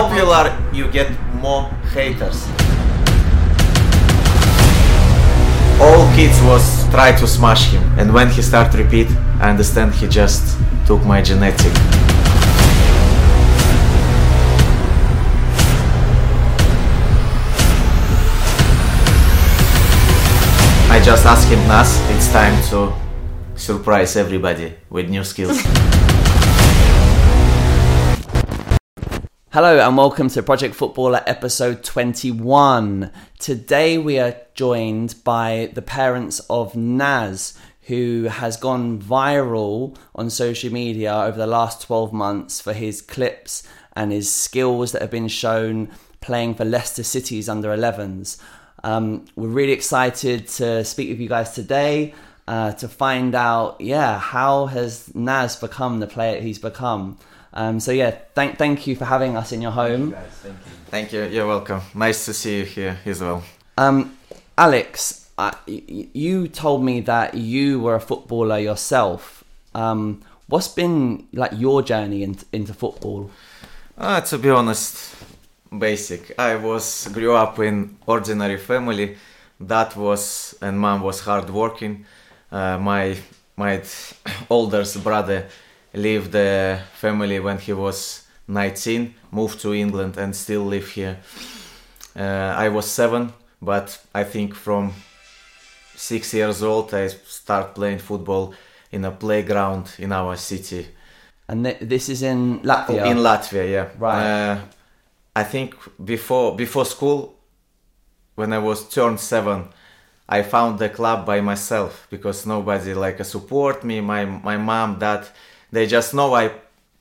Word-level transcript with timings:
popular, 0.00 0.56
you 0.72 0.90
get 0.90 1.10
more 1.34 1.64
haters. 1.92 2.48
All 5.78 6.04
kids 6.16 6.40
was 6.42 6.88
try 6.90 7.12
to 7.12 7.26
smash 7.26 7.70
him, 7.70 7.82
and 7.98 8.12
when 8.14 8.30
he 8.30 8.40
start 8.40 8.72
repeat, 8.74 9.08
I 9.40 9.50
understand 9.50 9.94
he 9.94 10.08
just 10.08 10.56
took 10.86 11.04
my 11.04 11.20
genetic. 11.20 11.72
I 20.90 21.00
just 21.04 21.26
asked 21.26 21.48
him, 21.48 21.60
Naz, 21.68 22.00
it's 22.10 22.32
time 22.32 22.56
to 22.70 22.92
surprise 23.54 24.16
everybody 24.16 24.72
with 24.88 25.10
new 25.10 25.24
skills. 25.24 25.60
Hello 29.52 29.80
and 29.80 29.96
welcome 29.96 30.28
to 30.28 30.44
Project 30.44 30.76
Footballer 30.76 31.24
episode 31.26 31.82
21. 31.82 33.10
Today 33.40 33.98
we 33.98 34.16
are 34.16 34.36
joined 34.54 35.16
by 35.24 35.72
the 35.74 35.82
parents 35.82 36.38
of 36.48 36.76
Naz, 36.76 37.58
who 37.88 38.28
has 38.30 38.56
gone 38.56 39.02
viral 39.02 39.96
on 40.14 40.30
social 40.30 40.72
media 40.72 41.12
over 41.12 41.36
the 41.36 41.48
last 41.48 41.82
12 41.82 42.12
months 42.12 42.60
for 42.60 42.72
his 42.72 43.02
clips 43.02 43.64
and 43.96 44.12
his 44.12 44.32
skills 44.32 44.92
that 44.92 45.02
have 45.02 45.10
been 45.10 45.26
shown 45.26 45.90
playing 46.20 46.54
for 46.54 46.64
Leicester 46.64 47.02
City's 47.02 47.48
under 47.48 47.70
11s. 47.70 48.40
Um, 48.84 49.24
we're 49.34 49.48
really 49.48 49.72
excited 49.72 50.46
to 50.46 50.84
speak 50.84 51.08
with 51.08 51.18
you 51.18 51.28
guys 51.28 51.50
today 51.50 52.14
uh, 52.46 52.70
to 52.74 52.86
find 52.86 53.34
out, 53.34 53.80
yeah, 53.80 54.16
how 54.16 54.66
has 54.66 55.12
Naz 55.12 55.56
become 55.56 55.98
the 55.98 56.06
player 56.06 56.40
he's 56.40 56.60
become. 56.60 57.18
Um, 57.52 57.80
so 57.80 57.92
yeah, 57.92 58.10
thank 58.34 58.58
thank 58.58 58.86
you 58.86 58.94
for 58.96 59.04
having 59.04 59.36
us 59.36 59.52
in 59.52 59.60
your 59.60 59.72
home. 59.72 60.14
Thank 60.90 61.12
you, 61.12 61.24
you're 61.24 61.46
welcome. 61.46 61.80
Nice 61.94 62.24
to 62.26 62.32
see 62.34 62.58
you 62.58 62.64
here 62.64 62.98
as 63.04 63.20
well. 63.20 63.42
Um, 63.76 64.16
Alex, 64.56 65.30
I, 65.38 65.54
y- 65.66 66.08
you 66.12 66.48
told 66.48 66.84
me 66.84 67.00
that 67.02 67.34
you 67.34 67.80
were 67.80 67.94
a 67.96 68.00
footballer 68.00 68.58
yourself. 68.58 69.42
Um, 69.74 70.22
what's 70.48 70.68
been 70.68 71.26
like 71.32 71.52
your 71.54 71.82
journey 71.82 72.22
in, 72.22 72.36
into 72.52 72.74
football? 72.74 73.30
Uh, 73.98 74.20
to 74.20 74.38
be 74.38 74.50
honest, 74.50 75.14
basic. 75.76 76.38
I 76.38 76.56
was 76.56 77.08
grew 77.08 77.34
up 77.34 77.58
in 77.58 77.96
ordinary 78.06 78.58
family. 78.58 79.16
That 79.60 79.96
was 79.96 80.54
and 80.62 80.78
mom 80.78 81.02
was 81.02 81.20
hard 81.20 81.50
working. 81.50 82.04
Uh, 82.50 82.78
my 82.78 83.16
my 83.56 83.82
oldest 84.50 85.02
brother 85.04 85.46
left 85.94 86.32
the 86.32 86.80
family 86.94 87.40
when 87.40 87.58
he 87.58 87.72
was 87.72 88.26
19, 88.48 89.14
moved 89.30 89.60
to 89.60 89.74
England 89.74 90.16
and 90.16 90.34
still 90.34 90.64
live 90.64 90.88
here. 90.88 91.18
Uh, 92.16 92.54
I 92.56 92.68
was 92.68 92.90
seven, 92.90 93.32
but 93.62 93.98
I 94.14 94.24
think 94.24 94.54
from 94.54 94.92
six 95.94 96.34
years 96.34 96.62
old 96.62 96.92
I 96.94 97.08
start 97.08 97.74
playing 97.74 97.98
football 97.98 98.54
in 98.90 99.04
a 99.04 99.10
playground 99.10 99.94
in 99.98 100.12
our 100.12 100.36
city. 100.36 100.86
And 101.48 101.64
th- 101.64 101.78
this 101.80 102.08
is 102.08 102.22
in 102.22 102.60
Latvia. 102.60 103.06
In 103.06 103.18
Latvia, 103.18 103.70
yeah. 103.70 103.88
Right. 103.98 104.24
Uh, 104.24 104.60
I 105.34 105.44
think 105.44 105.74
before 106.04 106.56
before 106.56 106.84
school, 106.84 107.34
when 108.34 108.52
I 108.52 108.58
was 108.58 108.88
turned 108.88 109.20
seven, 109.20 109.68
I 110.28 110.42
found 110.42 110.78
the 110.78 110.88
club 110.88 111.26
by 111.26 111.40
myself 111.40 112.06
because 112.10 112.46
nobody 112.46 112.94
like 112.94 113.24
support 113.24 113.84
me. 113.84 114.00
My 114.00 114.24
my 114.24 114.56
mom, 114.56 114.98
dad, 114.98 115.26
they 115.72 115.86
just 115.86 116.14
know 116.14 116.34
I 116.34 116.52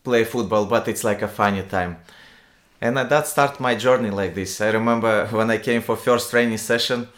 play 0.04 0.24
football, 0.24 0.66
but 0.66 0.88
it's 0.88 1.04
like 1.04 1.22
a 1.22 1.28
funny 1.28 1.64
time. 1.64 1.98
And 2.82 2.98
that 2.98 3.28
start 3.28 3.60
my 3.60 3.76
journey 3.76 4.10
like 4.10 4.36
this. 4.36 4.62
I 4.62 4.70
remember 4.70 5.28
when 5.28 5.52
I 5.52 5.58
came 5.58 5.82
for 5.82 5.96
first 5.98 6.32
training 6.32 6.58
session, 6.58 7.10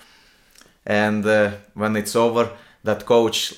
and 0.86 1.26
uh, 1.26 1.52
when 1.76 1.96
it's 1.96 2.16
over, 2.16 2.50
that 2.84 3.06
coach 3.06 3.54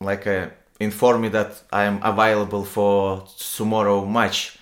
like 0.00 0.26
uh, 0.26 0.48
inform 0.80 1.20
me 1.20 1.28
that 1.28 1.62
I 1.72 1.84
am 1.84 2.00
available 2.02 2.64
for 2.64 3.24
tomorrow 3.38 4.04
match. 4.04 4.58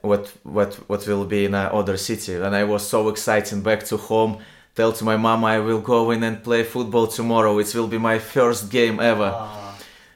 What 0.00 0.32
what 0.42 0.74
what 0.88 1.06
will 1.06 1.24
be 1.24 1.44
in 1.44 1.54
uh, 1.54 1.70
other 1.72 1.96
city? 1.96 2.34
And 2.34 2.56
I 2.56 2.64
was 2.64 2.86
so 2.86 3.08
excited 3.08 3.62
back 3.62 3.84
to 3.84 3.96
home. 3.96 4.38
Tell 4.74 4.92
to 4.92 5.04
my 5.04 5.16
mom 5.16 5.44
I 5.44 5.58
will 5.60 5.80
go 5.80 6.10
in 6.10 6.22
and 6.22 6.42
play 6.42 6.64
football 6.64 7.06
tomorrow. 7.06 7.58
It 7.58 7.72
will 7.74 7.88
be 7.88 7.98
my 7.98 8.18
first 8.18 8.70
game 8.70 8.98
ever. 8.98 9.65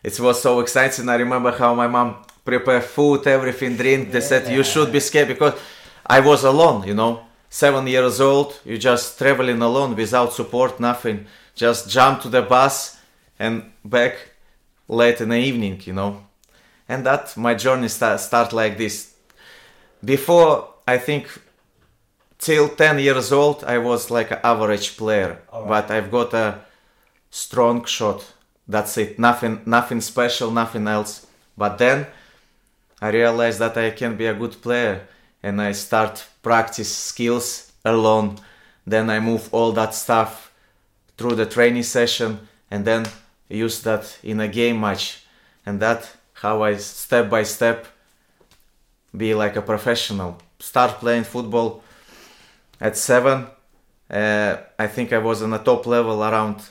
It 0.02 0.18
was 0.18 0.40
so 0.40 0.60
exciting. 0.60 1.08
I 1.08 1.16
remember 1.16 1.52
how 1.52 1.74
my 1.74 1.86
mom 1.86 2.16
prepared 2.44 2.84
food, 2.84 3.26
everything, 3.26 3.76
drink. 3.76 4.10
They 4.12 4.20
said 4.20 4.50
you 4.50 4.62
should 4.62 4.90
be 4.92 5.00
scared 5.00 5.28
because 5.28 5.54
I 6.06 6.20
was 6.20 6.44
alone. 6.44 6.86
You 6.86 6.94
know, 6.94 7.20
seven 7.48 7.86
years 7.86 8.20
old. 8.20 8.58
You 8.64 8.78
just 8.78 9.18
traveling 9.18 9.60
alone 9.60 9.94
without 9.94 10.32
support, 10.32 10.80
nothing. 10.80 11.26
Just 11.54 11.90
jump 11.90 12.22
to 12.22 12.28
the 12.28 12.42
bus 12.42 12.98
and 13.38 13.72
back 13.84 14.14
late 14.88 15.20
in 15.20 15.28
the 15.28 15.36
evening. 15.36 15.80
You 15.84 15.92
know, 15.92 16.24
and 16.88 17.04
that 17.04 17.36
my 17.36 17.54
journey 17.54 17.88
start 17.88 18.20
start 18.20 18.52
like 18.52 18.78
this. 18.78 19.14
Before 20.02 20.70
I 20.88 20.96
think 20.96 21.28
till 22.38 22.68
10 22.70 22.98
years 23.00 23.32
old 23.32 23.64
I 23.64 23.76
was 23.76 24.10
like 24.10 24.30
an 24.30 24.38
average 24.42 24.96
player, 24.96 25.42
but 25.52 25.90
I've 25.90 26.10
got 26.10 26.32
a 26.32 26.60
strong 27.30 27.84
shot. 27.84 28.24
That's 28.70 28.96
it. 28.98 29.18
Nothing 29.18 29.62
nothing 29.66 30.00
special, 30.00 30.52
nothing 30.52 30.86
else. 30.86 31.26
But 31.58 31.78
then 31.78 32.06
I 33.02 33.08
realized 33.10 33.58
that 33.58 33.76
I 33.76 33.90
can 33.90 34.16
be 34.16 34.26
a 34.26 34.34
good 34.34 34.62
player 34.62 35.08
and 35.42 35.60
I 35.60 35.72
start 35.72 36.24
practice 36.40 36.94
skills 36.94 37.72
alone. 37.84 38.36
Then 38.86 39.10
I 39.10 39.18
move 39.18 39.48
all 39.52 39.72
that 39.72 39.92
stuff 39.94 40.52
through 41.18 41.34
the 41.34 41.46
training 41.46 41.82
session 41.82 42.46
and 42.70 42.84
then 42.84 43.06
use 43.48 43.82
that 43.82 44.18
in 44.22 44.38
a 44.38 44.46
game 44.46 44.80
match. 44.80 45.24
And 45.66 45.80
that 45.80 46.08
how 46.34 46.62
I 46.62 46.76
step 46.76 47.28
by 47.28 47.42
step 47.42 47.86
be 49.16 49.34
like 49.34 49.56
a 49.56 49.62
professional. 49.62 50.38
Start 50.60 51.00
playing 51.00 51.24
football 51.24 51.82
at 52.80 52.96
seven. 52.96 53.46
Uh, 54.08 54.58
I 54.78 54.86
think 54.86 55.12
I 55.12 55.18
was 55.18 55.42
on 55.42 55.52
a 55.52 55.58
top 55.58 55.86
level 55.86 56.22
around 56.22 56.62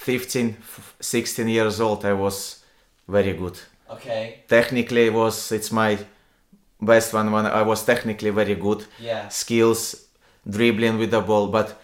15, 0.00 0.56
16 0.98 1.48
years 1.48 1.78
old. 1.78 2.06
I 2.06 2.14
was 2.14 2.64
very 3.06 3.34
good. 3.34 3.58
Okay. 3.90 4.40
Technically, 4.48 5.06
it 5.06 5.12
was 5.12 5.52
it's 5.52 5.70
my 5.70 5.98
best 6.80 7.12
one 7.12 7.30
when 7.30 7.44
I 7.44 7.62
was 7.62 7.84
technically 7.84 8.30
very 8.30 8.54
good. 8.54 8.86
Yeah. 8.98 9.28
Skills, 9.28 10.06
dribbling 10.48 10.98
with 10.98 11.10
the 11.10 11.20
ball, 11.20 11.48
but 11.48 11.78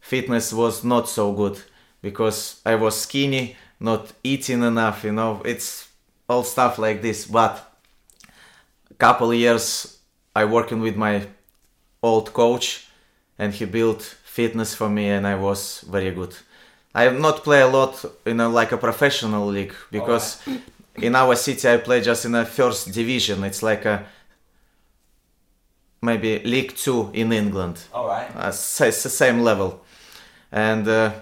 fitness 0.00 0.50
was 0.52 0.82
not 0.82 1.10
so 1.10 1.32
good 1.32 1.60
because 2.00 2.62
I 2.64 2.74
was 2.76 2.98
skinny, 2.98 3.56
not 3.78 4.12
eating 4.24 4.62
enough. 4.62 5.04
You 5.04 5.12
know, 5.12 5.42
it's 5.44 5.88
all 6.26 6.44
stuff 6.44 6.78
like 6.78 7.02
this. 7.02 7.26
But 7.26 7.70
a 8.90 8.94
couple 8.94 9.34
years 9.34 9.98
I 10.34 10.46
working 10.46 10.80
with 10.80 10.96
my 10.96 11.26
old 12.02 12.32
coach 12.32 12.88
and 13.38 13.52
he 13.52 13.66
built 13.66 14.02
fitness 14.24 14.74
for 14.74 14.88
me 14.88 15.10
and 15.10 15.26
I 15.26 15.34
was 15.34 15.84
very 15.86 16.12
good. 16.12 16.34
I 16.94 17.02
have 17.04 17.18
not 17.20 17.44
play 17.44 17.60
a 17.60 17.66
lot 17.68 18.04
in 18.26 18.40
a, 18.40 18.48
like 18.48 18.72
a 18.72 18.76
professional 18.78 19.46
league 19.46 19.74
because 19.90 20.38
in 20.96 21.14
our 21.14 21.36
city 21.36 21.68
I 21.68 21.76
play 21.76 22.00
just 22.00 22.24
in 22.24 22.34
a 22.34 22.44
first 22.44 22.92
division. 22.92 23.44
It's 23.44 23.62
like 23.62 23.84
a 23.84 24.04
maybe 26.02 26.40
League 26.44 26.74
Two 26.76 27.10
in 27.12 27.32
England, 27.32 27.78
All 27.92 28.06
right. 28.08 28.28
uh, 28.36 28.50
sa- 28.52 28.86
s- 28.86 29.12
same 29.12 29.40
level. 29.40 29.84
And 30.52 30.86
uh, 30.88 31.12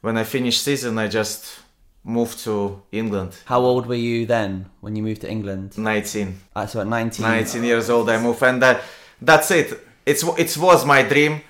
when 0.00 0.16
I 0.16 0.24
finished 0.24 0.62
season, 0.62 0.98
I 0.98 1.08
just 1.08 1.60
moved 2.04 2.38
to 2.44 2.80
England. 2.92 3.32
How 3.46 3.60
old 3.60 3.86
were 3.86 3.94
you 3.94 4.26
then 4.26 4.66
when 4.80 4.96
you 4.96 5.02
moved 5.02 5.22
to 5.22 5.30
England? 5.30 5.76
19. 5.78 6.38
Uh, 6.54 6.66
so 6.66 6.80
at 6.80 6.86
19. 6.86 7.22
19 7.24 7.64
years 7.64 7.88
old 7.90 8.08
I 8.10 8.18
moved 8.20 8.42
and 8.42 8.60
that, 8.62 8.82
that's 9.22 9.50
it 9.50 9.80
it's 10.04 10.22
it 10.38 10.56
was 10.58 10.84
my 10.84 11.02
dream 11.02 11.40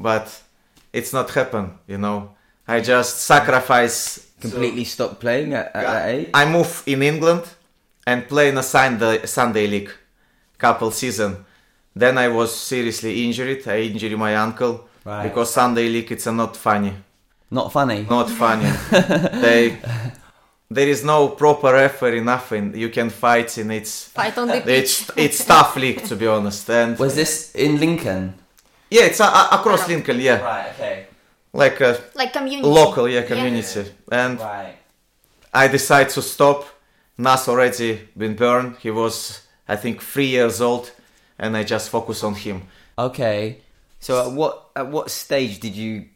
but 0.00 0.42
it's 0.92 1.12
not 1.12 1.30
happened 1.30 1.70
you 1.86 1.96
know 1.96 2.30
I 2.68 2.80
just 2.80 3.22
sacrifice 3.22 4.26
completely 4.40 4.84
stopped 4.84 5.20
playing 5.20 5.54
at, 5.54 5.66
at 5.74 5.82
that 5.86 6.08
age. 6.10 6.28
I 6.34 6.44
move 6.44 6.82
in 6.86 7.02
England 7.02 7.42
and 8.06 8.28
play 8.28 8.50
in 8.50 8.58
a 8.58 8.62
Sunday, 8.62 9.24
Sunday 9.26 9.66
league 9.66 9.90
couple 10.58 10.90
season 10.90 11.44
then 11.96 12.16
I 12.18 12.28
was 12.28 12.54
seriously 12.54 13.24
injured 13.24 13.66
I 13.68 13.78
injured 13.80 14.16
my 14.18 14.32
ankle 14.32 14.86
Right. 15.04 15.24
because 15.28 15.52
Sunday 15.52 15.88
league 15.88 16.10
it's 16.12 16.26
not 16.26 16.56
funny 16.56 16.94
Not 17.50 17.72
funny. 17.72 18.06
not 18.10 18.28
funny 18.30 18.70
they 19.40 19.78
there 20.70 20.88
is 20.88 21.02
no 21.04 21.28
proper 21.28 21.72
referee 21.72 22.20
nothing 22.20 22.76
you 22.76 22.88
can 22.90 23.08
fight 23.10 23.56
in 23.58 23.70
it's 23.70 24.04
Fight 24.08 24.36
on 24.38 24.48
the 24.48 24.60
pitch. 24.60 24.66
it's 24.66 25.10
it's 25.16 25.44
tough 25.44 25.76
league 25.76 26.02
to 26.04 26.14
be 26.16 26.26
honest 26.26 26.68
and 26.70 26.98
Was 26.98 27.14
this 27.14 27.54
in 27.54 27.78
Lincoln? 27.80 28.34
yeah 28.90 29.04
it's 29.04 29.20
a, 29.20 29.24
a- 29.24 29.48
across 29.52 29.88
Lincoln 29.88 30.20
yeah 30.20 30.40
Right. 30.42 30.68
Okay. 30.74 31.06
Like 31.52 31.80
a 31.80 31.98
Like 32.14 32.32
community. 32.32 32.68
local 32.68 33.08
yeah 33.08 33.22
community 33.22 33.84
and 34.12 34.38
Right. 34.38 34.76
I 35.52 35.68
decided 35.68 36.10
to 36.14 36.22
stop 36.22 36.66
Naz 37.16 37.48
already 37.48 38.08
been 38.16 38.34
burned 38.36 38.76
he 38.80 38.90
was 38.90 39.42
I 39.68 39.76
think 39.76 40.00
three 40.02 40.26
years 40.26 40.60
old, 40.62 40.90
and 41.38 41.54
I 41.56 41.62
just 41.62 41.90
focus 41.90 42.24
on 42.24 42.34
him. 42.34 42.62
Okay. 42.98 43.58
So 44.00 44.26
at 44.26 44.32
what 44.32 44.70
at 44.74 44.88
what 44.88 45.10
stage 45.10 45.60
did 45.60 45.74
you? 45.76 46.06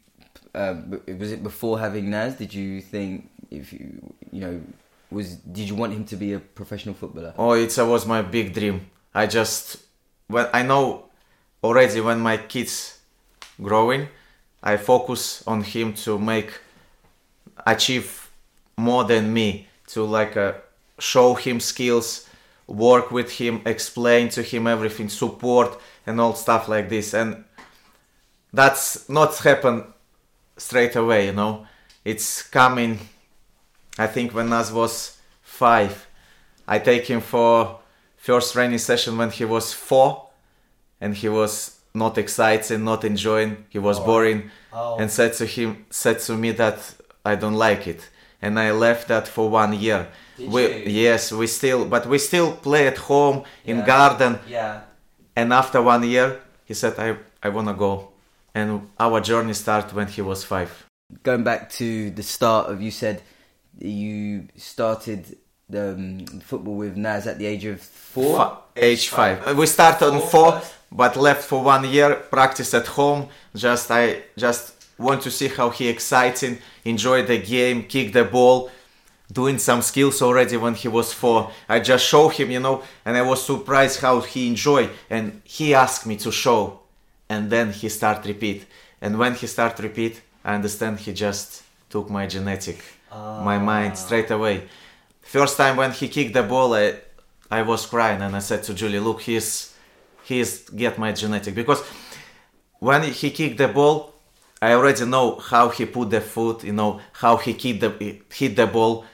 Uh, 0.55 0.75
was 1.19 1.31
it 1.31 1.43
before 1.43 1.79
having 1.79 2.09
Naz 2.09 2.35
Did 2.35 2.53
you 2.53 2.81
think 2.81 3.29
if 3.51 3.71
you 3.73 4.13
you 4.31 4.41
know 4.41 4.61
was 5.11 5.35
did 5.35 5.69
you 5.69 5.75
want 5.75 5.93
him 5.93 6.05
to 6.05 6.15
be 6.15 6.33
a 6.33 6.39
professional 6.39 6.95
footballer? 6.95 7.33
Oh, 7.37 7.53
it 7.53 7.77
was 7.77 8.05
my 8.07 8.21
big 8.23 8.53
dream. 8.53 8.89
I 9.13 9.27
just 9.27 9.77
when 10.27 10.47
I 10.51 10.63
know 10.63 11.05
already 11.63 12.01
when 12.01 12.19
my 12.19 12.37
kids 12.37 12.99
growing, 13.61 14.07
I 14.63 14.77
focus 14.77 15.43
on 15.45 15.61
him 15.61 15.93
to 16.05 16.17
make 16.17 16.59
achieve 17.67 18.31
more 18.77 19.03
than 19.03 19.33
me 19.33 19.67
to 19.87 20.03
like 20.03 20.37
uh, 20.37 20.53
show 20.97 21.33
him 21.33 21.59
skills, 21.59 22.27
work 22.65 23.11
with 23.11 23.29
him, 23.31 23.61
explain 23.65 24.29
to 24.29 24.41
him 24.41 24.65
everything, 24.65 25.09
support 25.09 25.79
and 26.07 26.19
all 26.19 26.33
stuff 26.33 26.69
like 26.69 26.87
this. 26.87 27.13
And 27.13 27.43
that's 28.53 29.09
not 29.09 29.37
happen 29.37 29.85
straight 30.57 30.95
away, 30.95 31.27
you 31.27 31.33
know. 31.33 31.67
It's 32.05 32.41
coming. 32.41 32.99
I 33.97 34.07
think 34.07 34.33
when 34.33 34.49
Naz 34.49 34.71
was 34.71 35.17
five, 35.41 36.07
I 36.67 36.79
take 36.79 37.07
him 37.07 37.21
for 37.21 37.79
first 38.15 38.53
training 38.53 38.77
session 38.77 39.17
when 39.17 39.29
he 39.29 39.43
was 39.45 39.73
four, 39.73 40.29
and 41.01 41.15
he 41.15 41.27
was 41.27 41.72
not 41.93 42.17
excited, 42.17 42.79
not 42.79 43.03
enjoying. 43.03 43.65
He 43.69 43.79
was 43.79 43.99
boring, 43.99 44.49
Oh. 44.73 44.97
and 44.99 45.09
said 45.11 45.33
to 45.33 45.45
him, 45.45 45.85
said 45.89 46.19
to 46.21 46.33
me 46.35 46.51
that 46.53 46.79
I 47.25 47.35
don't 47.35 47.55
like 47.55 47.87
it, 47.87 48.09
and 48.41 48.59
I 48.59 48.71
left 48.71 49.07
that 49.09 49.27
for 49.27 49.49
one 49.49 49.73
year. 49.73 50.07
Did 50.37 50.51
we, 50.51 50.61
you? 50.63 50.83
Yes, 51.03 51.31
we 51.31 51.47
still, 51.47 51.85
but 51.85 52.05
we 52.07 52.17
still 52.17 52.53
play 52.53 52.87
at 52.87 52.97
home 52.97 53.43
in 53.65 53.77
Yeah. 53.77 53.85
garden. 53.85 54.39
Yeah. 54.47 54.81
And 55.35 55.53
after 55.53 55.81
one 55.81 56.03
year, 56.03 56.39
he 56.65 56.73
said, 56.73 56.93
"I 56.97 57.17
I 57.45 57.49
wanna 57.49 57.73
go," 57.73 58.09
and 58.55 58.87
our 58.99 59.19
journey 59.21 59.53
started 59.53 59.93
when 59.95 60.07
he 60.07 60.21
was 60.21 60.43
five. 60.43 60.69
Going 61.23 61.43
back 61.43 61.69
to 61.73 62.09
the 62.09 62.23
start 62.23 62.69
of 62.71 62.81
you 62.81 62.89
said 62.91 63.21
you 63.79 64.47
started 64.57 65.37
um, 65.75 66.25
football 66.45 66.75
with 66.75 66.95
Naz 66.97 67.25
at 67.27 67.37
the 67.39 67.45
age 67.45 67.65
of 67.65 67.81
four. 67.81 68.37
Fi- 68.37 68.57
age 68.77 69.09
five. 69.09 69.47
Uh, 69.47 69.53
We 69.55 69.65
started 69.65 70.05
on 70.07 70.19
Four 70.19 70.29
four, 70.29 70.51
first. 70.59 70.71
But 70.93 71.17
left 71.17 71.43
for 71.43 71.63
one 71.63 71.89
year. 71.89 72.15
Practice 72.15 72.73
at 72.73 72.87
home. 72.87 73.27
Just 73.55 73.89
I 73.91 74.23
just 74.37 74.73
want 74.97 75.21
to 75.23 75.31
see 75.31 75.47
how 75.47 75.69
he 75.71 75.87
exciting, 75.87 76.59
enjoy 76.85 77.23
the 77.23 77.39
game, 77.39 77.83
kick 77.83 78.13
the 78.13 78.23
ball, 78.23 78.69
doing 79.31 79.57
some 79.57 79.81
skills 79.81 80.21
already 80.21 80.55
when 80.55 80.75
he 80.75 80.87
was 80.87 81.11
four. 81.11 81.51
I 81.67 81.79
just 81.79 82.05
show 82.05 82.29
him, 82.29 82.51
you 82.51 82.59
know, 82.59 82.83
and 83.03 83.17
I 83.17 83.23
was 83.23 83.43
surprised 83.43 83.99
how 83.99 84.21
he 84.21 84.47
enjoy. 84.47 84.89
And 85.09 85.41
he 85.43 85.73
asked 85.73 86.05
me 86.05 86.15
to 86.17 86.31
show, 86.31 86.79
and 87.27 87.49
then 87.49 87.73
he 87.73 87.89
start 87.89 88.25
repeat. 88.25 88.65
And 89.01 89.17
when 89.17 89.33
he 89.33 89.47
start 89.47 89.79
repeat, 89.79 90.21
I 90.45 90.55
understand 90.55 90.99
he 90.99 91.13
just 91.13 91.63
took 91.89 92.09
my 92.09 92.27
genetic, 92.27 92.77
my 93.11 93.57
mind 93.57 93.93
ah. 93.93 93.95
straight 93.95 94.29
away. 94.31 94.67
First 95.21 95.57
time 95.57 95.77
when 95.77 95.91
he 95.91 96.07
kicked 96.07 96.33
the 96.33 96.43
ball, 96.43 96.73
I, 96.75 96.95
I 97.49 97.63
was 97.63 97.85
crying 97.85 98.21
and 98.21 98.35
I 98.35 98.39
said 98.39 98.63
to 98.63 98.73
Julie, 98.73 98.99
look, 98.99 99.21
he's 99.21 99.72
he's 100.23 100.69
get 100.69 100.97
my 100.97 101.11
genetic 101.11 101.55
because 101.55 101.81
when 102.79 103.03
he 103.03 103.29
kicked 103.31 103.57
the 103.57 103.67
ball, 103.67 104.13
I 104.61 104.73
already 104.73 105.05
know 105.05 105.35
how 105.35 105.69
he 105.69 105.85
put 105.85 106.09
the 106.09 106.21
foot, 106.21 106.63
you 106.63 106.73
know 106.73 107.01
how 107.13 107.37
he 107.37 107.53
hit 107.53 107.79
the 107.81 108.21
hit 108.33 108.55
the 108.55 108.67
ball. 108.67 109.05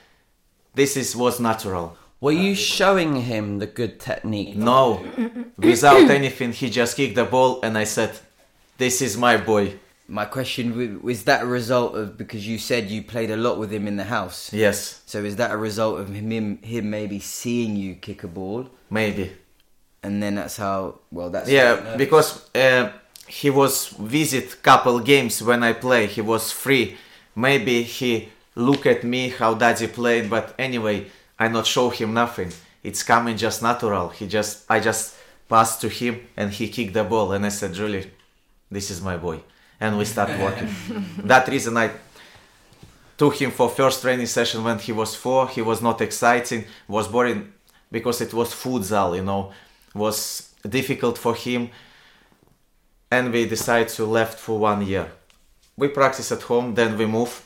This 0.74 0.96
is 0.96 1.16
was 1.16 1.40
natural. 1.40 1.96
Were 2.20 2.32
you 2.32 2.54
showing 2.54 3.16
him 3.22 3.58
the 3.58 3.66
good 3.66 3.98
technique? 3.98 4.54
No, 4.54 5.04
without 5.56 6.10
anything, 6.10 6.52
he 6.52 6.68
just 6.68 6.96
kicked 6.96 7.14
the 7.14 7.24
ball 7.24 7.60
and 7.62 7.78
I 7.78 7.84
said, 7.84 8.12
"This 8.78 9.00
is 9.02 9.16
my 9.16 9.36
boy." 9.36 9.78
My 10.06 10.24
question 10.24 11.00
was 11.02 11.22
that 11.24 11.42
a 11.42 11.46
result 11.46 11.94
of 11.94 12.18
because 12.18 12.46
you 12.46 12.58
said 12.58 12.90
you 12.90 13.02
played 13.02 13.30
a 13.30 13.36
lot 13.36 13.58
with 13.58 13.72
him 13.72 13.86
in 13.86 13.96
the 13.96 14.04
house. 14.04 14.52
Yes, 14.52 15.02
So 15.06 15.22
is 15.24 15.36
that 15.36 15.52
a 15.52 15.56
result 15.56 16.00
of 16.00 16.12
him 16.12 16.58
him 16.62 16.90
maybe 16.90 17.20
seeing 17.20 17.76
you 17.76 17.94
kick 17.94 18.24
a 18.24 18.28
ball, 18.28 18.68
maybe. 18.90 19.32
And 20.02 20.22
then 20.22 20.36
that's 20.36 20.56
how 20.56 20.98
well 21.10 21.30
that's 21.30 21.48
Yeah, 21.48 21.96
because 21.96 22.48
uh, 22.54 22.90
he 23.26 23.50
was 23.50 23.88
visit 23.88 24.62
couple 24.62 24.98
games 25.00 25.42
when 25.42 25.62
I 25.62 25.72
play. 25.72 26.06
He 26.06 26.20
was 26.20 26.52
free. 26.52 26.96
Maybe 27.36 27.82
he 27.82 28.28
look 28.54 28.86
at 28.86 29.04
me 29.04 29.28
how 29.28 29.54
daddy 29.54 29.86
played, 29.86 30.28
but 30.28 30.54
anyway, 30.58 31.06
I 31.38 31.48
not 31.48 31.66
show 31.66 31.90
him 31.90 32.14
nothing. 32.14 32.52
It's 32.82 33.02
coming 33.02 33.36
just 33.36 33.62
natural. 33.62 34.08
He 34.08 34.26
just 34.26 34.64
I 34.70 34.80
just 34.80 35.16
passed 35.48 35.80
to 35.82 35.88
him 35.88 36.20
and 36.36 36.50
he 36.50 36.68
kicked 36.68 36.94
the 36.94 37.04
ball 37.04 37.32
and 37.32 37.44
I 37.44 37.50
said, 37.50 37.74
Julie, 37.74 38.10
this 38.70 38.90
is 38.90 39.02
my 39.02 39.16
boy, 39.16 39.40
and 39.80 39.98
we 39.98 40.04
start 40.04 40.30
working. 40.38 40.68
that 41.24 41.46
reason 41.48 41.76
I 41.76 41.90
took 43.18 43.34
him 43.40 43.50
for 43.50 43.68
first 43.68 44.00
training 44.00 44.26
session 44.26 44.64
when 44.64 44.78
he 44.78 44.92
was 44.92 45.14
four. 45.14 45.48
He 45.48 45.60
was 45.60 45.82
not 45.82 46.00
exciting, 46.00 46.64
was 46.88 47.06
boring 47.06 47.52
because 47.92 48.20
it 48.20 48.32
was 48.32 48.54
futsal, 48.54 49.16
you 49.16 49.22
know, 49.22 49.52
was 49.94 50.50
difficult 50.68 51.18
for 51.18 51.34
him. 51.34 51.70
And 53.10 53.32
we 53.32 53.46
decided 53.46 53.88
to 53.96 54.04
left 54.06 54.38
for 54.38 54.58
one 54.58 54.86
year. 54.86 55.06
We 55.76 55.88
practice 55.88 56.30
at 56.32 56.42
home, 56.42 56.74
then 56.74 56.96
we 56.98 57.06
move, 57.06 57.42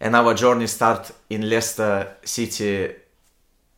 and 0.00 0.14
our 0.16 0.32
journey 0.34 0.66
start 0.66 1.10
in 1.28 1.48
Leicester 1.48 2.16
City 2.24 2.90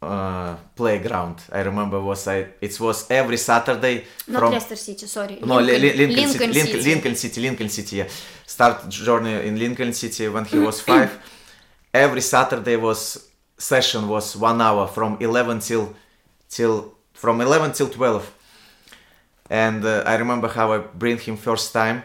uh, 0.02 0.56
playground. 0.76 1.36
I 1.50 1.60
remember 1.62 2.00
was 2.00 2.28
I 2.28 2.46
it 2.60 2.78
was 2.78 3.10
every 3.10 3.38
Saturday 3.38 4.04
Not 4.28 4.40
from 4.40 4.52
Leicester 4.52 4.76
City, 4.76 5.06
sorry. 5.06 5.38
no, 5.44 5.58
Li- 5.60 5.78
Li- 5.78 5.94
Lincoln, 5.94 6.16
Lincoln 6.16 6.52
City, 6.52 6.52
Lincoln, 6.52 6.80
City. 6.80 6.90
Lincoln 6.90 7.14
City, 7.16 7.40
Lincoln 7.40 7.68
City. 7.68 7.96
Yeah, 7.96 8.08
start 8.46 8.88
journey 8.88 9.46
in 9.48 9.58
Lincoln 9.58 9.92
City 9.92 10.28
when 10.28 10.44
he 10.44 10.58
was 10.58 10.80
five. 10.80 11.10
Every 11.94 12.20
Saturday 12.20 12.76
was 12.76 13.28
session 13.58 14.08
was 14.08 14.36
one 14.36 14.60
hour 14.60 14.86
from 14.86 15.16
eleven 15.20 15.58
till 15.60 15.94
till 16.48 16.94
from 17.22 17.41
eleven 17.41 17.70
till 17.72 17.88
twelve. 17.88 18.24
And 19.48 19.84
uh, 19.84 20.02
I 20.12 20.14
remember 20.17 20.48
how 20.48 20.72
I 20.72 20.79
bring 20.79 21.19
him 21.19 21.36
first 21.36 21.72
time, 21.72 22.02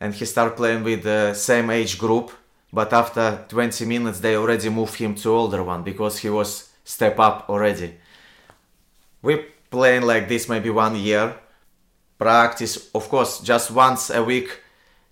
and 0.00 0.12
he 0.12 0.24
start 0.24 0.56
playing 0.56 0.82
with 0.82 1.02
the 1.04 1.34
same 1.34 1.70
age 1.70 1.98
group. 1.98 2.32
But 2.72 2.92
after 2.92 3.44
20 3.48 3.84
minutes, 3.86 4.18
they 4.18 4.34
already 4.36 4.68
moved 4.68 4.96
him 4.96 5.14
to 5.14 5.28
older 5.30 5.62
one 5.62 5.84
because 5.84 6.18
he 6.18 6.28
was 6.30 6.70
step 6.84 7.20
up 7.20 7.48
already. 7.48 7.94
We 9.22 9.36
playing 9.70 10.02
like 10.02 10.26
this 10.26 10.48
maybe 10.48 10.70
one 10.70 10.96
year, 10.96 11.34
practice 12.18 12.90
of 12.92 13.08
course 13.08 13.40
just 13.40 13.70
once 13.70 14.10
a 14.10 14.22
week 14.24 14.48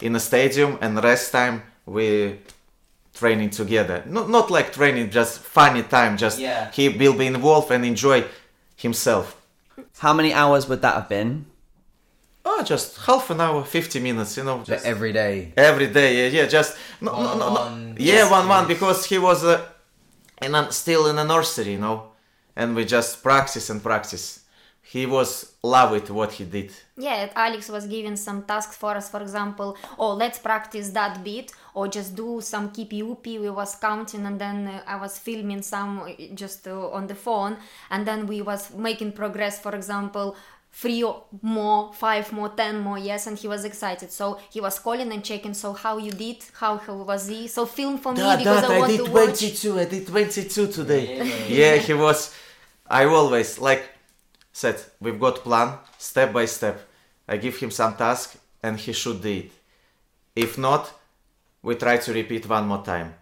in 0.00 0.16
a 0.16 0.20
stadium, 0.20 0.78
and 0.80 1.00
rest 1.04 1.30
time 1.30 1.62
we 1.86 2.38
training 3.14 3.50
together. 3.50 4.02
Not 4.06 4.28
not 4.28 4.50
like 4.50 4.72
training, 4.72 5.10
just 5.10 5.38
funny 5.38 5.82
time. 5.84 6.16
Just 6.16 6.38
Yeah. 6.40 6.70
he 6.72 6.88
will 6.88 7.14
be 7.14 7.26
involved 7.26 7.70
and 7.70 7.84
enjoy 7.84 8.24
himself. 8.82 9.40
How 9.98 10.12
many 10.12 10.32
hours 10.32 10.68
would 10.68 10.82
that 10.82 10.94
have 10.94 11.08
been? 11.08 11.46
Oh, 12.44 12.62
just 12.64 12.98
half 13.06 13.30
an 13.30 13.40
hour, 13.40 13.64
50 13.64 14.00
minutes, 14.00 14.36
you 14.36 14.44
know. 14.44 14.62
Just 14.64 14.84
every 14.84 15.12
day. 15.12 15.52
every 15.56 15.86
day, 15.86 16.28
yeah, 16.28 16.42
yeah 16.42 16.48
just 16.48 16.76
no, 17.00 17.12
no, 17.12 17.38
no, 17.38 17.54
no. 17.54 17.94
Yeah, 17.98 18.30
one 18.30 18.48
one 18.48 18.66
because 18.66 19.06
he 19.06 19.18
was 19.18 19.44
uh, 19.44 19.64
in 20.40 20.54
a, 20.54 20.72
still 20.72 21.06
in 21.06 21.18
a 21.18 21.24
nursery, 21.24 21.72
you 21.72 21.78
know, 21.78 22.10
and 22.56 22.74
we 22.74 22.84
just 22.84 23.22
practice 23.22 23.70
and 23.70 23.82
practice. 23.82 24.40
He 24.92 25.06
was 25.06 25.54
love 25.62 25.92
with 25.92 26.10
what 26.10 26.32
he 26.32 26.44
did. 26.44 26.70
Yeah, 26.98 27.30
Alex 27.34 27.70
was 27.70 27.86
giving 27.86 28.14
some 28.14 28.42
tasks 28.42 28.76
for 28.76 28.90
us, 28.90 29.08
for 29.08 29.22
example, 29.22 29.74
oh, 29.98 30.12
let's 30.12 30.38
practice 30.38 30.90
that 30.90 31.24
beat, 31.24 31.50
or 31.72 31.88
just 31.88 32.14
do 32.14 32.42
some 32.42 32.70
keepy 32.72 33.00
upi. 33.02 33.40
We 33.40 33.48
was 33.48 33.74
counting, 33.76 34.26
and 34.26 34.38
then 34.38 34.68
uh, 34.68 34.82
I 34.86 34.96
was 34.96 35.16
filming 35.18 35.62
some 35.62 36.00
uh, 36.00 36.10
just 36.34 36.68
uh, 36.68 36.90
on 36.90 37.06
the 37.06 37.14
phone, 37.14 37.56
and 37.90 38.06
then 38.06 38.26
we 38.26 38.42
was 38.42 38.74
making 38.74 39.12
progress. 39.12 39.58
For 39.58 39.74
example, 39.74 40.36
three 40.70 41.02
o- 41.02 41.24
more, 41.40 41.90
five 41.94 42.30
more, 42.30 42.50
ten 42.50 42.78
more, 42.80 42.98
yes, 42.98 43.26
and 43.26 43.38
he 43.38 43.48
was 43.48 43.64
excited. 43.64 44.12
So 44.12 44.38
he 44.50 44.60
was 44.60 44.78
calling 44.78 45.10
and 45.10 45.24
checking. 45.24 45.54
So 45.54 45.72
how 45.72 45.96
you 45.96 46.10
did? 46.12 46.44
How, 46.60 46.76
how 46.76 46.96
was 46.96 47.28
he? 47.28 47.48
So 47.48 47.64
film 47.64 47.96
for 47.96 48.12
me 48.12 48.36
because 48.36 48.64
I, 48.64 48.78
want 48.78 48.94
to 48.96 49.04
watch. 49.04 49.40
22. 49.40 49.80
I 49.80 49.84
did 49.86 50.06
22 50.06 50.66
today. 50.66 51.48
Yeah, 51.48 51.76
he 51.76 51.94
was. 51.94 52.34
I 52.90 53.06
always 53.06 53.58
like 53.58 53.88
said 54.52 54.76
we've 55.00 55.18
got 55.20 55.36
plan 55.36 55.78
step 55.98 56.32
by 56.32 56.44
step. 56.44 56.80
I 57.28 57.36
give 57.36 57.56
him 57.58 57.70
some 57.70 57.94
task 57.96 58.36
and 58.62 58.78
he 58.78 58.92
should 58.92 59.22
do 59.22 59.30
it. 59.30 59.52
If 60.36 60.58
not, 60.58 60.92
we 61.62 61.74
try 61.76 61.96
to 61.98 62.12
repeat 62.12 62.48
one 62.48 62.66
more 62.66 62.82
time. 62.84 63.14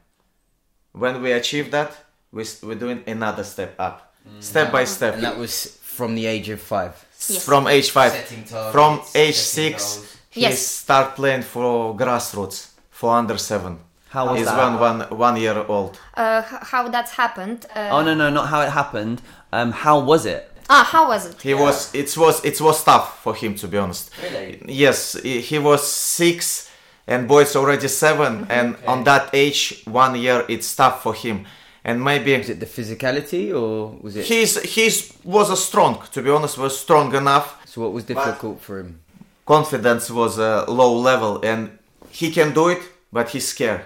When 0.92 1.22
we 1.22 1.32
achieve 1.32 1.70
that, 1.70 1.96
we, 2.32 2.44
we're 2.62 2.74
doing 2.74 3.02
another 3.06 3.44
step 3.44 3.74
up, 3.78 4.14
step 4.40 4.72
by 4.72 4.84
step. 4.84 5.14
And 5.14 5.22
that 5.24 5.36
was 5.38 5.78
from 5.82 6.14
the 6.14 6.26
age 6.26 6.48
of 6.48 6.60
five. 6.60 6.92
Yes. 7.28 7.44
From 7.44 7.66
age 7.66 7.90
five, 7.90 8.12
targets, 8.12 8.72
from 8.72 9.00
age 9.14 9.34
six, 9.36 9.96
goals. 9.96 10.16
he 10.30 10.40
Yes. 10.40 10.58
start 10.60 11.14
playing 11.16 11.42
for 11.42 11.94
grassroots 11.96 12.70
for 12.90 13.14
under 13.14 13.36
seven. 13.36 13.78
How 14.08 14.26
was 14.30 14.38
He's 14.38 14.46
that? 14.46 14.56
one 14.58 14.80
one 14.80 15.00
one 15.18 15.36
year 15.36 15.64
old. 15.68 15.98
Uh, 16.14 16.42
how 16.42 16.88
that 16.88 17.10
happened? 17.10 17.66
Uh, 17.76 17.90
Oh 17.92 18.02
no, 18.02 18.14
no, 18.14 18.30
not 18.30 18.48
how 18.48 18.62
it 18.62 18.70
happened. 18.70 19.22
Um, 19.52 19.70
how 19.72 20.00
was 20.00 20.26
it? 20.26 20.49
Ah, 20.72 20.84
how 20.84 21.08
was 21.08 21.26
it? 21.26 21.42
He 21.42 21.52
was 21.54 21.92
it 21.94 22.16
was 22.16 22.44
it 22.44 22.60
was 22.60 22.84
tough 22.84 23.22
for 23.24 23.34
him 23.34 23.54
to 23.56 23.66
be 23.66 23.76
honest. 23.76 24.10
Really? 24.22 24.62
Yes, 24.68 25.14
he 25.22 25.40
he 25.40 25.58
was 25.58 25.82
six 25.92 26.70
and 27.06 27.26
boys 27.26 27.56
already 27.56 27.88
7 27.88 28.46
and 28.50 28.76
on 28.86 29.02
that 29.04 29.30
age, 29.32 29.82
one 29.86 30.14
year, 30.14 30.44
it's 30.48 30.76
tough 30.76 31.02
for 31.02 31.12
him. 31.12 31.44
And 31.84 32.00
maybe 32.04 32.36
Was 32.38 32.50
it 32.50 32.60
the 32.60 32.66
physicality 32.66 33.52
or 33.52 33.98
was 34.00 34.14
it? 34.16 34.24
he's 34.26 34.60
he's 34.74 35.12
was 35.24 35.50
a 35.50 35.56
strong. 35.56 36.02
To 36.12 36.22
be 36.22 36.30
honest, 36.30 36.56
was 36.58 36.78
strong 36.78 37.14
enough. 37.16 37.46
so 37.66 37.80
what 37.82 37.92
was 37.92 38.04
difficult 38.04 38.60
for 38.60 38.78
him? 38.80 39.00
confidence 39.46 40.08
was 40.10 40.38
a 40.38 40.64
low 40.68 40.92
level 41.10 41.40
and 41.42 41.70
he 42.10 42.30
can 42.30 42.54
do 42.54 42.68
it 42.68 42.82
but 43.12 43.30
he's 43.30 43.48
scared 43.48 43.82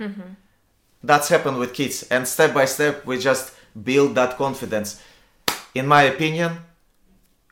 that's 1.03 1.29
happened 1.31 1.57
with 1.59 1.73
kids 1.73 2.03
and 2.11 2.29
step 2.29 2.53
by 2.53 2.67
step 2.67 2.95
we 3.07 3.17
just 3.19 3.53
build 3.89 4.15
that 4.15 4.37
confidence 4.37 5.01
in 5.75 5.87
my 5.87 6.03
opinion 6.03 6.51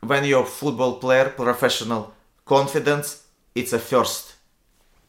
when 0.09 0.23
you're 0.25 0.43
a 0.43 0.45
football 0.59 0.93
player 1.03 1.29
professional 1.29 2.01
confidence 2.45 3.07
it's 3.55 3.73
a 3.73 3.79
first 3.79 4.33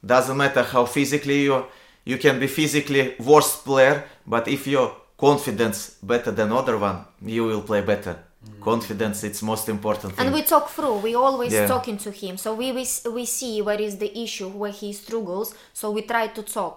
doesn't 0.04 0.36
matter 0.36 0.62
how 0.62 0.84
physically 0.84 1.42
you 1.48 1.64
you 2.04 2.18
can 2.18 2.38
be 2.38 2.46
physically 2.46 3.14
worst 3.18 3.64
player 3.64 4.04
but 4.26 4.46
if 4.48 4.66
your 4.66 4.88
confidence 5.16 5.78
better 6.02 6.30
than 6.30 6.52
other 6.52 6.76
one 6.78 6.98
you 7.22 7.44
will 7.44 7.62
play 7.62 7.80
better 7.80 8.14
mm. 8.16 8.60
confidence 8.60 9.24
it's 9.24 9.42
most 9.42 9.68
important 9.68 10.12
thing. 10.14 10.26
And 10.26 10.34
we 10.34 10.42
talk 10.42 10.68
through. 10.76 10.96
We 11.08 11.14
always 11.14 11.52
Yeah. 11.52 11.66
talking 11.74 11.96
to 11.98 12.10
him. 12.10 12.36
So 12.36 12.48
we, 12.60 12.66
we 12.72 12.84
we 13.18 13.24
see 13.38 13.54
where 13.66 13.80
is 13.88 13.94
the 14.04 14.10
issue, 14.26 14.48
where 14.62 14.72
he 14.82 14.92
struggles. 14.92 15.48
So 15.72 15.84
we 15.96 16.02
try 16.02 16.26
to 16.38 16.42
talk. 16.42 16.76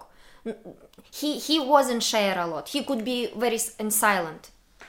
He 1.19 1.29
he 1.47 1.59
wasn't 1.59 2.03
share 2.03 2.37
a 2.39 2.47
lot. 2.53 2.69
He 2.69 2.83
could 2.83 3.03
be 3.03 3.19
very 3.35 3.55
s- 3.55 3.71
silent. 3.89 4.43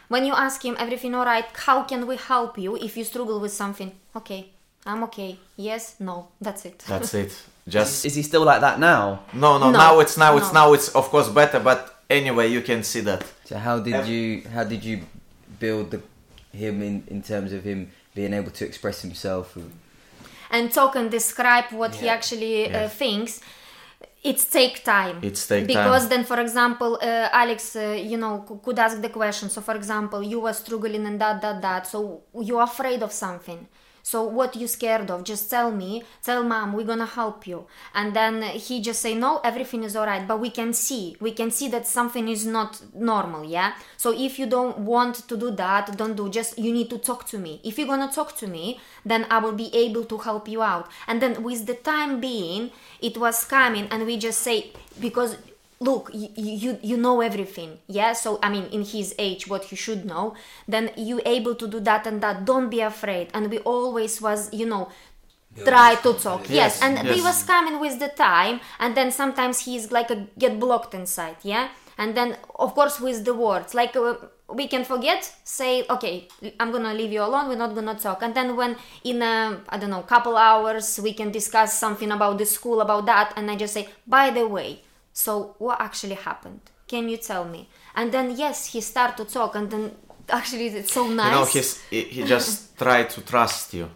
When 0.09 0.25
you 0.25 0.33
ask 0.33 0.65
him 0.65 0.77
everything 0.79 1.15
all 1.15 1.25
right, 1.25 1.45
how 1.67 1.83
can 1.85 2.07
we 2.07 2.17
help 2.17 2.59
you 2.59 2.77
if 2.77 2.97
you 2.97 3.05
struggle 3.05 3.41
with 3.41 3.53
something? 3.53 3.93
Okay, 4.17 4.51
I'm 4.87 5.03
okay. 5.05 5.39
Yes, 5.57 5.97
no, 6.01 6.29
that's 6.41 6.65
it. 6.65 6.79
that's 6.89 7.15
it 7.15 7.33
just 7.69 8.07
Is 8.07 8.15
he 8.15 8.23
still 8.23 8.45
like 8.45 8.61
that 8.63 8.81
now? 8.81 9.21
No, 9.35 9.59
no, 9.59 9.71
No, 9.71 9.79
Now 9.79 10.01
it's 10.01 10.17
now 10.17 10.37
it's 10.39 10.53
no. 10.53 10.61
now 10.61 10.73
it's 10.73 10.89
of 10.95 11.09
course 11.11 11.29
better, 11.29 11.61
but 11.61 12.03
anyway, 12.09 12.49
you 12.49 12.63
can 12.63 12.83
see 12.83 13.01
that. 13.01 13.25
So 13.45 13.59
how 13.59 13.79
did 13.81 14.07
you 14.07 14.43
how 14.55 14.65
did 14.65 14.83
you 14.85 15.03
build 15.61 15.91
the, 15.91 16.01
him 16.53 16.83
in 16.83 17.05
in 17.09 17.23
terms 17.23 17.53
of 17.53 17.63
him 17.65 17.91
being 18.15 18.33
able 18.33 18.51
to 18.53 18.65
express 18.65 19.03
himself? 19.03 19.57
and 20.51 20.73
talk 20.73 20.97
and 20.97 21.11
describe 21.11 21.67
what 21.73 21.95
he 21.97 22.09
actually 22.09 22.71
Yeah. 22.71 22.85
uh, 22.85 22.89
thinks 22.89 23.41
it's 24.23 24.45
take 24.45 24.85
time. 24.85 25.21
It's 25.23 25.47
take 25.47 25.67
because 25.67 26.03
time. 26.03 26.11
then 26.11 26.25
for 26.25 26.41
example 26.41 26.99
uh, 27.03 27.29
alex 27.33 27.77
uh, 27.77 27.97
you 28.13 28.17
know 28.17 28.41
could 28.65 28.79
ask 28.79 29.01
the 29.01 29.09
question. 29.09 29.49
So 29.51 29.61
for 29.61 29.75
example 29.75 30.23
you 30.23 30.41
were 30.41 30.53
struggling 30.53 31.07
and 31.07 31.21
that 31.21 31.41
that 31.43 31.63
that. 31.63 31.87
So 31.87 32.23
you're 32.35 32.63
afraid 32.63 33.03
of 33.03 33.13
something 33.13 33.67
so 34.09 34.23
what 34.23 34.57
you 34.57 34.67
scared 34.67 35.11
of? 35.11 35.23
Just 35.23 35.51
tell 35.51 35.71
me. 35.71 36.03
Tell 36.23 36.43
mom 36.43 36.73
we're 36.73 36.87
gonna 36.87 37.05
help 37.05 37.47
you. 37.47 37.67
And 37.95 38.17
then 38.17 38.41
he 38.43 38.81
just 38.81 39.03
say 39.03 39.15
no 39.15 39.39
everything 39.45 39.85
is 39.85 39.95
all 39.95 40.07
right 40.07 40.27
but 40.27 40.41
we 40.41 40.49
can 40.49 40.73
see. 40.73 41.15
We 41.21 41.33
can 41.33 41.51
see 41.51 41.69
that 41.69 41.87
something 41.87 42.27
is 42.27 42.47
not 42.47 42.81
normal 42.95 43.45
yeah? 43.45 43.75
So 43.99 44.15
if 44.19 44.39
you 44.39 44.47
don't 44.47 44.79
want 44.79 45.17
to 45.29 45.37
do 45.37 45.51
that 45.51 45.95
don't 45.99 46.17
do. 46.17 46.31
Just 46.31 46.59
you 46.59 46.73
need 46.73 46.89
to 46.89 46.97
talk 46.97 47.27
to 47.27 47.39
me. 47.39 47.61
If 47.63 47.77
you're 47.77 47.87
gonna 47.87 48.11
talk 48.11 48.35
to 48.39 48.47
me 48.47 48.81
then 49.05 49.27
i 49.31 49.39
will 49.41 49.53
be 49.53 49.69
able 49.75 50.05
to 50.05 50.17
help 50.17 50.49
you 50.49 50.63
out. 50.63 50.89
And 51.07 51.21
then 51.21 51.43
with 51.43 51.67
the 51.67 51.75
time 51.75 52.19
being 52.19 52.71
it 53.03 53.19
was 53.19 53.45
coming 53.45 53.89
and 53.91 54.07
we 54.07 54.17
just 54.17 54.39
say 54.41 54.73
because 54.99 55.37
look 55.81 56.11
you, 56.13 56.29
you 56.37 56.79
you 56.83 56.97
know 56.97 57.21
everything 57.21 57.79
yeah? 57.87 58.13
So 58.13 58.39
i 58.43 58.49
mean 58.51 58.65
in 58.73 58.83
his 58.85 59.15
age 59.19 59.47
what 59.49 59.65
he 59.67 59.77
should 59.77 60.05
know 60.05 60.35
then 60.67 60.91
you 60.97 61.21
able 61.25 61.55
to 61.55 61.69
do 61.69 61.81
that 61.81 62.07
and 62.07 62.21
that. 62.23 62.45
Don't 62.45 62.69
be 62.69 62.81
afraid. 62.81 63.29
And 63.35 63.51
we 63.51 63.59
always 63.61 64.21
was 64.21 64.53
you 64.53 64.67
know 64.67 64.89
try 65.65 65.95
to 65.97 66.15
talk. 66.15 66.49
Yes, 66.49 66.81
Yes, 66.81 66.83
and 66.83 67.09
we 67.09 67.17
yes. 67.17 67.25
was 67.25 67.43
coming 67.45 67.81
with 67.81 67.99
the 67.99 68.09
time 68.09 68.61
and 68.79 68.97
then 68.97 69.11
sometimes 69.11 69.61
he's 69.61 69.91
like 69.93 70.11
a 70.11 70.27
get 70.39 70.59
blocked 70.61 70.95
inside 70.95 71.37
yeah? 71.43 71.69
And 71.97 72.17
then 72.17 72.37
of 72.59 72.75
course 72.75 73.01
with 73.01 73.25
the 73.25 73.35
words. 73.35 73.75
Like 73.75 73.97
uh, 73.97 74.15
we 74.49 74.67
can 74.67 74.83
forget 74.85 75.31
say 75.45 75.85
okay 75.91 76.27
i'm 76.59 76.73
gonna 76.73 76.95
leave 76.95 77.13
you 77.13 77.23
alone 77.23 77.49
we're 77.49 77.57
not 77.57 77.75
gonna 77.75 77.95
talk. 77.95 78.23
And 78.23 78.35
then 78.35 78.57
when 78.57 78.77
in 79.05 79.23
a 79.23 79.61
i 79.69 79.77
don't 79.79 79.91
know 79.91 80.03
couple 80.03 80.37
hours 80.37 80.99
we 81.03 81.13
can 81.13 81.31
discuss 81.31 81.79
something 81.79 82.11
about 82.11 82.39
the 82.39 82.47
school 82.47 82.81
about 82.81 83.05
that 83.07 83.33
and 83.37 83.51
i 83.51 83.57
just 83.57 83.75
say 83.75 83.89
by 84.07 84.31
the 84.31 84.47
way 84.49 84.81
so 85.25 85.31
what 85.65 85.77
actually 85.89 86.19
happened 86.29 86.63
can 86.93 87.05
you 87.13 87.19
tell 87.31 87.45
me 87.55 87.61
and 87.99 88.07
then 88.15 88.27
yes 88.45 88.57
he 88.73 88.81
start 88.93 89.13
to 89.21 89.25
talk 89.37 89.53
and 89.59 89.67
then 89.73 89.85
actually 90.39 90.67
it's 90.81 90.93
so 90.99 91.05
nice 91.21 91.27
You 91.33 91.37
know, 91.39 91.45
he's 91.55 91.71
he, 91.93 92.01
he 92.15 92.21
just 92.35 92.51
try 92.85 93.01
to 93.15 93.21
trust 93.33 93.67
you. 93.79 93.87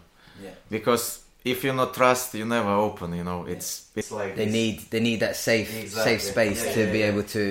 Yeah. 0.43 0.55
Because 0.75 1.05
if 1.53 1.57
you 1.63 1.71
not 1.81 1.93
trust, 1.99 2.33
you 2.39 2.45
never 2.57 2.73
open. 2.87 3.07
You 3.19 3.23
know, 3.29 3.39
it's 3.53 3.69
it's 3.99 4.11
like 4.19 4.31
They 4.39 4.45
this. 4.45 4.53
need 4.59 4.75
they 4.91 5.01
need 5.07 5.19
that 5.25 5.35
safe 5.35 5.69
Exactly. 5.85 6.11
safe 6.11 6.21
space 6.33 6.59
Yeah, 6.65 6.73
to 6.75 6.79
yeah, 6.85 6.91
be 6.95 6.99
yeah. 6.99 7.11
able 7.11 7.25
to. 7.37 7.43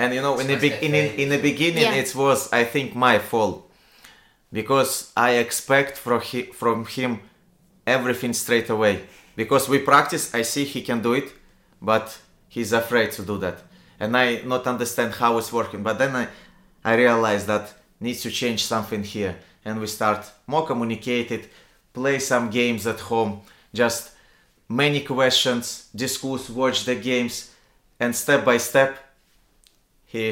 And 0.00 0.08
you 0.16 0.22
know, 0.24 0.34
in 0.42 0.46
the 0.50 0.54
Express 0.58 0.80
be- 0.80 0.86
in, 0.86 0.92
in, 1.02 1.06
in 1.22 1.28
the 1.34 1.40
beginning, 1.50 1.86
Yeah. 1.88 2.02
it 2.02 2.10
was 2.22 2.38
I 2.60 2.62
think 2.74 2.88
my 3.08 3.16
fault 3.30 3.58
because 4.58 4.92
I 5.16 5.30
expect 5.44 5.96
from 6.04 6.20
he, 6.20 6.42
from 6.60 6.84
him 6.86 7.20
everything 7.86 8.32
straight 8.34 8.70
away. 8.70 8.94
Because 9.36 9.68
we 9.72 9.78
practice, 9.78 10.24
I 10.34 10.42
see 10.42 10.64
he 10.64 10.80
can 10.82 11.00
do 11.02 11.12
it, 11.14 11.28
but 11.80 12.06
he's 12.56 12.72
afraid 12.82 13.10
to 13.16 13.22
do 13.30 13.36
that, 13.44 13.58
and 14.02 14.10
I 14.22 14.26
not 14.52 14.62
understand 14.74 15.10
how 15.20 15.30
it's 15.40 15.52
working. 15.60 15.82
But 15.88 15.96
then 16.00 16.12
I 16.22 16.24
I 16.90 16.92
realize 17.04 17.42
that 17.52 17.64
needs 18.06 18.20
to 18.26 18.30
change 18.40 18.60
something 18.72 19.02
here, 19.14 19.34
and 19.64 19.74
we 19.82 19.86
start 19.98 20.20
more 20.46 20.64
communicated, 20.70 21.42
play 21.92 22.18
some 22.32 22.44
games 22.60 22.82
at 22.86 23.00
home, 23.10 23.32
just 23.82 24.02
many 24.68 25.00
questions, 25.14 25.64
discuss, 26.04 26.42
watch 26.50 26.78
the 26.88 26.94
games, 27.10 27.34
and 28.02 28.10
step 28.24 28.40
by 28.50 28.58
step 28.58 28.92
he 30.12 30.22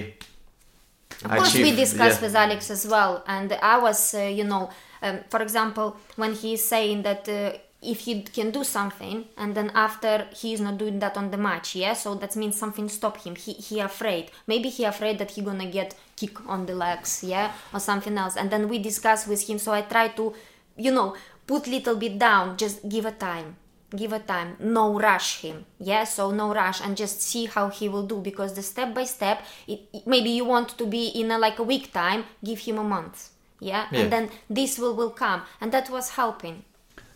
Of 1.24 1.30
course, 1.30 1.54
we 1.54 1.60
achieved- 1.62 1.78
discussed 1.84 2.20
yeah. 2.20 2.26
with 2.26 2.36
Alex 2.44 2.60
as 2.76 2.82
well, 2.94 3.12
and 3.26 3.48
I 3.74 3.76
was, 3.86 4.14
uh, 4.14 4.18
you 4.38 4.44
know, 4.52 4.64
um, 5.06 5.16
for 5.32 5.40
example, 5.46 5.86
when 6.20 6.32
he's 6.42 6.62
saying 6.74 7.02
that 7.08 7.22
uh, 7.28 7.52
if 7.84 8.00
he 8.00 8.22
can 8.22 8.50
do 8.50 8.64
something, 8.64 9.24
and 9.36 9.54
then 9.54 9.70
after 9.74 10.26
he's 10.34 10.60
not 10.60 10.78
doing 10.78 10.98
that 11.00 11.16
on 11.16 11.30
the 11.30 11.36
match, 11.36 11.74
yeah, 11.76 11.92
so 11.94 12.14
that 12.16 12.34
means 12.36 12.56
something 12.56 12.88
stop 12.88 13.16
him. 13.24 13.34
He 13.36 13.52
he 13.52 13.80
afraid. 13.80 14.30
Maybe 14.46 14.68
he 14.68 14.84
afraid 14.84 15.18
that 15.18 15.32
he 15.32 15.42
gonna 15.42 15.66
get 15.70 15.94
kick 16.16 16.46
on 16.48 16.66
the 16.66 16.74
legs, 16.74 17.22
yeah, 17.24 17.52
or 17.72 17.80
something 17.80 18.16
else. 18.18 18.36
And 18.36 18.50
then 18.50 18.68
we 18.68 18.78
discuss 18.78 19.26
with 19.26 19.48
him. 19.48 19.58
So 19.58 19.72
I 19.72 19.82
try 19.82 20.08
to, 20.08 20.34
you 20.76 20.92
know, 20.92 21.14
put 21.46 21.66
little 21.66 21.96
bit 21.96 22.18
down. 22.18 22.56
Just 22.56 22.88
give 22.88 23.04
a 23.06 23.12
time 23.12 23.56
give 23.94 24.12
a 24.12 24.18
time 24.18 24.56
no 24.58 24.98
rush 24.98 25.40
him 25.42 25.64
yeah 25.78 26.02
so 26.02 26.32
no 26.32 26.52
rush 26.52 26.80
and 26.80 26.96
just 26.96 27.22
see 27.22 27.44
how 27.46 27.68
he 27.68 27.88
will 27.88 28.02
do 28.04 28.18
because 28.20 28.54
the 28.54 28.62
step 28.62 28.92
by 28.92 29.04
step 29.04 29.40
it, 29.68 29.80
it- 29.92 30.04
maybe 30.04 30.30
you 30.30 30.44
want 30.44 30.70
to 30.76 30.84
be 30.84 31.06
in 31.08 31.30
a, 31.30 31.38
like 31.38 31.60
a 31.60 31.62
week 31.62 31.92
time 31.92 32.24
give 32.42 32.58
him 32.60 32.76
a 32.78 32.82
month 32.82 33.30
yeah? 33.60 33.86
Yeah. 33.92 34.00
and 34.00 34.12
then 34.12 34.30
this 34.50 34.80
will 34.80 34.96
will 34.96 35.10
come 35.10 35.42
and 35.60 35.70
that 35.70 35.90
was 35.90 36.10
helping 36.10 36.64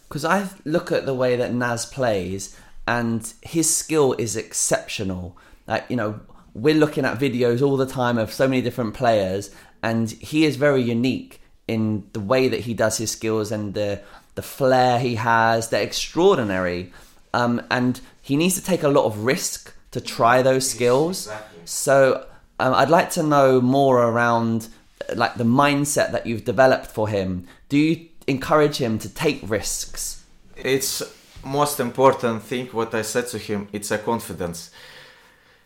Because 0.09 0.25
I 0.25 0.49
look 0.65 0.91
at 0.91 1.07
the 1.07 1.15
way 1.15 1.37
that 1.37 1.53
Naz 1.53 1.87
plays, 1.87 2.59
and 2.87 3.33
his 3.43 3.75
skill 3.75 4.15
is 4.15 4.37
exceptional. 4.37 5.37
Like 5.67 5.85
you 5.88 5.97
know, 5.97 6.21
we're 6.55 6.75
looking 6.75 7.05
at 7.05 7.19
videos 7.19 7.62
all 7.62 7.77
the 7.77 7.87
time 7.87 8.19
of 8.19 8.33
so 8.33 8.49
many 8.49 8.62
different 8.62 8.95
players, 8.95 9.50
and 9.83 10.11
he 10.11 10.45
is 10.45 10.57
very 10.57 10.83
unique 10.83 11.41
in 11.67 12.09
the 12.15 12.21
way 12.21 12.49
that 12.49 12.61
he 12.61 12.75
does 12.75 12.97
his 12.97 13.11
skills 13.11 13.53
and 13.53 13.75
the 13.75 14.00
the 14.35 14.43
flair 14.43 14.99
he 14.99 15.17
has. 15.17 15.69
They're 15.69 15.83
extraordinary, 15.83 16.93
um, 17.35 17.62
and 17.71 18.00
he 18.23 18.37
needs 18.37 18.55
to 18.55 18.65
take 18.65 18.83
a 18.83 18.88
lot 18.88 19.05
of 19.05 19.25
risk 19.25 19.75
to 19.91 20.00
try 20.00 20.43
those 20.43 20.69
skills. 20.69 21.27
Exactly. 21.27 21.61
So 21.65 22.27
um, 22.59 22.75
I'd 22.75 22.91
like 22.91 23.11
to 23.12 23.23
know 23.23 23.61
more 23.61 24.03
around 24.03 24.69
like 25.15 25.35
the 25.35 25.45
mindset 25.45 26.12
that 26.12 26.27
you've 26.27 26.45
developed 26.45 26.87
for 26.87 27.09
him. 27.09 27.47
Do 27.69 27.79
you 27.79 28.08
encourage 28.28 28.76
him 28.76 28.99
to 28.99 29.08
take 29.08 29.40
risks? 29.49 30.25
it's 30.56 31.02
most 31.44 31.78
important 31.80 32.42
thing 32.42 32.66
what 32.78 32.92
i 32.94 33.02
said 33.02 33.26
to 33.28 33.38
him 33.38 33.68
it's 33.73 33.90
a 33.90 33.99
confidence. 33.99 34.70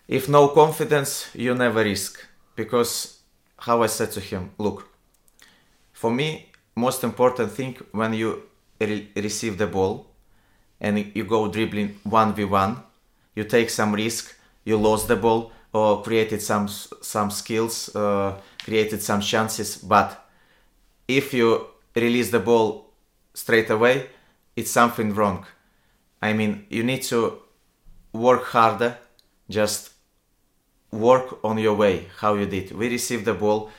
If 0.08 0.28
no 0.28 0.48
confidence 0.48 1.30
you 1.34 1.54
never 1.54 1.82
risk. 1.82 2.12
Because 2.56 3.20
how 3.58 3.82
i 3.82 3.86
said 3.86 4.10
to 4.12 4.20
him 4.20 4.50
look 4.58 4.78
for 5.92 6.10
me 6.10 6.50
most 6.76 7.04
important 7.04 7.50
thing 7.52 7.76
when 7.92 8.12
you 8.12 8.42
re- 8.80 9.08
receive 9.16 9.56
the 9.56 9.66
ball 9.66 9.94
and 10.80 10.94
you 11.16 11.24
go 11.24 11.48
dribbling 11.48 11.90
1v1 12.06 12.82
you 13.36 13.44
take 13.44 13.70
some 13.70 13.94
risk 13.94 14.36
you 14.64 14.76
lost 14.76 15.08
the 15.08 15.16
ball 15.16 15.52
or 15.72 16.02
created 16.02 16.42
some 16.42 16.68
some 16.68 17.30
skills 17.30 17.94
uh, 17.96 18.38
created 18.64 19.02
some 19.02 19.20
chances. 19.20 19.76
But 19.76 20.28
if 21.08 21.32
you 21.34 21.66
release 22.00 22.30
the 22.30 22.40
ball 22.40 22.92
straight 23.34 23.70
away, 23.70 24.08
it's 24.56 24.70
something 24.70 25.14
wrong. 25.14 25.46
I 26.20 26.32
mean, 26.32 26.66
you 26.68 26.82
need 26.82 27.02
to 27.04 27.38
work 28.12 28.44
harder, 28.44 28.98
just 29.48 29.90
work 30.90 31.38
on 31.42 31.58
your 31.58 31.74
way, 31.74 32.06
how 32.18 32.34
you 32.34 32.46
did. 32.46 32.72
We 32.72 32.88
receive 32.88 33.24
the 33.24 33.34
ball. 33.34 33.70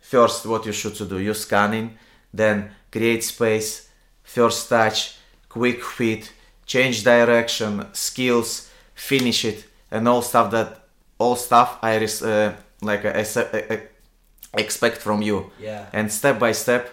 First, 0.00 0.46
what 0.46 0.66
you 0.66 0.72
should 0.72 0.94
to 0.96 1.04
do, 1.04 1.18
you 1.18 1.34
scanning, 1.34 1.96
then 2.34 2.72
create 2.90 3.22
space, 3.22 3.88
first 4.22 4.68
touch, 4.68 5.16
quick 5.48 5.82
feet, 5.82 6.32
change 6.66 7.04
direction, 7.04 7.86
skills, 7.92 8.70
finish 8.94 9.44
it, 9.44 9.64
and 9.90 10.08
all 10.08 10.22
stuff 10.22 10.50
that 10.50 10.80
all 11.18 11.36
stuff 11.36 11.78
I 11.82 11.96
uh, 11.96 12.54
like 12.82 13.04
uh, 13.04 13.12
ex- 13.14 13.36
uh, 13.36 13.66
uh, 13.70 13.76
expect 14.54 14.98
from 14.98 15.22
you. 15.22 15.50
Yeah. 15.60 15.86
And 15.92 16.10
step 16.10 16.38
by 16.38 16.52
step, 16.52 16.90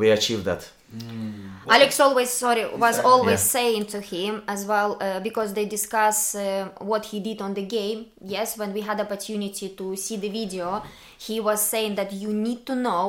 we 0.00 0.10
achieved 0.10 0.44
that. 0.50 0.62
Alex 1.68 2.00
always 2.00 2.30
sorry 2.30 2.64
was 2.86 2.98
always 3.12 3.40
Yeah. 3.40 3.52
saying 3.56 3.84
to 3.94 4.00
him 4.12 4.42
as 4.54 4.60
well 4.66 4.90
uh, 5.00 5.20
because 5.20 5.52
they 5.54 5.66
discuss 5.66 6.34
uh, 6.34 6.68
what 6.90 7.02
he 7.10 7.18
did 7.20 7.38
on 7.46 7.52
the 7.54 7.62
game. 7.78 8.06
Yes, 8.36 8.58
when 8.60 8.72
we 8.72 8.80
had 8.80 8.98
opportunity 9.00 9.68
to 9.80 9.94
see 10.04 10.16
the 10.16 10.28
video, 10.40 10.82
he 11.26 11.38
was 11.48 11.60
saying 11.72 11.94
that 11.94 12.10
you 12.12 12.30
need 12.32 12.60
to 12.66 12.74
know 12.74 13.04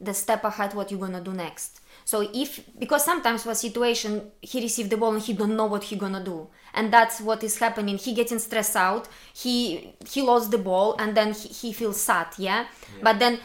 the 0.00 0.12
step 0.12 0.42
ahead 0.44 0.74
what 0.74 0.90
you're 0.90 1.00
gonna 1.06 1.22
do 1.30 1.32
next. 1.32 1.80
So 2.04 2.16
if 2.34 2.48
because 2.78 3.04
sometimes 3.04 3.46
was 3.46 3.58
situation 3.60 4.12
he 4.42 4.60
received 4.60 4.90
the 4.90 4.96
ball 4.96 5.12
and 5.14 5.22
he 5.22 5.32
don't 5.40 5.56
know 5.56 5.66
what 5.74 5.84
he 5.84 5.94
gonna 5.96 6.22
do, 6.32 6.48
and 6.74 6.92
that's 6.92 7.20
what 7.20 7.42
is 7.44 7.56
happening. 7.58 7.96
He 7.96 8.12
getting 8.12 8.40
stressed 8.40 8.76
out. 8.76 9.04
He 9.42 9.56
he 10.12 10.20
lost 10.22 10.50
the 10.50 10.58
ball 10.58 10.96
and 10.98 11.16
then 11.18 11.32
he, 11.32 11.48
he 11.48 11.72
feels 11.72 11.98
sad. 12.00 12.26
Yeah, 12.36 12.66
but 13.02 13.18
then 13.20 13.38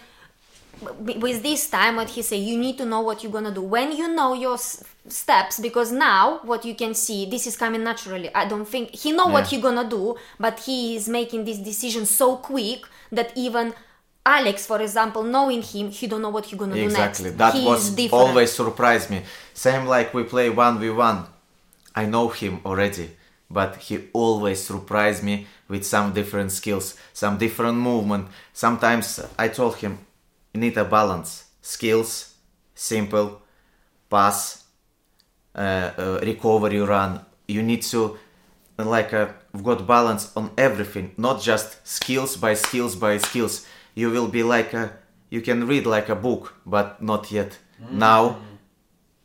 with 1.00 1.42
this 1.44 1.70
time 1.70 1.96
what 1.96 2.10
he 2.10 2.22
say 2.22 2.38
you 2.38 2.58
need 2.58 2.78
to 2.78 2.86
know 2.86 3.02
what 3.02 3.24
you're 3.24 3.32
gonna 3.32 3.52
do 3.54 3.62
when 3.62 3.92
you 3.92 4.08
know 4.14 4.34
your 4.34 4.54
s- 4.54 4.84
steps 5.08 5.60
because 5.60 5.92
now 5.92 6.40
what 6.44 6.64
you 6.66 6.76
can 6.76 6.94
see 6.94 7.26
this 7.26 7.48
is 7.48 7.58
coming 7.58 7.84
naturally 7.84 8.34
i 8.36 8.46
don't 8.48 8.68
think 8.68 8.92
he 8.94 9.12
know 9.12 9.28
what 9.28 9.46
Yeah. 9.52 9.58
he 9.58 9.62
gonna 9.62 9.90
do 9.90 10.16
but 10.40 10.60
he 10.60 10.96
is 10.96 11.08
making 11.10 11.46
this 11.46 11.58
decision 11.58 12.06
so 12.06 12.38
quick 12.38 12.82
that 13.12 13.32
even 13.36 13.74
alex 14.26 14.66
for 14.66 14.80
example 14.82 15.24
knowing 15.24 15.62
him 15.62 15.90
he 15.90 16.06
don't 16.06 16.22
know 16.22 16.30
what 16.30 16.46
he 16.46 16.56
gonna 16.56 16.76
Exactly. 16.76 17.32
do 17.32 17.38
next 17.38 17.38
That 17.38 17.54
he 17.56 17.66
was 17.66 18.12
always 18.12 18.52
surprised 18.52 19.10
me. 19.10 19.24
Same 19.54 19.86
like 19.86 20.14
we 20.14 20.24
play 20.24 20.50
one 20.50 20.80
v 20.80 20.90
one. 20.90 21.26
I 21.96 22.06
know 22.06 22.28
him 22.28 22.60
already, 22.66 23.10
but 23.50 23.78
he 23.78 23.96
always 24.14 24.62
surprised 24.62 25.24
me 25.24 25.48
with 25.70 25.84
some 25.86 26.14
different 26.14 26.52
skills, 26.52 26.96
some 27.14 27.38
different 27.38 27.78
movement. 27.78 28.28
Sometimes 28.54 29.20
I 29.40 29.48
told 29.48 29.78
him, 29.78 29.98
you 30.54 30.60
need 30.60 30.78
a 30.78 30.86
balance. 30.86 31.46
Skills, 31.62 32.34
simple, 32.74 33.42
pass, 34.10 34.64
uh, 35.56 35.92
uh, 35.98 36.20
recovery 36.24 36.80
run. 36.80 37.26
You 37.48 37.64
need 37.64 37.82
to 37.84 38.18
like 38.78 39.14
uh, 39.14 39.30
got 39.64 39.88
balance 39.88 40.32
on 40.36 40.52
everything, 40.58 41.14
not 41.18 41.42
just 41.42 41.86
skills 41.88 42.38
by 42.38 42.54
skills 42.54 42.96
by 42.96 43.18
skills. 43.18 43.66
You 43.96 44.10
will 44.12 44.28
be 44.28 44.44
like 44.44 44.74
a 44.74 44.92
you 45.30 45.42
can 45.42 45.68
read 45.68 45.86
like 45.86 46.10
a 46.10 46.16
book, 46.16 46.54
but 46.66 47.02
not 47.02 47.32
yet. 47.32 47.58
Now, 47.92 48.38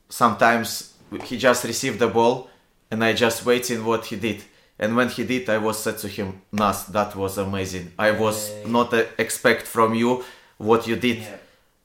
sometimes 0.09 0.95
he 1.25 1.39
just 1.39 1.65
received 1.65 1.99
the 1.99 2.09
ball, 2.09 2.51
and 2.91 3.05
I 3.05 3.13
just 3.13 3.47
waiting 3.47 3.85
what 3.85 4.07
he 4.07 4.17
did. 4.17 4.43
And 4.79 4.97
when 4.97 5.09
he 5.09 5.25
did, 5.25 5.49
I 5.49 5.59
was 5.59 5.79
said 5.79 5.99
to 5.99 6.09
him, 6.09 6.43
"Naz, 6.51 6.87
that 6.87 7.15
was 7.15 7.39
amazing. 7.39 7.93
I 7.99 8.11
was 8.11 8.51
not 8.67 8.93
uh, 8.93 9.05
expect 9.19 9.67
from 9.67 9.95
you 9.95 10.25
what 10.63 10.87
you 10.87 10.97
did 10.97 11.27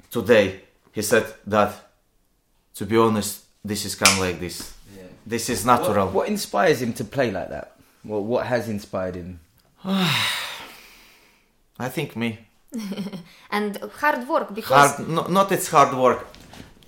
today." 0.09 0.61
He 0.91 1.01
said 1.01 1.25
that. 1.47 1.73
To 2.75 2.85
be 2.85 2.97
honest, 2.97 3.43
this 3.65 3.85
is 3.85 3.95
come 3.95 4.19
like 4.19 4.39
this. 4.39 4.73
This 5.25 5.49
is 5.49 5.65
natural. 5.65 6.05
What, 6.05 6.15
what 6.15 6.27
inspires 6.29 6.81
him 6.81 6.93
to 6.93 7.03
play 7.03 7.31
like 7.31 7.49
that? 7.49 7.75
What 8.03 8.23
what 8.23 8.45
has 8.47 8.69
inspired 8.69 9.15
him? 9.15 9.39
I 9.85 11.89
think 11.89 12.15
me. 12.15 12.39
and 13.51 13.77
hard 14.01 14.27
work 14.27 14.53
because 14.53 14.95
Hard, 14.95 15.09
no, 15.09 15.27
not 15.27 15.51
it's 15.51 15.69
hard 15.69 15.97
work. 15.97 16.27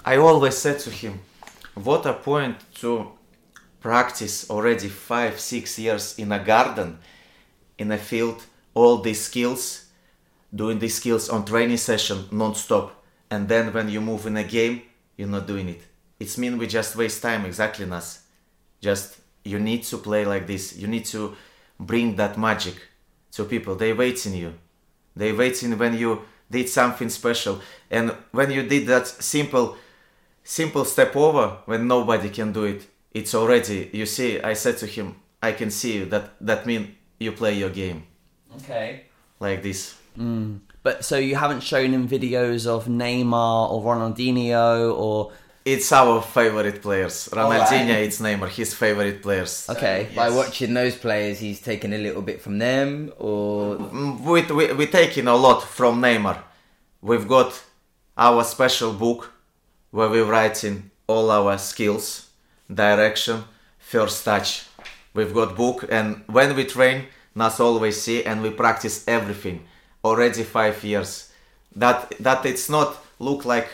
I 0.05 0.17
always 0.17 0.57
said 0.57 0.79
to 0.79 0.89
him, 0.89 1.19
what 1.75 2.05
a 2.05 2.13
point 2.13 2.57
to 2.75 3.11
practice 3.81 4.49
already 4.49 4.89
five, 4.89 5.39
six 5.39 5.77
years 5.77 6.17
in 6.17 6.31
a 6.31 6.39
garden, 6.39 6.99
in 7.77 7.91
a 7.91 7.97
field, 7.97 8.43
all 8.73 8.97
these 8.97 9.21
skills, 9.21 9.85
doing 10.53 10.79
these 10.79 10.95
skills 10.95 11.29
on 11.29 11.45
training 11.45 11.77
session 11.77 12.25
non-stop, 12.31 13.03
and 13.29 13.47
then 13.47 13.71
when 13.73 13.89
you 13.89 14.01
move 14.01 14.25
in 14.25 14.37
a 14.37 14.43
game, 14.43 14.81
you're 15.17 15.27
not 15.27 15.47
doing 15.47 15.69
it. 15.69 15.81
It's 16.19 16.37
mean 16.37 16.57
we 16.57 16.67
just 16.67 16.95
waste 16.95 17.21
time, 17.21 17.45
exactly, 17.45 17.85
Naz. 17.85 18.21
Just 18.81 19.17
you 19.43 19.59
need 19.59 19.83
to 19.83 19.97
play 19.97 20.25
like 20.25 20.47
this. 20.47 20.75
You 20.75 20.87
need 20.87 21.05
to 21.05 21.35
bring 21.79 22.15
that 22.15 22.37
magic 22.37 22.75
to 23.33 23.45
people. 23.45 23.75
They 23.75 23.93
waiting 23.93 24.33
you. 24.33 24.53
They 25.15 25.31
waiting 25.31 25.77
when 25.77 25.97
you 25.97 26.21
did 26.49 26.67
something 26.69 27.09
special, 27.09 27.61
and 27.91 28.11
when 28.31 28.51
you 28.51 28.63
did 28.63 28.87
that 28.87 29.07
simple, 29.07 29.77
simple 30.43 30.85
step 30.85 31.15
over 31.15 31.57
when 31.65 31.87
nobody 31.87 32.29
can 32.29 32.51
do 32.51 32.63
it. 32.63 32.87
It's 33.13 33.33
already. 33.35 33.89
You 33.93 34.05
see, 34.05 34.39
I 34.41 34.53
said 34.53 34.77
to 34.79 34.85
him, 34.85 35.15
I 35.41 35.51
can 35.51 35.71
see 35.71 35.93
you. 35.97 36.05
That 36.05 36.33
that 36.41 36.65
mean 36.65 36.95
you 37.19 37.31
play 37.33 37.53
your 37.53 37.69
game 37.69 38.03
Okay. 38.55 39.05
Like 39.39 39.61
this. 39.63 39.95
But 40.83 41.05
so 41.05 41.17
you 41.17 41.35
haven't 41.35 41.61
shown 41.61 41.91
him 41.93 42.07
videos 42.07 42.65
of 42.67 42.85
Neymar 42.87 43.71
or 43.71 43.81
Ronaldinho 43.83 44.93
or 44.97 45.31
It's 45.65 45.91
our 45.91 46.21
favorite 46.21 46.81
players. 46.81 47.29
Ronaldinho, 47.31 47.59
Alright. 47.61 47.89
it's 48.07 48.19
Neymar. 48.19 48.49
His 48.49 48.73
favorite 48.73 49.21
players. 49.21 49.67
okay. 49.69 50.07
By 50.15 50.29
watching 50.29 50.73
those 50.73 50.95
players, 50.95 51.39
he's 51.39 51.61
taken 51.61 51.93
a 51.93 51.97
little 51.97 52.21
bit 52.21 52.41
from 52.41 52.57
them, 52.59 53.11
or 53.17 53.75
Mm, 53.77 54.21
We, 54.21 54.41
we, 54.43 54.73
we 54.73 54.85
taking 54.87 55.27
a 55.27 55.35
lot 55.35 55.61
from 55.63 56.01
Neymar. 56.01 56.37
We've 57.01 57.27
got 57.27 57.61
our 58.17 58.43
special 58.43 58.91
book 58.93 59.31
where 59.91 60.09
we're 60.09 60.25
writing 60.25 60.91
all 61.07 61.29
our 61.31 61.57
skills, 61.57 62.29
direction, 62.73 63.43
first 63.77 64.23
touch. 64.25 64.65
We've 65.13 65.33
got 65.33 65.55
book 65.55 65.85
and 65.89 66.23
when 66.27 66.55
we 66.55 66.65
train, 66.65 67.05
Naz 67.39 67.59
always 67.59 67.95
see 68.05 68.23
and 68.29 68.41
we 68.43 68.49
practice 68.63 68.95
everything. 69.07 69.57
Already 70.03 70.43
five 70.43 70.75
years. 70.83 71.31
That 71.75 71.97
that 72.19 72.45
it's 72.45 72.67
not 72.69 72.89
look 73.19 73.45
like 73.45 73.67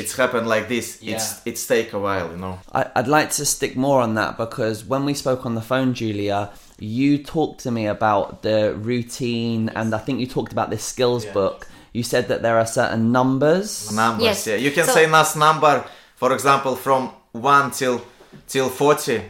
it's 0.00 0.16
happened 0.16 0.48
like 0.54 0.66
this. 0.68 0.86
It's 1.02 1.02
Yeah. 1.32 1.50
it's 1.50 1.66
take 1.66 1.92
a 1.92 1.98
while, 1.98 2.28
you 2.34 2.38
know. 2.44 2.58
I, 2.72 2.82
I'd 2.96 3.08
like 3.18 3.30
to 3.38 3.44
stick 3.44 3.76
more 3.76 4.00
on 4.06 4.14
that 4.14 4.36
because 4.44 4.84
when 4.92 5.04
we 5.04 5.14
spoke 5.14 5.44
on 5.46 5.54
the 5.54 5.60
phone, 5.70 5.92
Julia, 5.94 6.50
you 6.78 7.18
talked 7.36 7.60
to 7.64 7.70
me 7.70 7.84
about 7.86 8.42
the 8.42 8.58
routine 8.74 9.68
and 9.78 9.94
I 9.94 9.98
think 10.04 10.20
you 10.20 10.26
talked 10.26 10.52
about 10.52 10.70
this 10.70 10.84
skills 10.84 11.24
book. 11.26 11.66
You 11.92 12.02
said 12.02 12.28
that 12.28 12.40
there 12.42 12.56
are 12.58 12.66
certain 12.66 13.12
numbers. 13.12 13.70
numbers 13.92 14.24
Yes. 14.24 14.46
yeah 14.46 14.56
you 14.66 14.70
can 14.76 14.86
So- 14.86 14.94
say 14.94 15.06
Naz 15.06 15.36
number 15.36 15.84
for 16.16 16.32
example 16.32 16.74
from 16.76 17.10
1 17.32 17.70
till 17.72 18.00
till 18.48 18.68
40 18.70 19.20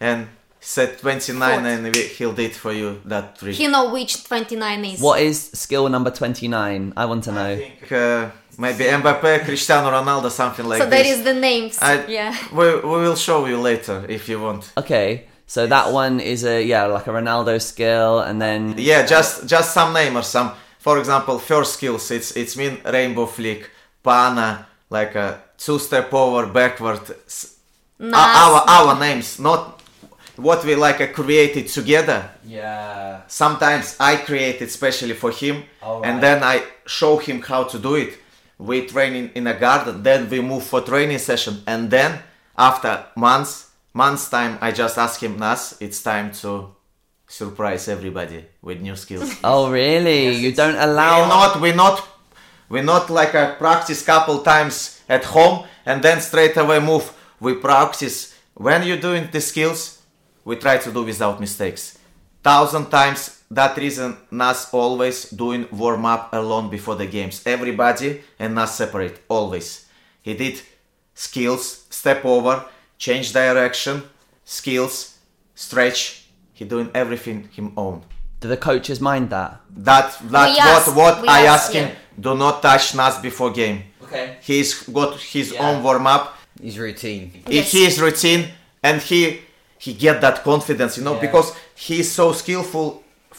and 0.00 0.26
set 0.64 0.98
29 1.00 1.38
Forty. 1.38 1.68
and 1.68 1.96
he'll 1.96 2.32
did 2.32 2.52
for 2.52 2.72
you 2.72 3.00
that 3.04 3.36
trick 3.38 3.56
he 3.56 3.66
know 3.66 3.92
which 3.92 4.22
29 4.24 4.84
is 4.84 5.00
What 5.00 5.20
is 5.20 5.50
skill 5.54 5.88
number 5.88 6.10
29? 6.10 6.92
I 6.96 7.04
want 7.04 7.24
to 7.24 7.32
know. 7.32 7.50
I 7.50 7.56
think 7.56 7.90
uh, 7.92 8.30
maybe 8.58 8.84
Mbappe 8.84 9.44
Cristiano 9.44 9.90
Ronaldo 9.90 10.30
something 10.30 10.64
like 10.64 10.78
that. 10.78 10.84
so 10.84 10.90
this 10.90 11.02
there 11.08 11.18
is 11.18 11.24
the 11.24 11.34
names 11.34 11.78
I, 11.82 12.06
yeah 12.06 12.32
we, 12.52 12.76
we 12.76 12.98
will 13.04 13.16
show 13.16 13.44
you 13.46 13.58
later 13.60 14.06
if 14.08 14.28
you 14.28 14.40
want 14.40 14.70
Okay, 14.76 15.26
so 15.48 15.66
that 15.66 15.92
one 15.92 16.20
is 16.20 16.44
a, 16.44 16.62
yeah, 16.62 16.84
like 16.86 17.08
a 17.08 17.10
Ronaldo 17.10 17.60
skill 17.60 18.20
and 18.20 18.40
then. 18.40 18.74
yeah 18.78 19.04
just 19.04 19.48
just 19.48 19.74
some 19.74 19.92
name 19.92 20.16
or 20.16 20.22
some 20.22 20.52
for 20.78 20.98
example 20.98 21.38
first 21.40 21.74
skills 21.74 22.10
it's 22.12 22.36
it's 22.36 22.56
mean 22.56 22.78
rainbow 22.84 23.26
flick 23.26 23.68
panna 24.04 24.66
like 24.90 25.14
a 25.16 25.40
two 25.58 25.78
step 25.80 26.14
over 26.14 26.46
backward 26.46 27.00
s- 27.26 27.56
Naz. 27.98 28.14
our 28.14 28.60
our 28.68 28.98
names 29.00 29.38
not 29.40 29.81
what 30.36 30.64
we 30.64 30.74
like 30.74 31.00
uh, 31.00 31.06
created 31.08 31.68
together 31.68 32.30
Yeah. 32.44 33.20
sometimes 33.28 33.96
I 34.00 34.16
create 34.16 34.62
it 34.62 34.70
specially 34.70 35.14
for 35.14 35.30
him, 35.30 35.64
Alright. 35.82 36.10
and 36.10 36.22
then 36.22 36.42
I 36.42 36.62
show 36.86 37.18
him 37.18 37.42
how 37.42 37.64
to 37.64 37.78
do 37.78 37.94
it. 37.96 38.18
We 38.58 38.86
train 38.86 39.14
in, 39.14 39.30
in 39.34 39.46
a 39.46 39.54
garden, 39.58 40.02
then 40.02 40.28
we 40.30 40.40
move 40.40 40.62
for 40.64 40.80
training 40.80 41.18
session, 41.18 41.62
and 41.66 41.90
then 41.90 42.20
after 42.56 43.04
months, 43.16 43.70
months 43.92 44.28
time, 44.30 44.58
I 44.60 44.70
just 44.72 44.96
ask 44.98 45.20
him, 45.22 45.38
Naz, 45.38 45.76
it's 45.80 46.02
time 46.02 46.32
to 46.42 46.74
surprise 47.26 47.88
everybody 47.88 48.44
with 48.62 48.80
new 48.80 48.96
skills. 48.96 49.34
Oh, 49.44 49.70
really? 49.70 50.34
you 50.36 50.52
don't 50.52 50.74
we're 50.74 50.82
allow. 50.84 51.28
not, 51.28 51.60
we're 51.60 51.74
not, 51.74 52.06
we're 52.68 52.82
not 52.84 53.10
like 53.10 53.34
a 53.34 53.56
practice 53.58 54.04
couple 54.04 54.38
times 54.40 55.00
at 55.08 55.24
home 55.24 55.66
and 55.86 56.02
then 56.02 56.20
straight 56.20 56.56
away 56.56 56.78
move. 56.78 57.12
We 57.40 57.54
practice 57.54 58.38
when 58.54 58.82
you're 58.86 59.00
doing 59.00 59.28
the 59.32 59.40
skills. 59.40 60.01
We 60.44 60.56
try 60.56 60.78
to 60.78 60.90
do 60.92 61.02
without 61.04 61.40
mistakes. 61.40 61.98
Thousand 62.42 62.90
times. 62.90 63.38
That 63.50 63.76
reason 63.76 64.16
Naz 64.30 64.68
always 64.72 65.28
doing 65.30 65.66
warm 65.70 66.06
up 66.06 66.32
alone 66.32 66.70
before 66.70 66.96
the 66.96 67.06
games. 67.06 67.42
Everybody 67.44 68.22
and 68.38 68.54
Naz 68.54 68.74
separate 68.74 69.20
always. 69.28 69.86
He 70.22 70.34
did 70.34 70.60
skills, 71.14 71.84
step 71.90 72.24
over, 72.24 72.64
change 72.98 73.32
direction, 73.32 74.02
skills, 74.44 75.18
stretch. 75.54 76.26
He 76.54 76.64
doing 76.64 76.90
everything 76.94 77.48
him 77.52 77.72
own. 77.76 78.02
Do 78.40 78.48
the 78.48 78.56
coaches 78.56 79.00
mind 79.00 79.30
that? 79.30 79.60
That 79.76 80.16
that 80.30 80.50
We 80.50 80.58
ask- 80.58 80.96
what 80.96 81.16
what 81.20 81.28
I 81.28 81.42
ask, 81.46 81.64
ask 81.64 81.72
him. 81.72 81.88
yeah. 81.88 81.94
Do 82.20 82.34
not 82.34 82.62
touch 82.62 82.94
Naz 82.94 83.18
before 83.18 83.50
game. 83.52 83.84
Okay. 84.04 84.36
He's 84.40 84.82
got 84.88 85.18
his 85.20 85.52
Yeah. 85.52 85.62
own 85.68 85.82
warm 85.82 86.06
up. 86.06 86.34
His 86.60 86.78
routine. 86.78 87.42
Yes. 87.48 87.70
His 87.72 88.00
routine, 88.00 88.48
and 88.82 89.00
he 89.02 89.40
he 89.84 89.90
get 89.94 90.20
that 90.20 90.36
confidence, 90.50 90.92
you 90.98 91.04
know, 91.04 91.14
Yeah. 91.14 91.26
because 91.26 91.48
he's 91.86 92.08
so 92.20 92.26
skillful. 92.42 92.86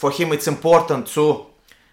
For 0.01 0.09
him, 0.17 0.27
it's 0.35 0.47
important 0.47 1.07
to 1.15 1.45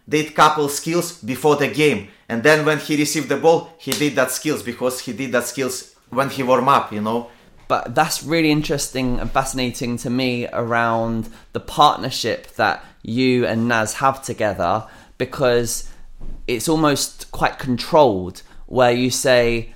did 0.09 0.35
couple 0.35 0.69
skills 0.69 1.07
before 1.33 1.57
the 1.63 1.69
game, 1.83 2.01
and 2.29 2.43
then 2.43 2.59
when 2.67 2.79
he 2.87 2.97
received 2.97 3.29
the 3.29 3.37
ball, 3.37 3.59
he 3.79 3.93
did 3.93 4.13
that 4.17 4.31
skills 4.33 4.63
because 4.71 4.95
he 5.05 5.13
did 5.13 5.31
that 5.33 5.47
skills 5.47 5.95
when 6.17 6.29
he 6.31 6.43
warm 6.43 6.69
up, 6.69 6.93
you 6.93 7.01
know. 7.09 7.21
but 7.69 7.95
that's 7.95 8.19
really 8.25 8.51
interesting 8.51 9.21
and 9.21 9.31
fascinating 9.31 9.97
to 10.05 10.11
me 10.11 10.33
around 10.53 11.29
the 11.53 11.61
partnership 11.61 12.41
that 12.57 12.77
you 13.17 13.47
and 13.51 13.69
Naz 13.69 13.91
have 14.03 14.21
together 14.31 14.75
because 15.19 15.71
it's 16.49 16.69
almost 16.69 17.31
quite 17.31 17.57
controlled 17.69 18.37
where 18.67 18.91
you 19.03 19.09
say 19.27 19.73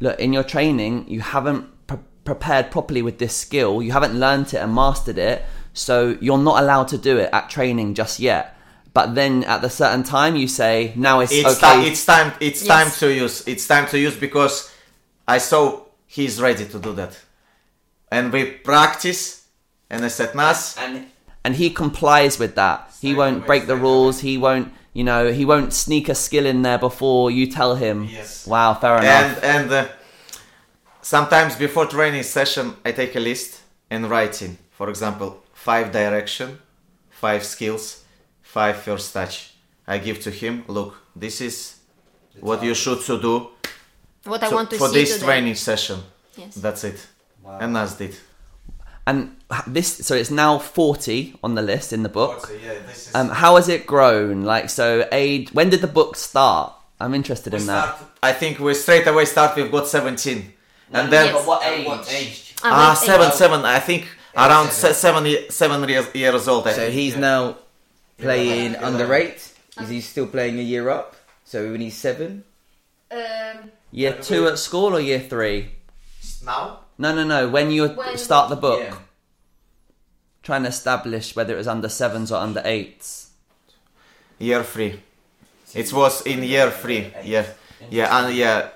look 0.00 0.18
in 0.18 0.32
your 0.32 0.42
training 0.54 1.04
you 1.14 1.20
haven't 1.20 1.64
prepared 2.30 2.66
properly 2.76 3.02
with 3.08 3.16
this 3.22 3.34
skill 3.44 3.72
you 3.86 3.90
haven't 3.98 4.14
learnt 4.24 4.48
it 4.56 4.60
and 4.64 4.72
mastered 4.82 5.18
it 5.32 5.38
so 5.72 5.94
you're 6.24 6.44
not 6.50 6.56
allowed 6.62 6.88
to 6.94 6.98
do 7.08 7.14
it 7.24 7.28
at 7.38 7.44
training 7.56 7.88
just 8.02 8.16
yet 8.30 8.44
but 8.98 9.14
then 9.14 9.34
at 9.44 9.60
the 9.62 9.70
certain 9.70 10.02
time 10.16 10.34
you 10.42 10.48
say 10.48 10.92
now 11.08 11.20
it's, 11.24 11.32
It's 11.32 11.52
okay 11.56 11.82
ti- 11.82 11.88
it's 11.90 12.04
time. 12.14 12.32
It's 12.48 12.62
Yes. 12.64 12.74
time 12.76 12.90
to 13.02 13.06
use. 13.24 13.36
It's 13.52 13.66
time 13.74 13.86
to 13.92 13.98
use 14.08 14.16
because 14.26 14.54
I 15.36 15.38
saw 15.50 15.60
he's 16.16 16.34
ready 16.46 16.64
to 16.74 16.78
do 16.86 16.92
that, 17.00 17.12
and 18.10 18.32
we 18.32 18.42
practice. 18.72 19.22
And 19.90 20.04
I 20.04 20.08
said, 20.08 20.34
Naz, 20.34 20.74
and 20.84 21.06
and 21.44 21.54
he 21.62 21.70
complies 21.70 22.34
with 22.42 22.54
that. 22.62 22.78
He 23.00 23.14
won't 23.14 23.38
away, 23.38 23.46
break 23.50 23.62
the 23.66 23.76
straight 23.76 23.82
rules. 23.88 24.16
He 24.28 24.34
won't, 24.46 24.68
you 24.98 25.04
know, 25.04 25.22
he 25.38 25.44
won't 25.44 25.72
sneak 25.72 26.08
a 26.08 26.14
skill 26.14 26.46
in 26.52 26.62
there 26.62 26.78
before 26.88 27.30
you 27.30 27.44
tell 27.58 27.76
him. 27.76 27.96
Yes. 28.10 28.46
Wow, 28.46 28.74
fair 28.74 28.96
enough. 28.98 29.44
and 29.44 29.44
and 29.54 29.72
uh, 29.72 29.86
sometimes 31.14 31.56
before 31.56 31.86
training 31.86 32.22
session 32.22 32.66
i 32.84 32.90
take 32.92 33.14
a 33.16 33.20
list 33.30 33.50
and 33.90 34.10
write 34.10 34.42
in 34.46 34.52
for 34.78 34.86
example 34.90 35.30
five 35.54 35.86
direction 35.90 36.58
five 37.22 37.42
skills 37.54 37.84
five 38.42 38.76
first 38.86 39.12
touch 39.14 39.36
i 39.86 39.96
give 40.06 40.18
to 40.20 40.30
him 40.30 40.54
look 40.68 40.92
this 41.16 41.40
is 41.40 41.56
what 42.40 42.62
you 42.62 42.74
should 42.74 43.00
to 43.10 43.14
do 43.28 43.34
What 44.32 44.42
I 44.42 44.48
to- 44.48 44.54
want 44.54 44.70
to 44.70 44.76
for 44.78 44.88
see 44.88 44.98
this 45.00 45.14
today. 45.14 45.26
training 45.26 45.54
session 45.56 45.98
Yes. 46.36 46.54
that's 46.64 46.84
it 46.84 46.98
and 47.62 47.74
that's 47.76 48.00
it 48.00 48.14
And 49.10 49.18
this, 49.66 49.88
so 50.06 50.12
it's 50.14 50.30
now 50.30 50.58
forty 50.58 51.18
on 51.42 51.54
the 51.54 51.62
list 51.62 51.92
in 51.96 52.02
the 52.02 52.10
book. 52.20 52.38
yeah, 52.62 52.74
this 52.88 53.08
is 53.08 53.14
Um, 53.14 53.28
how 53.42 53.56
has 53.56 53.66
it 53.76 53.86
grown? 53.86 54.34
Like, 54.52 54.68
so 54.68 54.86
age. 55.10 55.46
When 55.58 55.70
did 55.70 55.80
the 55.80 55.92
book 55.98 56.10
start? 56.28 56.66
I'm 57.00 57.14
interested 57.20 57.52
in 57.54 57.64
that. 57.72 57.88
i 58.30 58.32
think 58.40 58.52
we 58.64 58.74
straight 58.74 59.06
away 59.12 59.24
start 59.24 59.56
we've 59.56 59.72
got 59.78 59.86
17 59.88 60.52
and 60.92 61.12
then 61.12 61.26
Yes. 61.34 61.46
what 61.46 61.62
age? 61.66 61.86
what 61.86 62.12
age? 62.12 62.54
Ah, 62.62 62.96
wait, 62.98 63.06
seven 63.06 63.26
eh, 63.28 63.30
seven 63.30 63.64
i 63.64 63.78
think 63.78 64.08
around 64.36 64.70
se- 64.72 64.92
seven 64.94 65.24
ye- 65.26 65.46
seven 65.50 65.88
years, 65.88 66.06
years 66.14 66.48
old 66.48 66.66
I 66.66 66.72
So 66.72 66.76
think. 66.80 66.94
he's 66.94 67.16
now 67.16 67.56
playing 68.18 68.76
under 68.76 69.12
eight. 69.14 69.40
Is 69.80 69.88
he 69.88 70.00
still 70.00 70.26
playing 70.26 70.58
a 70.58 70.62
year 70.62 70.88
up? 70.90 71.14
So 71.44 71.70
when 71.70 71.80
he's 71.80 71.96
seven, 71.96 72.44
Um, 73.10 73.70
Year 73.90 74.12
two 74.20 74.46
at 74.48 74.58
school 74.58 74.94
or 74.96 75.00
year 75.00 75.20
three? 75.20 75.70
now 76.44 76.80
No, 76.98 77.14
no, 77.14 77.24
no. 77.24 77.48
When 77.48 77.70
you 77.70 77.88
When- 77.88 78.18
start 78.18 78.50
the 78.50 78.56
book, 78.56 78.80
Yeah. 78.82 78.96
trying 80.42 80.62
to 80.64 80.68
establish 80.68 81.34
whether 81.36 81.54
it 81.54 81.56
was 81.58 81.68
under 81.68 81.88
sevens 81.88 82.30
or 82.32 82.38
under 82.40 82.60
eights. 82.64 83.28
Year 84.38 84.62
three. 84.64 85.00
It 85.74 85.92
was 85.92 86.22
in 86.22 86.42
year 86.42 86.70
three. 86.70 87.12
Yeah, 87.24 87.46
yeah, 87.90 88.08
and 88.18 88.34
yeah, 88.34 88.68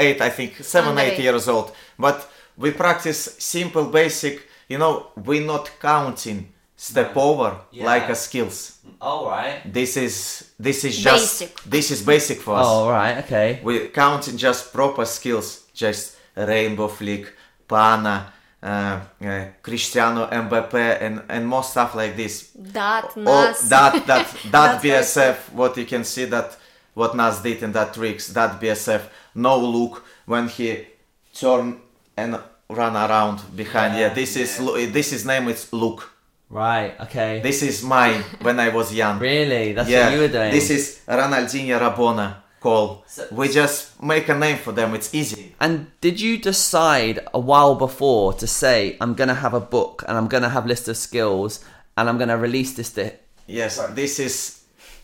eight. 0.00 0.20
I 0.20 0.30
think 0.30 0.56
seven, 0.62 0.98
eight 0.98 1.14
eight. 1.18 1.22
years 1.22 1.48
old. 1.48 1.72
But 1.98 2.28
we 2.56 2.70
practice 2.70 3.36
simple, 3.38 3.84
basic. 3.86 4.48
You 4.68 4.78
know, 4.78 5.06
we're 5.16 5.46
not 5.46 5.70
counting 5.80 6.48
step 6.76 7.16
over 7.16 7.56
Yeah. 7.70 7.84
like 7.84 8.08
a 8.08 8.14
skills. 8.14 8.78
All 9.00 9.28
right. 9.30 9.60
This 9.72 9.96
is 9.96 10.50
this 10.58 10.84
is 10.84 10.98
just 10.98 11.40
Basic. 11.40 11.62
this 11.64 11.90
is 11.90 12.02
basic 12.02 12.40
for 12.40 12.54
us. 12.56 12.66
Oh, 12.66 12.84
all 12.84 12.90
right. 12.90 13.18
Okay. 13.24 13.60
We're 13.62 13.88
counting 13.88 14.36
just 14.36 14.72
proper 14.72 15.04
skills, 15.04 15.64
just 15.74 16.16
rainbow 16.36 16.88
flick, 16.88 17.32
panna. 17.68 18.32
Uh, 18.64 19.00
uh, 19.26 19.44
Cristiano 19.60 20.28
Mbappe 20.28 21.02
and, 21.02 21.22
and 21.28 21.44
more 21.48 21.64
stuff 21.64 21.96
like 21.96 22.16
this. 22.16 22.50
that, 22.54 23.10
Oh, 23.16 23.20
Naz. 23.20 23.68
that 23.68 24.06
that 24.06 24.26
that 24.52 24.80
BSF. 24.82 25.52
What 25.52 25.76
you 25.76 25.84
can 25.84 26.04
see 26.04 26.26
that 26.26 26.56
what 26.94 27.14
Naz 27.16 27.40
did 27.42 27.62
in 27.62 27.72
that 27.72 27.94
tricks. 27.94 28.28
That 28.28 28.60
BSF 28.60 29.02
no 29.34 29.58
look 29.58 30.04
when 30.26 30.48
he 30.48 30.86
turn 31.34 31.80
and 32.16 32.38
run 32.68 32.96
around 32.96 33.40
behind. 33.56 33.94
Yeah, 33.94 34.00
Yeah, 34.08 34.14
this 34.14 34.36
is 34.36 34.58
yeah. 34.58 34.64
Lu- 34.66 34.86
this 34.86 35.12
is 35.12 35.24
name. 35.24 35.48
It's 35.48 35.72
look. 35.72 36.10
Right. 36.50 36.98
Okay. 37.00 37.40
This 37.42 37.62
is 37.62 37.82
mine 37.82 38.22
when 38.42 38.60
I 38.60 38.68
was 38.68 38.92
young. 38.94 39.18
really? 39.18 39.72
That's 39.72 39.88
yeah, 39.88 40.04
what 40.06 40.12
you 40.14 40.20
were 40.20 40.28
doing. 40.28 40.52
this 40.52 40.68
is 40.70 41.00
Ronaldinho 41.08 41.78
Rabona 41.80 42.36
call. 42.60 43.04
So- 43.06 43.26
we 43.32 43.48
just 43.48 44.02
make 44.02 44.28
a 44.28 44.34
name 44.36 44.58
for 44.58 44.72
them. 44.72 44.94
It's 44.94 45.14
easy. 45.14 45.54
And 45.60 45.86
did 46.02 46.20
you 46.20 46.36
decide 46.38 47.20
a 47.32 47.40
while 47.40 47.74
before 47.74 48.34
to 48.34 48.46
say, 48.46 48.96
I'm 49.00 49.14
to 49.28 49.34
have 49.34 49.54
a 49.54 49.60
book 49.60 50.04
and 50.06 50.18
I'm 50.18 50.28
to 50.42 50.50
have 50.50 50.66
list 50.66 50.88
of 50.88 50.96
skills 50.98 51.64
and 51.96 52.08
I'm 52.08 52.18
to 52.28 52.36
release 52.36 52.74
this 52.74 52.90
to. 52.92 53.12
Yes, 53.46 53.78
this 53.94 54.18
is 54.20 54.61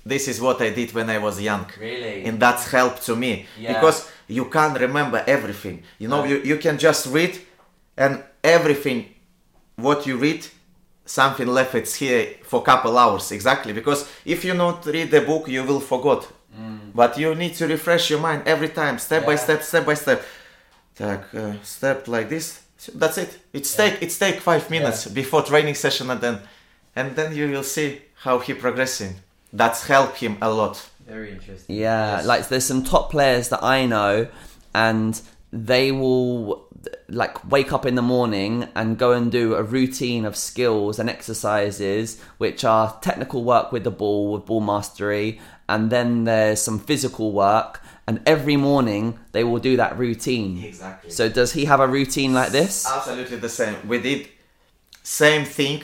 this 0.07 0.27
is 0.27 0.39
what 0.41 0.61
I 0.61 0.69
did 0.69 0.91
when 0.93 1.09
I 1.09 1.17
was 1.17 1.39
young. 1.41 1.65
Really? 1.79 2.25
And 2.25 2.39
that's 2.39 2.69
helped 2.71 3.01
to 3.05 3.15
me 3.15 3.45
Yeah. 3.57 3.73
because 3.73 4.09
you 4.27 4.45
can't 4.45 4.77
remember 4.79 5.23
everything. 5.27 5.83
You 5.99 6.07
know, 6.09 6.21
Right. 6.21 6.29
you, 6.31 6.37
you 6.51 6.57
can 6.57 6.77
just 6.77 7.07
read 7.07 7.37
and 7.97 8.23
everything 8.43 9.05
what 9.75 10.05
you 10.07 10.17
read 10.17 10.45
something 11.05 11.47
left 11.47 11.75
it's 11.75 11.95
here 11.95 12.27
for 12.43 12.61
a 12.61 12.63
couple 12.63 12.97
hours 12.97 13.31
exactly 13.31 13.73
because 13.73 14.07
if 14.25 14.45
you 14.45 14.53
not 14.53 14.85
read 14.85 15.11
the 15.11 15.19
book 15.21 15.47
you 15.47 15.63
will 15.63 15.79
forget 15.81 16.27
but 16.95 17.17
you 17.17 17.33
need 17.35 17.53
to 17.55 17.67
refresh 17.67 18.09
your 18.11 18.19
mind 18.19 18.41
every 18.45 18.69
time 18.69 18.97
step 18.99 19.25
by 19.25 19.33
Mm. 19.33 19.37
Yeah. 19.37 19.43
step 19.43 19.63
step 19.63 19.85
by 19.85 19.95
step 19.95 20.19
так 20.95 21.19
uh, 21.33 21.53
step 21.63 22.07
like 22.07 22.27
this 22.29 22.45
that's 23.01 23.17
it 23.17 23.31
it's 23.53 23.75
take 23.75 23.95
it's 24.05 24.17
take 24.17 24.39
five 24.39 24.69
minutes 24.69 25.07
before 25.07 25.41
training 25.43 25.75
session 25.75 26.09
and 26.09 26.21
then 26.21 26.35
and 26.95 27.15
then 27.15 27.35
you 27.35 27.45
will 27.53 27.63
see 27.75 27.89
how 28.25 28.39
he 28.39 28.53
progressing 28.53 29.13
that's 29.52 29.86
helped 29.86 30.18
him 30.18 30.38
a 30.42 30.50
lot 30.50 30.90
very 31.08 31.32
interesting. 31.32 31.74
Yeah, 31.74 32.22
like 32.24 32.48
there's 32.48 32.66
some 32.66 32.84
top 32.84 33.10
players 33.10 33.48
that 33.48 33.62
I 33.62 33.86
know, 33.86 34.28
and 34.74 35.20
they 35.50 35.90
will 35.90 36.68
like 37.08 37.50
wake 37.50 37.72
up 37.72 37.86
in 37.86 37.94
the 37.94 38.02
morning 38.02 38.68
and 38.74 38.98
go 38.98 39.12
and 39.12 39.32
do 39.32 39.54
a 39.54 39.62
routine 39.62 40.24
of 40.24 40.36
skills 40.36 40.98
and 40.98 41.08
exercises, 41.08 42.20
which 42.36 42.64
are 42.64 42.98
technical 43.00 43.42
work 43.42 43.72
with 43.72 43.84
the 43.84 43.90
ball, 43.90 44.32
with 44.32 44.44
ball 44.44 44.60
mastery, 44.60 45.40
and 45.68 45.90
then 45.90 46.24
there's 46.24 46.60
some 46.60 46.78
physical 46.78 47.32
work. 47.32 47.82
And 48.06 48.22
every 48.24 48.56
morning 48.56 49.18
they 49.32 49.44
will 49.44 49.58
do 49.58 49.76
that 49.76 49.98
routine. 49.98 50.64
Exactly. 50.64 51.10
So 51.10 51.28
does 51.28 51.52
he 51.52 51.66
have 51.66 51.80
a 51.80 51.86
routine 51.86 52.32
like 52.32 52.52
this? 52.52 52.86
Absolutely 52.86 53.36
the 53.36 53.50
same. 53.50 53.76
We 53.86 53.98
did 54.00 54.28
same 55.02 55.44
thing 55.44 55.82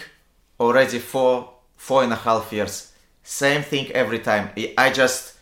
already 0.59 1.01
for 1.01 1.51
four 1.77 2.03
and 2.03 2.13
a 2.13 2.17
half 2.17 2.51
years. 2.51 2.93
Same 3.25 3.63
thing 3.63 3.91
every 3.93 4.19
time. 4.21 4.51
I- 4.79 4.91
just 4.93 5.33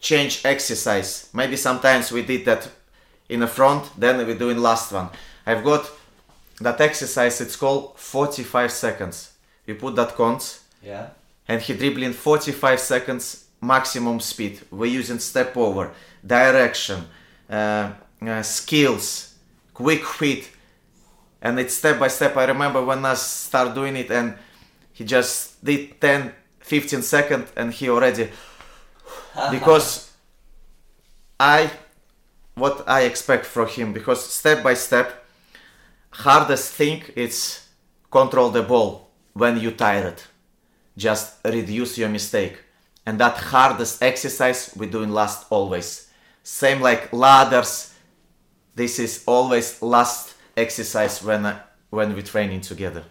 change 0.00 0.44
exercise. 0.44 1.28
Maybe 1.32 1.56
sometimes 1.56 2.12
we 2.12 2.22
did 2.22 2.44
that 2.44 2.68
in 3.28 3.40
the 3.40 3.46
front, 3.46 3.90
then 3.98 4.18
we're 4.18 4.38
doing 4.38 4.58
last 4.58 4.92
one. 4.92 5.08
I've 5.46 5.64
got 5.64 5.90
that 6.60 6.80
exercise. 6.80 7.40
It's 7.40 7.56
called 7.56 7.98
45 7.98 8.70
seconds. 8.70 9.30
You 9.66 9.74
put 9.76 9.94
that 9.96 10.14
cones 10.14 10.60
Yeah. 10.82 11.08
and 11.48 11.60
he 11.62 11.74
dribbling 11.74 12.12
45 12.12 12.78
seconds 12.80 13.44
maximum 13.60 14.20
speed. 14.20 14.60
We're 14.70 14.98
using 15.00 15.18
step 15.18 15.56
over, 15.56 15.90
direction, 16.26 17.06
uh, 17.50 17.90
uh, 18.26 18.42
skills, 18.42 19.34
quick 19.74 20.04
feet, 20.04 20.48
and 21.42 21.58
it's 21.58 21.74
step 21.74 21.98
by 21.98 22.08
step. 22.08 22.36
I 22.36 22.44
remember 22.46 22.82
when 22.84 23.04
I 23.04 23.14
start 23.14 23.74
doing 23.74 23.96
it, 23.96 24.10
and 24.10 24.34
he 24.92 25.04
just 25.04 25.62
did 25.64 26.00
10, 26.00 26.32
15 26.70 27.02
seconds, 27.02 27.50
and 27.56 27.72
he 27.72 27.90
already 27.90 28.28
because 29.50 30.12
I 31.40 31.68
what 32.54 32.88
I 32.88 33.00
expect 33.02 33.44
from 33.44 33.66
him 33.66 33.92
because 33.92 34.24
step 34.24 34.62
by 34.62 34.74
step 34.74 35.24
hardest 36.10 36.72
thing 36.74 37.02
is 37.16 37.66
control 38.08 38.50
the 38.50 38.62
ball 38.62 39.10
when 39.32 39.58
you 39.58 39.72
tired 39.72 40.22
just 40.96 41.44
reduce 41.44 41.98
your 41.98 42.08
mistake. 42.08 42.56
And 43.06 43.18
that 43.18 43.36
hardest 43.38 44.02
exercise 44.02 44.72
we 44.76 44.86
doing 44.86 45.10
last 45.10 45.46
always. 45.50 46.08
Same 46.44 46.80
like 46.80 47.12
ladders 47.12 47.94
this 48.76 48.98
is 49.00 49.24
always 49.26 49.82
last 49.82 50.34
exercise 50.56 51.20
when 51.22 51.46
I, 51.46 51.60
when 51.90 52.14
we 52.14 52.22
training 52.22 52.60
together. 52.60 53.04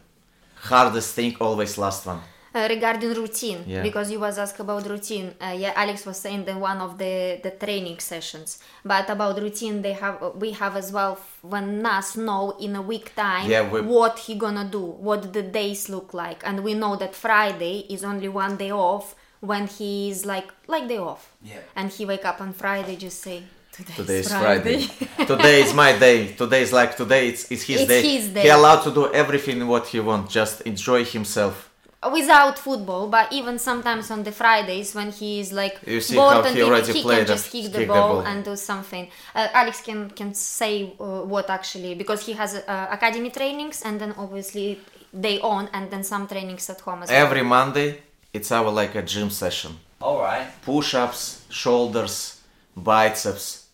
Hardest 0.56 1.14
thing 1.14 1.36
always 1.42 1.78
last 1.78 2.06
one 2.06 2.22
Uh, 2.52 2.66
regarding 2.68 3.14
routine, 3.14 3.64
Yeah. 3.68 3.84
because 3.84 4.10
you 4.12 4.20
was 4.20 4.40
asked 4.40 4.60
about 4.60 4.88
routine. 4.90 5.36
Uh, 5.40 5.56
yeah, 5.64 5.72
Alex 5.76 6.04
was 6.06 6.18
saying 6.18 6.46
that 6.46 6.58
one 6.60 6.80
of 6.82 6.98
the 6.98 7.40
the 7.44 7.52
training 7.52 8.00
sessions, 8.00 8.58
but 8.84 9.08
about 9.10 9.40
routine, 9.40 9.82
they 9.84 9.94
have 9.94 10.18
we 10.44 10.52
have 10.54 10.76
as 10.76 10.92
well 10.92 11.20
when 11.42 11.66
Naz 11.84 12.16
know 12.16 12.56
in 12.60 12.76
a 12.76 12.82
week 12.82 13.14
time 13.16 13.48
Yeah, 13.50 13.62
what 13.98 14.18
he 14.26 14.34
gonna 14.36 14.66
do, 14.66 14.82
what 14.82 15.32
the 15.32 15.44
days 15.44 15.90
look 15.90 16.12
like, 16.14 16.40
and 16.44 16.64
we 16.64 16.74
know 16.74 16.96
that 16.96 17.14
Friday 17.16 17.86
is 17.88 18.04
only 18.04 18.30
one 18.30 18.56
day 18.58 18.72
off 18.72 19.14
when 19.42 19.68
he 19.68 20.10
is 20.10 20.26
like 20.26 20.50
like 20.68 20.88
day 20.88 20.98
off, 20.98 21.32
Yeah. 21.44 21.60
and 21.76 21.92
he 21.92 22.04
wake 22.06 22.26
up 22.26 22.42
on 22.42 22.54
Friday 22.54 22.96
just 22.96 23.22
say 23.22 23.44
today, 23.72 24.20
is 24.20 24.28
Friday. 24.34 24.88
today 25.28 25.62
is 25.62 25.74
my 25.74 25.92
day. 26.00 26.34
Today 26.34 26.62
is 26.64 26.74
like 26.74 26.98
today. 26.98 27.30
It's, 27.30 27.44
it's 27.52 27.62
his 27.64 27.82
It's 27.82 27.88
day. 27.88 28.02
his 28.02 28.28
day. 28.30 28.42
He 28.42 28.50
allowed 28.50 28.82
to 28.84 28.92
do 28.92 29.14
everything 29.14 29.66
what 29.68 29.86
he 29.88 30.00
want. 30.00 30.30
Just 30.30 30.62
enjoy 30.62 31.06
himself. 31.06 31.69
Without 32.12 32.58
football, 32.58 33.08
but 33.08 33.32
even 33.34 33.60
sometimes 33.60 34.10
on 34.10 34.24
the 34.24 34.32
Fridays 34.32 34.96
when 34.96 35.12
he 35.12 35.40
is 35.40 35.52
like 35.52 35.80
You 35.86 36.00
see 36.00 36.16
bored 36.16 36.34
how 36.34 36.44
and 36.44 36.56
he 36.56 36.62
he, 36.62 36.64
already 36.64 36.94
he 36.94 37.02
played 37.02 37.18
can 37.28 37.28
just 37.28 37.52
kick 37.52 37.66
the 37.66 37.80
kick 37.80 37.88
the 37.88 37.94
ball, 37.94 38.14
ball. 38.14 38.28
and 38.28 38.46
do 38.46 38.56
something. 38.56 39.10
Uh, 39.36 39.48
Alex 39.54 39.82
can 39.82 40.10
can 40.12 40.34
say 40.34 40.94
uh, 41.00 41.22
what 41.34 41.50
actually 41.50 41.96
because 41.96 42.26
he 42.26 42.34
has 42.34 42.56
uh, 42.56 42.88
academy 42.90 43.30
trainings 43.30 43.82
and 43.82 44.00
then 44.00 44.14
obviously 44.18 44.80
they 45.14 45.40
own 45.42 45.68
and 45.74 45.92
then 45.92 46.04
some 46.04 46.28
trainings 46.28 46.70
at 46.70 46.80
home 46.82 47.04
as 47.04 47.10
well. 47.10 47.26
Every 47.26 47.44
Monday, 47.44 48.02
it's 48.34 48.52
our 48.52 48.72
like 48.72 48.96
a 48.96 49.02
gym 49.02 49.30
session. 49.30 49.72
All 50.02 50.22
right. 50.22 50.48
Push-ups, 50.62 51.46
shoulders, 51.50 52.42
biceps, 52.78 53.68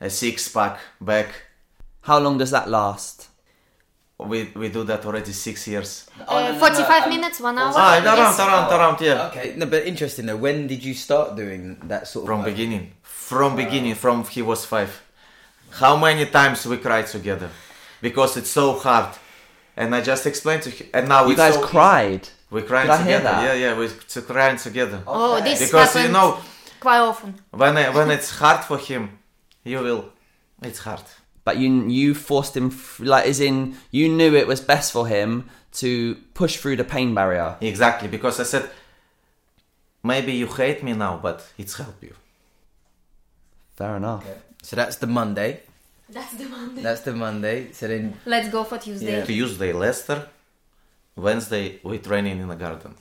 a 0.00 0.10
six-pack, 0.10 0.78
back. 1.00 1.28
How 2.02 2.18
long 2.18 2.36
does 2.36 2.50
that 2.50 2.68
last? 2.68 3.28
We 4.18 4.52
we 4.54 4.68
do 4.68 4.84
that 4.84 5.04
already 5.04 5.32
six 5.32 5.66
years. 5.66 6.06
Uh, 6.28 6.56
45 6.58 7.08
minutes, 7.08 7.40
one 7.40 7.58
hour. 7.58 7.72
Ah, 7.74 7.96
yes. 7.96 8.06
around, 8.38 8.48
around, 8.48 8.72
around, 8.72 9.00
yeah. 9.00 9.26
Okay, 9.28 9.54
no, 9.56 9.66
but 9.66 9.84
interesting 9.86 10.26
though. 10.26 10.36
When 10.36 10.68
did 10.68 10.84
you 10.84 10.94
start 10.94 11.34
doing 11.34 11.78
that 11.88 12.06
sort 12.06 12.22
of? 12.22 12.26
From 12.28 12.38
work? 12.40 12.46
beginning, 12.50 12.92
from 13.02 13.56
beginning, 13.56 13.94
from 13.96 14.24
he 14.24 14.40
was 14.40 14.64
five. 14.64 15.02
How 15.72 15.96
many 15.96 16.26
times 16.26 16.64
we 16.64 16.76
cried 16.76 17.08
together, 17.08 17.50
because 18.00 18.36
it's 18.36 18.50
so 18.50 18.74
hard. 18.78 19.16
And 19.76 19.92
I 19.92 20.00
just 20.00 20.24
explained 20.24 20.62
to 20.62 20.70
him, 20.70 20.86
and 20.94 21.08
now 21.08 21.26
You 21.26 21.34
guys 21.36 21.54
so 21.54 21.66
cried. 21.66 22.28
We 22.50 22.62
cried 22.62 22.82
Did 22.82 22.90
I 22.92 22.96
hear 22.98 23.18
together. 23.18 23.24
that? 23.24 23.56
Yeah, 23.58 23.70
yeah, 23.70 23.76
we 23.78 23.88
to 23.88 24.22
crying 24.22 24.56
together. 24.58 25.02
Oh, 25.08 25.40
this 25.42 25.58
Because 25.58 25.96
you 25.96 26.12
know, 26.12 26.38
quite 26.78 27.00
often. 27.00 27.34
when 27.50 27.76
I, 27.76 27.90
when 27.90 28.12
it's 28.12 28.30
hard 28.38 28.62
for 28.64 28.78
him, 28.78 29.18
you 29.64 29.80
will. 29.80 30.12
It's 30.62 30.78
hard. 30.78 31.02
But 31.44 31.58
you 31.58 31.88
you 31.88 32.14
forced 32.14 32.56
him 32.56 32.74
like 32.98 33.26
as 33.26 33.40
in 33.40 33.76
you 33.90 34.08
knew 34.08 34.34
it 34.34 34.46
was 34.46 34.60
best 34.60 34.92
for 34.92 35.06
him 35.06 35.50
to 35.72 36.16
push 36.34 36.56
through 36.56 36.76
the 36.76 36.84
pain 36.84 37.14
barrier. 37.14 37.56
Exactly, 37.60 38.08
because 38.08 38.40
I 38.40 38.44
said, 38.44 38.70
maybe 40.02 40.32
you 40.32 40.46
hate 40.46 40.82
me 40.82 40.92
now, 40.92 41.18
but 41.22 41.46
it's 41.58 41.76
help 41.76 42.02
you. 42.02 42.14
Fair 43.76 43.96
enough. 43.96 44.24
So 44.62 44.76
that's 44.76 44.96
the 44.96 45.06
Monday. 45.06 45.60
That's 46.08 46.34
the 46.34 46.44
Monday. 46.44 46.82
That's 46.82 47.00
the 47.00 47.12
Monday. 47.12 47.72
So 47.72 47.88
then, 47.88 48.14
Let's 48.24 48.48
go 48.48 48.64
for 48.64 48.78
Tuesday. 48.78 49.18
Yeah. 49.18 49.24
Tuesday 49.24 49.72
Leicester, 49.72 50.28
Wednesday 51.16 51.80
we 51.82 51.98
training 51.98 52.40
in 52.40 52.48
the 52.48 52.54
garden. 52.54 52.94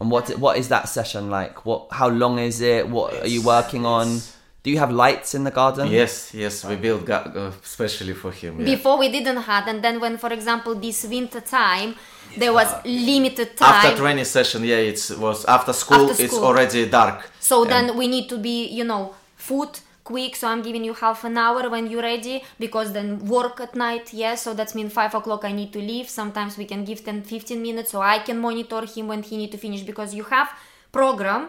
And 0.00 0.10
what 0.10 0.30
what 0.38 0.56
is 0.56 0.68
that 0.68 0.88
session 0.88 1.30
like? 1.30 1.64
What 1.64 1.88
how 1.92 2.08
long 2.08 2.38
is 2.38 2.60
it? 2.60 2.88
What 2.88 3.14
are 3.22 3.26
you 3.26 3.42
working 3.42 3.86
on? 3.86 4.20
Do 4.62 4.70
you 4.70 4.78
have 4.78 4.90
lights 4.92 5.34
in 5.34 5.44
the 5.44 5.50
garden? 5.50 5.88
Yes, 5.90 6.34
yes, 6.34 6.64
we 6.64 6.76
built 6.76 7.06
ga- 7.06 7.32
uh, 7.34 7.52
especially 7.64 8.12
for 8.12 8.30
him. 8.30 8.60
Yeah. 8.60 8.66
Before 8.76 8.98
we 8.98 9.08
didn't 9.08 9.38
have, 9.42 9.66
and 9.68 9.82
then 9.82 10.00
when, 10.00 10.18
for 10.18 10.30
example, 10.32 10.74
this 10.74 11.04
winter 11.04 11.40
time, 11.40 11.94
there 12.36 12.52
was 12.52 12.68
limited 12.84 13.56
time. 13.56 13.72
After 13.86 13.96
training 13.96 14.26
session, 14.26 14.64
yeah, 14.64 14.76
it 14.76 15.00
was 15.18 15.44
after 15.46 15.72
school. 15.72 16.10
After 16.10 16.22
It's 16.24 16.34
school. 16.34 16.44
already 16.44 16.86
dark. 16.90 17.30
So 17.40 17.62
And- 17.62 17.70
then 17.72 17.96
we 17.96 18.06
need 18.06 18.28
to 18.28 18.36
be, 18.38 18.66
you 18.66 18.84
know, 18.84 19.14
food 19.36 19.70
quick. 20.04 20.36
So 20.36 20.46
I'm 20.48 20.60
giving 20.62 20.84
you 20.84 20.92
half 20.94 21.24
an 21.24 21.38
hour 21.38 21.70
when 21.70 21.88
you're 21.90 22.02
ready 22.02 22.42
because 22.58 22.92
then 22.92 23.08
work 23.26 23.60
at 23.60 23.74
night. 23.74 24.12
Yes, 24.12 24.42
so 24.42 24.52
that's 24.52 24.74
mean 24.74 24.90
five 24.90 25.14
o'clock 25.14 25.44
I 25.44 25.52
need 25.52 25.72
to 25.72 25.78
leave. 25.78 26.08
Sometimes 26.10 26.58
we 26.58 26.66
can 26.66 26.84
give 26.84 27.02
10, 27.02 27.22
15 27.22 27.62
minutes 27.62 27.90
so 27.92 28.00
I 28.02 28.18
can 28.18 28.38
monitor 28.38 28.82
him 28.84 29.08
when 29.08 29.22
he 29.22 29.36
need 29.38 29.52
to 29.52 29.58
finish 29.58 29.82
because 29.82 30.14
you 30.14 30.24
have 30.24 30.48
program 30.92 31.48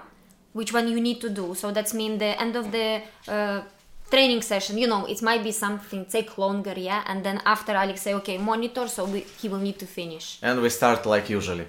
which 0.54 0.74
one 0.74 0.88
you 0.88 1.00
need 1.00 1.22
to 1.22 1.30
do. 1.30 1.56
So 1.56 1.72
that's 1.72 1.94
mean 1.94 2.18
the 2.18 2.40
end 2.42 2.56
of 2.56 2.72
the 2.72 3.02
uh, 3.28 3.62
training 4.10 4.42
session. 4.42 4.78
You 4.78 4.88
know, 4.88 5.06
it 5.06 5.22
might 5.22 5.44
be 5.44 5.52
something 5.52 6.06
take 6.06 6.38
longer, 6.38 6.74
yeah. 6.76 7.04
And 7.08 7.24
then 7.24 7.42
after 7.46 7.72
Alex 7.72 8.02
say, 8.02 8.14
okay, 8.16 8.38
monitor, 8.38 8.88
so 8.88 9.06
we, 9.06 9.22
he 9.22 9.48
will 9.50 9.60
need 9.60 9.80
to 9.80 9.86
finish. 9.86 10.40
And 10.42 10.62
we 10.62 10.70
start 10.70 11.06
like 11.06 11.30
usually. 11.30 11.66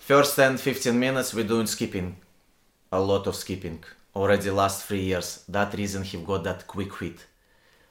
First 0.00 0.36
10 0.36 0.56
15 0.56 0.98
minutes 0.98 1.34
we're 1.34 1.46
doing 1.46 1.66
skipping. 1.66 2.16
A 2.90 3.00
lot 3.00 3.26
of 3.26 3.36
skipping. 3.36 3.84
Already 4.16 4.50
last 4.50 4.86
three 4.86 5.02
years. 5.02 5.44
That 5.48 5.74
reason 5.74 6.02
he 6.02 6.18
got 6.18 6.44
that 6.44 6.66
quick 6.66 6.94
hit. 6.98 7.26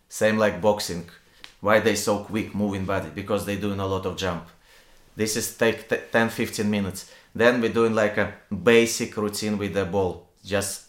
Same 0.10 0.38
like 0.38 0.62
boxing. 0.62 1.10
Why 1.62 1.80
they 1.80 1.96
so 1.96 2.20
quick 2.24 2.54
moving 2.54 2.86
body? 2.86 3.10
Because 3.14 3.46
they 3.46 3.56
doing 3.56 3.80
a 3.80 3.86
lot 3.86 4.06
of 4.06 4.18
jump. 4.18 4.48
This 5.16 5.36
is 5.36 5.56
take 5.58 5.90
t- 5.90 5.98
10 6.12 6.30
15 6.30 6.70
minutes. 6.70 7.12
Then 7.38 7.62
we're 7.62 7.74
doing 7.74 7.94
like 7.94 8.18
a 8.18 8.34
basic 8.52 9.16
routine 9.16 9.60
with 9.60 9.76
the 9.76 9.86
ball. 9.86 10.28
Just 10.44 10.86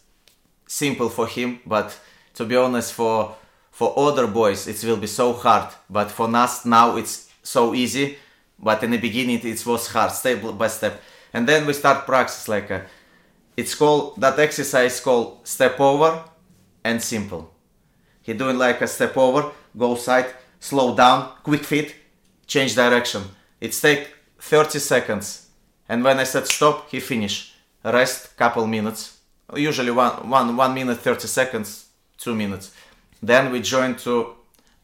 simple 0.67 1.11
for 1.11 1.27
him, 1.27 1.61
but 1.67 1.99
to 2.35 2.45
be 2.47 2.57
honest, 2.57 2.95
for 2.95 3.37
for 3.71 3.93
other 3.99 4.27
boys 4.27 4.67
it 4.67 4.83
will 4.83 4.97
be 4.97 5.07
so 5.07 5.35
hard. 5.35 5.71
But 5.91 6.11
for 6.11 6.35
us 6.35 6.65
now 6.65 6.97
it's 6.97 7.29
so 7.43 7.75
easy. 7.75 8.17
But 8.59 8.83
in 8.83 8.93
the 8.93 8.99
beginning 8.99 9.41
it 9.45 9.67
was 9.67 9.89
hard, 9.89 10.11
step 10.13 10.41
by 10.57 10.69
step. 10.69 11.03
And 11.35 11.47
then 11.47 11.67
we 11.67 11.75
start 11.75 12.07
practice 12.07 12.49
like 12.49 12.71
a, 12.71 12.87
it's 13.55 13.75
called 13.75 14.19
that 14.21 14.39
exercise 14.39 15.01
called 15.01 15.47
step 15.47 15.79
over 15.79 16.25
and 16.83 17.03
simple. 17.03 17.53
He 18.23 18.33
doing 18.33 18.57
like 18.57 18.81
a 18.81 18.87
step 18.87 19.17
over, 19.19 19.53
go 19.77 19.97
side, 19.97 20.33
slow 20.61 20.97
down, 20.97 21.31
quick 21.43 21.65
feet, 21.65 21.95
change 22.47 22.75
direction. 22.75 23.23
It's 23.61 23.81
take 23.81 24.09
30 24.39 24.79
seconds. 24.79 25.48
And 25.89 26.05
when 26.05 26.19
I 26.19 26.25
said 26.25 26.47
stop, 26.47 26.91
he 26.91 27.01
finish. 27.01 27.55
Rest 27.85 28.37
couple 28.37 28.67
minutes. 28.67 29.19
Usually 29.55 29.91
one, 29.91 30.29
one, 30.29 30.57
one 30.57 30.75
minute 30.75 30.99
30 30.99 31.27
seconds, 31.27 31.87
two 32.19 32.35
minutes. 32.35 32.73
Then 33.23 33.51
we 33.51 33.61
join 33.61 33.97
to 33.97 34.35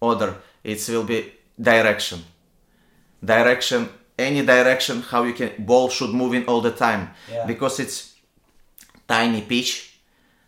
order. 0.01 0.37
It 0.63 0.85
will 0.89 1.05
be 1.05 1.33
direction. 1.61 2.25
Direction, 3.23 3.89
any 4.19 4.45
direction, 4.45 5.03
how 5.03 5.25
you 5.25 5.35
can 5.35 5.53
ball 5.59 5.89
should 5.91 6.11
move 6.11 6.35
in 6.35 6.45
all 6.47 6.61
the 6.61 6.71
time. 6.71 7.11
Yeah. 7.31 7.47
Because 7.47 7.81
it's 7.81 8.15
tiny 9.07 9.43
pitch. 9.43 9.99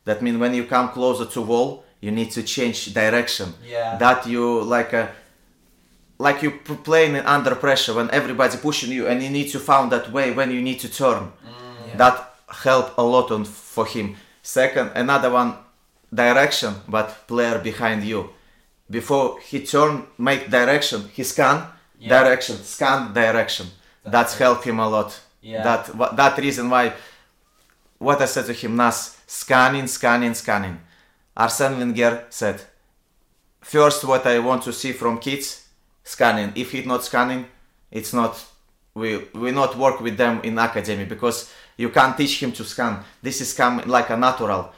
That 0.05 0.23
means 0.23 0.39
when 0.39 0.55
you 0.55 0.65
come 0.65 0.89
closer 0.91 1.27
to 1.27 1.43
wall, 1.43 1.85
you 2.01 2.11
need 2.11 2.31
to 2.31 2.43
change 2.43 2.95
direction. 2.95 3.53
Yeah. 3.65 3.97
That 3.99 4.27
you 4.27 4.63
like 4.63 4.93
a 4.93 5.11
like 6.19 6.43
you 6.43 6.51
p- 6.51 6.77
playing 6.77 7.17
under 7.17 7.55
pressure 7.55 7.95
when 7.95 8.11
everybody 8.11 8.57
pushing 8.59 8.91
you 8.91 9.07
and 9.07 9.23
you 9.23 9.31
need 9.31 9.51
to 9.51 9.59
find 9.59 9.91
that 9.93 10.11
way 10.13 10.33
when 10.33 10.51
you 10.51 10.63
need 10.63 10.81
to 10.81 10.89
turn. 10.89 11.33
Mm. 11.45 11.99
That 11.99 12.35
help 12.49 12.97
a 12.99 13.03
lot 13.03 13.31
on 13.31 13.45
for 13.45 13.85
him. 13.87 14.17
Second, 14.43 14.93
another 14.95 15.31
one 15.31 15.55
direction, 16.15 16.75
but 16.89 17.27
player 17.27 17.59
behind 17.59 18.05
you. 18.05 18.31
Before 18.89 19.41
he 19.41 19.65
turn, 19.67 20.05
make 20.19 20.51
direction, 20.51 21.09
he 21.13 21.23
scan 21.25 21.67
Yeah. 21.99 22.09
direction, 22.23 22.57
scan 22.65 23.13
direction. 23.13 23.67
That's 24.05 24.39
help 24.39 24.65
him 24.65 24.79
a 24.79 24.89
lot. 24.89 25.21
Yeah. 25.43 25.63
That 25.65 26.17
that 26.17 26.39
reason 26.39 26.71
why 26.71 26.93
what 27.99 28.21
I 28.21 28.27
said 28.27 28.47
to 28.47 28.53
him, 28.53 28.77
Naz, 28.77 29.17
scanning, 29.27 29.87
scanning, 29.89 30.35
scanning. 30.35 30.79
Arsene 31.37 31.79
Wenger 31.79 32.25
said, 32.31 32.61
first 33.61 34.05
what 34.05 34.27
I 34.27 34.39
want 34.39 34.63
to 34.65 34.73
see 34.73 34.93
from 34.93 35.19
kids, 35.19 35.66
scanning. 36.07 36.53
If 36.55 36.73
he's 36.73 36.87
not 36.87 37.05
scanning, 37.05 37.47
it's 37.91 38.15
not, 38.15 38.43
we 38.95 39.19
we 39.35 39.51
not 39.51 39.77
work 39.77 40.01
with 40.01 40.17
them 40.17 40.41
in 40.43 40.59
academy 40.59 41.05
because 41.05 41.53
you 41.77 41.91
can't 41.91 42.17
teach 42.17 42.43
him 42.43 42.53
to 42.53 42.65
scan. 42.65 43.05
This 43.21 43.41
is 43.43 43.53
come 43.53 43.83
like 43.87 44.09
a 44.09 44.17
natural. 44.17 44.73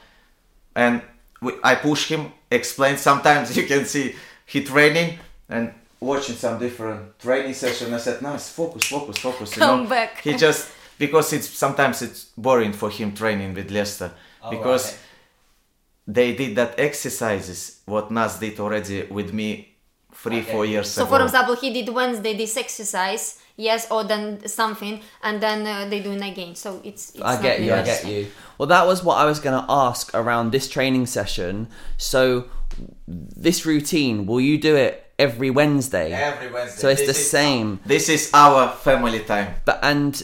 And 0.75 1.01
we, 1.41 1.53
I 1.63 1.75
push 1.75 2.09
him, 2.09 2.33
explain. 2.51 2.97
Sometimes 2.97 3.55
you 3.57 3.65
can 3.65 3.85
see 3.85 4.15
he 4.45 4.63
training 4.63 5.19
and 5.47 5.73
watching 5.99 6.35
some 6.35 6.59
different 6.59 7.17
training 7.19 7.53
session. 7.53 7.93
I 7.93 7.97
said, 7.97 8.21
nice, 8.21 8.49
focus, 8.49 8.85
focus, 8.85 9.17
focus. 9.17 9.55
You 9.55 9.61
Come 9.61 9.83
know? 9.83 9.89
back. 9.89 10.21
He 10.21 10.33
just 10.35 10.71
because 10.97 11.31
it's 11.31 11.47
sometimes 11.47 12.01
it's 12.01 12.25
boring 12.37 12.73
for 12.73 12.89
him 12.89 13.13
training 13.13 13.53
with 13.53 13.71
Leicester 13.71 14.11
oh, 14.43 14.49
because 14.49 14.91
right. 14.91 14.99
they 16.07 16.35
did 16.35 16.55
that 16.57 16.79
exercises 16.79 17.81
what 17.85 18.11
Naz 18.11 18.39
did 18.39 18.59
already 18.59 19.03
with 19.03 19.31
me 19.33 19.68
three 20.23 20.41
four 20.41 20.65
years 20.65 20.89
So, 20.89 21.03
ago. 21.03 21.17
for 21.17 21.23
example, 21.23 21.55
he 21.55 21.71
did 21.73 21.87
Wednesday 21.93 22.35
this 22.35 22.57
exercise, 22.57 23.39
yes, 23.57 23.89
or 23.91 24.03
then 24.03 24.45
something, 24.47 25.01
and 25.23 25.41
then 25.41 25.65
uh, 25.65 25.89
they 25.89 25.99
do 26.01 26.11
it 26.11 26.21
again. 26.21 26.55
So 26.55 26.81
it's. 26.83 27.11
it's 27.15 27.21
I 27.23 27.33
not 27.33 27.41
get 27.43 27.61
you. 27.61 27.73
I 27.73 27.83
get 27.83 28.05
you. 28.05 28.27
Well, 28.57 28.67
that 28.67 28.85
was 28.85 29.03
what 29.03 29.17
I 29.17 29.25
was 29.25 29.39
going 29.39 29.57
to 29.61 29.65
ask 29.69 30.13
around 30.13 30.51
this 30.51 30.67
training 30.67 31.05
session. 31.07 31.67
So, 31.97 32.45
this 33.07 33.65
routine, 33.65 34.25
will 34.25 34.41
you 34.41 34.57
do 34.57 34.75
it 34.75 35.05
every 35.17 35.49
Wednesday? 35.49 36.11
Every 36.13 36.51
Wednesday. 36.51 36.79
So 36.81 36.89
it's 36.89 37.01
This 37.01 37.15
the 37.17 37.21
is- 37.21 37.31
same. 37.31 37.79
This 37.85 38.09
is 38.09 38.29
our 38.33 38.69
family 38.69 39.19
time. 39.21 39.55
But 39.65 39.79
and 39.81 40.21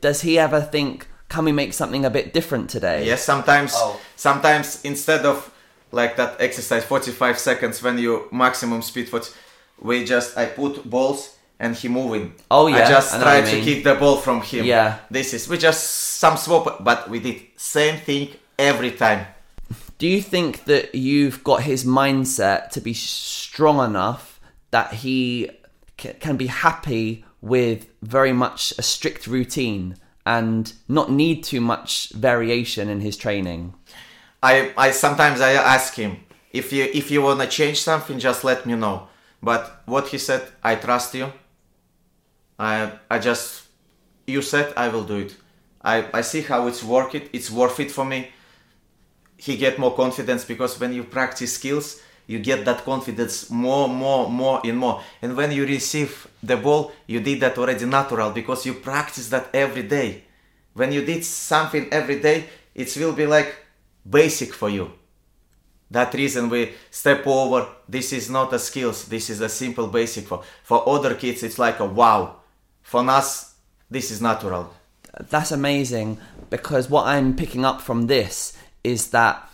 does 0.00 0.22
he 0.22 0.38
ever 0.38 0.60
think, 0.60 1.06
can 1.28 1.44
we 1.44 1.52
make 1.52 1.72
something 1.72 2.04
a 2.04 2.10
bit 2.10 2.32
different 2.32 2.70
today? 2.70 3.06
Yes, 3.06 3.24
sometimes 3.24 3.72
Oh. 3.74 3.98
sometimes 4.16 4.80
instead 4.84 5.24
of 5.26 5.50
like 5.92 6.16
that 6.16 6.40
exercise 6.40 6.84
45 6.84 7.38
seconds 7.38 7.82
when 7.82 7.98
you 7.98 8.28
maximum 8.32 8.82
speed 8.82 9.08
40 9.08 9.30
we 9.80 10.04
just 10.04 10.36
I 10.36 10.46
put 10.46 10.88
balls 10.88 11.36
and 11.58 11.76
he 11.76 11.86
moving. 11.86 12.34
Oh, 12.50 12.66
yeah, 12.66 12.84
I 12.84 12.88
just 12.88 13.14
I 13.14 13.22
try 13.22 13.38
you 13.38 13.58
to 13.58 13.60
kick 13.62 13.84
the 13.84 13.94
ball 13.94 14.16
from 14.16 14.40
him. 14.40 14.64
Yeah. 14.64 14.98
This 15.10 15.32
is 15.32 15.48
we 15.48 15.58
just 15.58 15.84
some 16.18 16.36
swap 16.36 16.82
but 16.82 17.08
we 17.08 17.20
did 17.20 17.42
same 17.56 17.98
thing 17.98 18.28
every 18.58 18.92
time. 18.92 19.26
Do 19.98 20.08
you 20.08 20.20
think 20.20 20.64
that 20.64 20.94
you've 20.94 21.44
got 21.44 21.62
his 21.62 21.84
mindset 21.84 22.70
to 22.70 22.80
be 22.80 22.94
strong 22.94 23.84
enough 23.88 24.40
that 24.72 24.94
he 24.94 25.50
can 25.96 26.36
be 26.36 26.48
happy 26.48 27.24
with 27.40 27.86
very 28.02 28.32
much 28.32 28.72
a 28.78 28.82
strict 28.82 29.26
routine 29.26 29.96
and 30.24 30.72
not 30.88 31.10
need 31.10 31.44
too 31.44 31.60
much 31.60 32.10
variation 32.10 32.88
in 32.88 33.00
his 33.00 33.16
training? 33.16 33.74
I, 34.42 34.72
I 34.76 34.90
sometimes 34.90 35.40
I 35.40 35.52
ask 35.52 35.94
him 35.94 36.16
if 36.52 36.72
you 36.72 36.84
if 36.92 37.10
you 37.10 37.22
wanna 37.22 37.46
change 37.46 37.80
something, 37.82 38.18
just 38.18 38.44
let 38.44 38.66
me 38.66 38.74
know. 38.74 39.08
But 39.42 39.82
what 39.86 40.08
he 40.08 40.18
said, 40.18 40.42
I 40.62 40.74
trust 40.76 41.14
you. 41.14 41.32
I 42.58 42.92
I 43.10 43.18
just 43.18 43.64
you 44.26 44.42
said 44.42 44.72
I 44.76 44.88
will 44.88 45.04
do 45.04 45.18
it. 45.18 45.36
I 45.82 46.04
I 46.12 46.20
see 46.20 46.42
how 46.42 46.66
it's 46.66 46.82
worth 46.82 47.14
it. 47.14 47.30
It's 47.32 47.50
worth 47.50 47.80
it 47.80 47.90
for 47.90 48.04
me. 48.04 48.28
He 49.36 49.56
get 49.56 49.78
more 49.78 49.94
confidence 49.94 50.44
because 50.44 50.78
when 50.78 50.92
you 50.92 51.04
practice 51.04 51.54
skills, 51.54 52.00
you 52.26 52.38
get 52.38 52.64
that 52.64 52.84
confidence 52.84 53.50
more, 53.50 53.88
more, 53.88 54.30
more, 54.30 54.60
and 54.64 54.78
more. 54.78 55.02
And 55.20 55.36
when 55.36 55.50
you 55.50 55.66
receive 55.66 56.28
the 56.42 56.56
ball, 56.56 56.92
you 57.08 57.20
did 57.20 57.40
that 57.40 57.58
already 57.58 57.86
natural 57.86 58.30
because 58.30 58.64
you 58.64 58.74
practice 58.74 59.28
that 59.30 59.48
every 59.52 59.82
day. 59.82 60.24
When 60.74 60.92
you 60.92 61.04
did 61.04 61.24
something 61.24 61.88
every 61.90 62.20
day, 62.20 62.44
it 62.74 62.96
will 62.96 63.12
be 63.12 63.26
like 63.26 63.54
basic 64.08 64.52
for 64.54 64.68
you. 64.68 64.92
That 65.90 66.14
reason 66.14 66.48
we 66.48 66.72
step 66.90 67.26
over. 67.26 67.68
This 67.88 68.12
is 68.12 68.30
not 68.30 68.52
a 68.52 68.58
skills. 68.58 69.04
This 69.06 69.28
is 69.28 69.40
a 69.40 69.48
simple 69.48 69.88
basic 69.88 70.26
for 70.26 70.42
for 70.62 70.88
other 70.88 71.14
kids. 71.14 71.42
It's 71.42 71.58
like 71.58 71.80
a 71.80 71.84
wow. 71.84 72.36
For 72.82 73.08
us, 73.08 73.54
this 73.90 74.10
is 74.10 74.22
natural. 74.22 74.72
That's 75.28 75.52
amazing 75.52 76.18
because 76.48 76.88
what 76.88 77.06
I'm 77.06 77.36
picking 77.36 77.64
up 77.64 77.82
from 77.82 78.06
this 78.06 78.56
is 78.82 79.10
that 79.10 79.48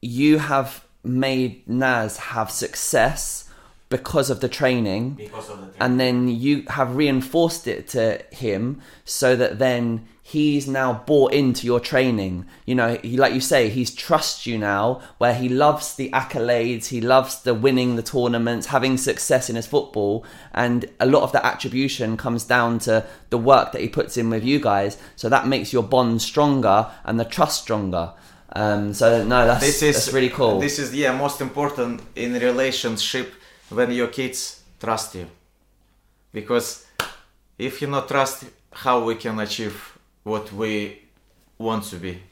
you 0.00 0.38
have 0.38 0.84
made 1.04 1.68
Naz 1.68 2.16
have 2.16 2.50
success 2.50 3.48
because 3.92 4.30
of 4.30 4.40
the 4.40 4.48
training. 4.48 5.14
Because 5.14 5.50
of 5.50 5.58
the 5.58 5.66
training. 5.66 5.76
and 5.80 6.00
then 6.00 6.28
you 6.28 6.64
have 6.68 6.96
reinforced 6.96 7.68
it 7.68 7.86
to 7.88 8.24
him 8.30 8.80
so 9.04 9.36
that 9.36 9.58
then 9.58 10.08
he's 10.24 10.66
now 10.66 11.04
bought 11.06 11.32
into 11.34 11.66
your 11.66 11.78
training. 11.78 12.46
You 12.64 12.74
know 12.74 12.98
he, 13.02 13.16
like 13.16 13.34
you 13.34 13.40
say 13.40 13.68
he's 13.68 13.94
trusts 13.94 14.46
you 14.46 14.56
now 14.56 15.02
where 15.18 15.34
he 15.34 15.48
loves 15.48 15.94
the 15.94 16.08
accolades 16.10 16.86
he 16.86 17.00
loves 17.00 17.42
the 17.42 17.54
winning 17.54 17.96
the 17.96 18.02
tournaments 18.02 18.68
having 18.68 18.96
success 18.96 19.50
in 19.50 19.56
his 19.56 19.66
football. 19.66 20.24
And 20.54 20.86
a 20.98 21.06
lot 21.06 21.22
of 21.22 21.32
that 21.32 21.44
attribution 21.44 22.16
comes 22.16 22.44
down 22.44 22.78
to 22.80 23.04
the 23.30 23.38
work 23.38 23.72
that 23.72 23.82
he 23.82 23.88
puts 23.88 24.16
in 24.16 24.30
with 24.30 24.44
you 24.44 24.58
guys. 24.58 24.96
So 25.16 25.28
that 25.28 25.46
makes 25.46 25.72
your 25.72 25.82
bond 25.82 26.22
stronger 26.22 26.90
and 27.04 27.20
the 27.20 27.24
trust 27.26 27.62
stronger. 27.62 28.14
Um, 28.54 28.92
so 28.94 29.24
no 29.24 29.46
that's, 29.46 29.60
this 29.60 29.82
is 29.82 29.94
that's 29.96 30.12
really 30.12 30.30
cool. 30.30 30.60
This 30.60 30.78
is 30.78 30.94
yeah 30.94 31.16
most 31.16 31.40
important 31.40 32.00
in 32.16 32.32
relationship 32.34 33.34
when 33.72 33.90
your 33.92 34.08
kids 34.08 34.62
trust 34.80 35.14
you, 35.14 35.26
because 36.32 36.86
if 37.58 37.80
you 37.82 37.88
not 37.88 38.08
trust, 38.08 38.44
how 38.72 39.04
we 39.04 39.14
can 39.16 39.38
achieve 39.40 39.98
what 40.24 40.52
we 40.52 41.02
want 41.58 41.84
to 41.84 41.96
be 41.96 42.22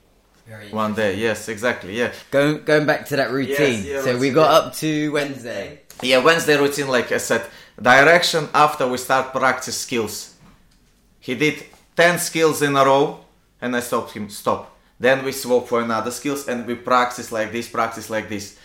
one 0.70 0.94
day? 0.94 1.16
Yes, 1.16 1.48
exactly. 1.48 1.96
Yeah, 1.98 2.12
Going 2.30 2.64
going 2.64 2.86
back 2.86 3.06
to 3.08 3.16
that 3.16 3.30
routine. 3.30 3.84
yeah, 3.84 4.02
so 4.02 4.18
we 4.18 4.30
got 4.30 4.50
it. 4.50 4.66
up 4.68 4.74
to 4.76 5.12
Wednesday. 5.12 5.80
yeah. 6.02 6.18
Wednesday 6.18 6.56
routine, 6.58 6.88
like 6.88 7.12
I 7.12 7.18
said, 7.18 7.44
direction 7.80 8.48
after 8.54 8.88
we 8.88 8.96
start 8.98 9.32
practice 9.32 9.76
skills. 9.76 10.34
He 11.20 11.34
did 11.34 11.64
ten 11.96 12.18
skills 12.18 12.62
in 12.62 12.74
a 12.76 12.84
row, 12.84 13.20
and 13.60 13.76
I 13.76 13.80
stopped 13.80 14.12
him. 14.12 14.28
Stop. 14.30 14.76
Then 14.98 15.24
we 15.24 15.32
swap 15.32 15.68
for 15.68 15.80
another 15.80 16.10
skills, 16.10 16.48
and 16.48 16.66
we 16.66 16.74
practice 16.74 17.30
like 17.32 17.52
this, 17.52 17.68
practice 17.68 18.10
like 18.10 18.28
this. 18.28 18.56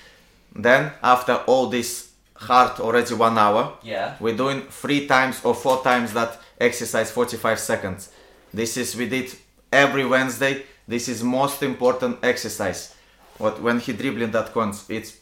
Then 0.53 0.91
after 1.03 1.35
all 1.47 1.67
this 1.67 2.04
hard 2.35 2.79
already 2.79 3.13
one 3.13 3.37
hour, 3.37 3.73
Yeah. 3.83 4.15
we're 4.19 4.35
doing 4.37 4.61
three 4.69 5.07
times 5.07 5.39
or 5.43 5.53
four 5.55 5.81
times 5.83 6.13
that 6.13 6.39
exercise 6.59 7.11
45 7.11 7.59
seconds. 7.59 8.09
This 8.53 8.77
is 8.77 8.95
we 8.95 9.07
did 9.09 9.33
every 9.71 10.05
Wednesday. 10.05 10.63
This 10.87 11.07
is 11.07 11.23
most 11.23 11.63
important 11.63 12.19
exercise. 12.23 12.93
What 13.37 13.61
when 13.61 13.79
he 13.79 13.93
dribbling 13.93 14.31
that 14.31 14.53
cones, 14.53 14.85
it's 14.89 15.17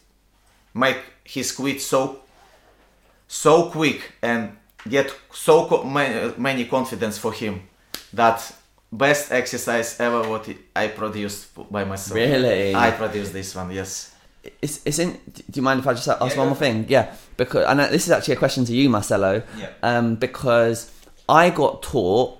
make 0.73 0.97
his 1.23 1.51
quit 1.51 1.81
so 1.81 2.19
so 3.27 3.69
quick 3.71 4.13
and 4.21 4.57
get 4.87 5.13
so 5.31 5.65
co- 5.65 5.83
many 6.37 6.65
confidence 6.65 7.17
for 7.17 7.31
him 7.31 7.61
that 8.11 8.51
best 8.91 9.31
exercise 9.31 9.99
ever 9.99 10.27
what 10.29 10.47
I 10.75 10.87
produced 10.89 11.47
by 11.71 11.83
myself. 11.83 12.15
Really? 12.15 12.75
I 12.75 12.91
produced 12.91 13.33
this 13.33 13.55
one. 13.55 13.71
Yes. 13.71 14.12
It's, 14.61 14.81
it's 14.85 14.99
in. 14.99 15.19
Do 15.33 15.43
you 15.53 15.61
mind 15.61 15.79
if 15.79 15.87
I 15.87 15.93
just 15.93 16.07
ask 16.07 16.21
Yeah, 16.21 16.37
one 16.37 16.47
more 16.47 16.55
thing? 16.55 16.85
Yeah, 16.89 17.13
because 17.37 17.65
and 17.65 17.79
this 17.79 18.05
is 18.05 18.11
actually 18.11 18.35
a 18.35 18.37
question 18.37 18.65
to 18.65 18.73
you, 18.73 18.89
Marcelo. 18.89 19.43
Yeah. 19.57 19.69
Um, 19.81 20.15
because 20.15 20.91
I 21.27 21.49
got 21.49 21.83
taught 21.83 22.37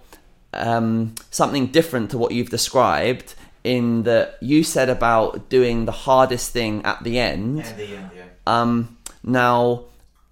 um, 0.54 1.16
something 1.32 1.68
different 1.68 2.12
to 2.12 2.18
what 2.18 2.32
you've 2.32 2.50
described. 2.50 3.36
In 3.64 4.04
that 4.04 4.38
you 4.42 4.62
said 4.62 4.90
about 4.90 5.48
doing 5.48 5.86
the 5.86 5.94
hardest 5.94 6.52
thing 6.52 6.84
at 6.84 7.02
the 7.02 7.18
end. 7.18 7.62
At 7.62 7.78
the 7.78 7.96
end, 7.96 8.10
yeah. 8.14 8.24
Um, 8.46 8.98
now, 9.24 9.86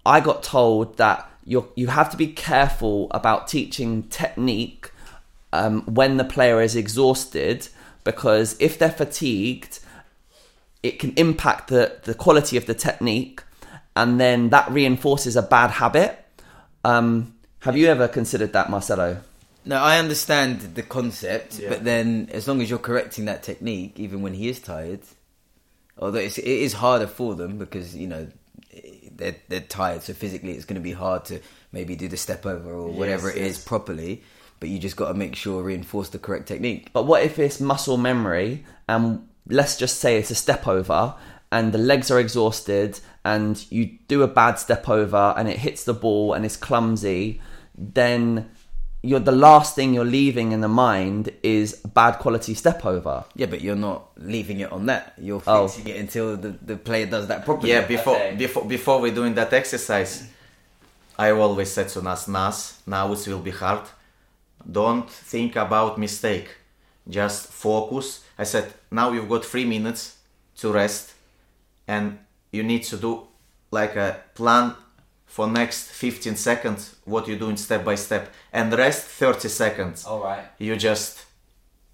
I 0.04 0.20
got 0.20 0.42
told 0.42 0.98
that 0.98 1.30
you 1.46 1.66
you 1.74 1.86
have 1.86 2.10
to 2.10 2.18
be 2.18 2.26
careful 2.26 3.08
about 3.10 3.48
teaching 3.48 4.02
technique 4.04 4.90
um, 5.52 5.82
when 5.86 6.18
the 6.18 6.24
player 6.24 6.60
is 6.60 6.76
exhausted 6.76 7.68
because 8.04 8.56
if 8.60 8.78
they're 8.78 8.90
fatigued, 8.90 9.78
it 10.82 10.98
can 10.98 11.12
impact 11.16 11.68
the, 11.68 11.98
the 12.04 12.14
quality 12.14 12.56
of 12.56 12.66
the 12.66 12.74
technique, 12.74 13.42
and 13.96 14.20
then 14.20 14.50
that 14.50 14.70
reinforces 14.70 15.36
a 15.36 15.42
bad 15.42 15.70
habit. 15.70 16.18
Um, 16.84 17.34
have 17.60 17.76
you 17.76 17.86
ever 17.86 18.08
considered 18.08 18.52
that, 18.54 18.70
Marcelo? 18.70 19.18
No, 19.64 19.76
I 19.76 19.98
understand 19.98 20.74
the 20.74 20.82
concept, 20.82 21.58
Yeah. 21.60 21.68
but 21.68 21.84
then 21.84 22.28
as 22.32 22.48
long 22.48 22.60
as 22.60 22.68
you're 22.68 22.80
correcting 22.80 23.26
that 23.26 23.42
technique, 23.44 24.00
even 24.00 24.20
when 24.22 24.34
he 24.34 24.48
is 24.48 24.58
tired, 24.58 25.00
although 25.96 26.18
it's, 26.18 26.38
it 26.38 26.44
is 26.46 26.72
harder 26.72 27.06
for 27.06 27.36
them 27.36 27.58
because 27.58 27.94
you 27.94 28.08
know 28.08 28.26
they're 29.14 29.36
they're 29.48 29.60
tired, 29.60 30.02
so 30.02 30.14
physically 30.14 30.52
it's 30.52 30.64
going 30.64 30.74
to 30.80 30.80
be 30.82 30.92
hard 30.92 31.24
to 31.26 31.38
maybe 31.70 31.94
do 31.94 32.08
the 32.08 32.16
step 32.16 32.44
over 32.44 32.72
or 32.72 32.88
whatever 32.90 33.28
Yes, 33.28 33.36
it 33.36 33.42
is 33.42 33.56
yes. 33.58 33.64
properly. 33.64 34.22
But 34.58 34.68
you 34.68 34.78
just 34.78 34.96
got 34.96 35.08
to 35.08 35.14
make 35.14 35.34
sure 35.36 35.62
reinforce 35.62 36.08
the 36.10 36.18
correct 36.20 36.46
technique. 36.48 36.90
But 36.92 37.04
what 37.06 37.22
if 37.24 37.38
it's 37.38 37.60
muscle 37.60 37.96
memory 37.96 38.64
and 38.88 39.28
let's 39.48 39.76
just 39.76 39.98
say 39.98 40.16
it's 40.18 40.30
a 40.30 40.34
step 40.34 40.66
over 40.68 41.14
and 41.50 41.72
the 41.72 41.78
legs 41.78 42.10
are 42.10 42.18
exhausted 42.20 43.00
and 43.24 43.70
you 43.70 43.98
do 44.08 44.22
a 44.22 44.28
bad 44.28 44.54
step 44.58 44.88
over 44.88 45.34
and 45.36 45.48
it 45.48 45.58
hits 45.58 45.84
the 45.84 45.94
ball 45.94 46.32
and 46.32 46.44
it's 46.44 46.56
clumsy, 46.56 47.40
then 47.76 48.50
you're 49.02 49.20
the 49.20 49.32
last 49.32 49.74
thing 49.74 49.92
you're 49.92 50.04
leaving 50.04 50.52
in 50.52 50.60
the 50.60 50.68
mind 50.68 51.30
is 51.42 51.80
a 51.84 51.88
bad 51.88 52.12
quality 52.20 52.54
step 52.54 52.86
over. 52.86 53.24
Yeah, 53.34 53.46
but 53.46 53.60
you're 53.60 53.74
not 53.76 54.10
leaving 54.16 54.60
it 54.60 54.70
on 54.70 54.86
that. 54.86 55.14
You're 55.20 55.42
Oh. 55.46 55.66
fixing 55.66 55.88
it 55.92 55.98
until 56.00 56.36
the, 56.36 56.50
the 56.62 56.76
player 56.76 57.06
does 57.06 57.26
that 57.26 57.44
properly. 57.44 57.70
Yeah, 57.70 57.84
before 57.86 58.14
Okay. 58.16 58.36
before 58.36 58.64
before 58.64 59.00
we're 59.00 59.14
doing 59.14 59.34
that 59.34 59.52
exercise, 59.52 60.24
I 61.18 61.30
always 61.32 61.70
said 61.70 61.88
to 61.90 62.00
Naz, 62.02 62.28
Naz, 62.28 62.78
now 62.86 63.12
it 63.12 63.26
will 63.28 63.40
be 63.40 63.50
hard. 63.50 63.82
Don't 64.70 65.10
think 65.10 65.56
about 65.56 65.98
mistake. 65.98 66.48
Just 67.08 67.48
focus. 67.48 68.20
I 68.42 68.44
said, 68.44 68.66
now 68.90 69.06
you've 69.12 69.28
got 69.34 69.44
three 69.52 69.64
minutes 69.76 70.02
to 70.60 70.72
rest, 70.72 71.04
and 71.94 72.18
you 72.56 72.62
need 72.72 72.82
to 72.90 72.96
do 72.96 73.12
like 73.70 73.94
a 73.96 74.08
plan 74.34 74.74
for 75.26 75.46
next 75.46 75.80
15 75.92 76.36
seconds. 76.36 76.96
What 77.04 77.22
you're 77.28 77.38
doing 77.44 77.56
step 77.56 77.84
by 77.84 77.94
step, 77.96 78.24
and 78.52 78.66
rest 78.84 79.02
30 79.04 79.48
seconds. 79.48 80.04
All 80.04 80.22
right. 80.22 80.44
You 80.58 80.74
just 80.76 81.24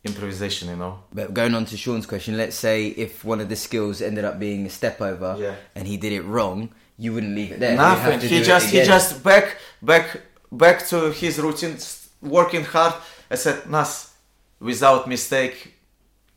improvisation, 0.05 0.69
you 0.69 0.77
know. 0.77 0.95
But 1.13 1.35
going 1.35 1.55
on 1.55 1.65
to 1.67 1.77
Sean's 1.77 2.07
question, 2.07 2.37
let's 2.37 2.57
say 2.57 2.87
if 3.07 3.25
one 3.25 3.41
of 3.41 3.49
the 3.49 3.57
skills 3.57 4.01
ended 4.01 4.25
up 4.25 4.39
being 4.39 4.67
a 4.67 4.71
step 4.71 5.01
over 5.01 5.37
Yeah. 5.39 5.55
and 5.75 5.87
he 5.87 5.97
did 5.97 6.13
it 6.13 6.23
wrong, 6.23 6.71
you 6.97 7.13
wouldn't 7.15 7.35
leave 7.35 7.53
it 7.53 7.61
there. 7.61 7.73
You'd 7.73 7.81
have 7.81 8.03
Nothing. 8.05 8.21
to 8.21 8.29
He 8.29 8.43
just 8.43 8.71
he 8.71 8.83
just 8.95 9.23
back 9.23 9.57
back 9.83 10.07
back 10.51 10.87
to 10.89 11.11
his 11.13 11.39
routine, 11.39 11.77
working 12.23 12.65
hard. 12.65 12.95
I 13.31 13.37
said, 13.37 13.69
Naz, 13.71 13.93
without 14.61 15.07
mistake, 15.07 15.75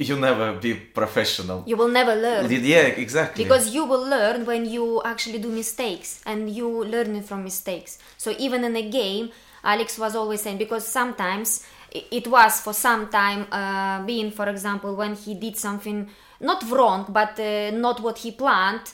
you 0.10 0.18
never 0.18 0.54
be 0.54 0.74
professional. 0.74 1.64
You 1.66 1.78
will 1.78 1.88
never 1.90 2.16
learn. 2.16 2.50
Yeah, 2.50 2.88
exactly. 3.06 3.44
Because 3.44 3.74
you 3.74 3.86
will 3.86 4.06
learn 4.08 4.46
when 4.46 4.66
you 4.66 5.02
actually 5.04 5.40
do 5.40 5.50
mistakes 5.50 6.22
and 6.26 6.50
you 6.50 6.68
learn 6.86 7.22
from 7.24 7.44
mistakes. 7.44 8.00
So 8.18 8.34
even 8.40 8.64
in 8.64 8.76
a 8.76 8.90
game, 8.90 9.32
Alex 9.64 9.98
was 9.98 10.16
always 10.16 10.42
saying 10.42 10.58
because 10.58 10.88
sometimes 10.88 11.66
it 11.92 12.28
was 12.28 12.62
for 12.62 12.74
some 12.74 13.10
time 13.10 13.48
uh, 13.52 14.04
being, 14.06 14.32
for 14.32 14.48
example, 14.50 14.96
when 14.96 15.16
he 15.16 15.36
did 15.36 15.58
something 15.58 16.10
not 16.40 16.64
wrong, 16.70 17.06
but 17.10 17.40
uh, 17.40 17.72
not 17.72 18.02
what 18.02 18.20
he 18.20 18.32
planned, 18.32 18.94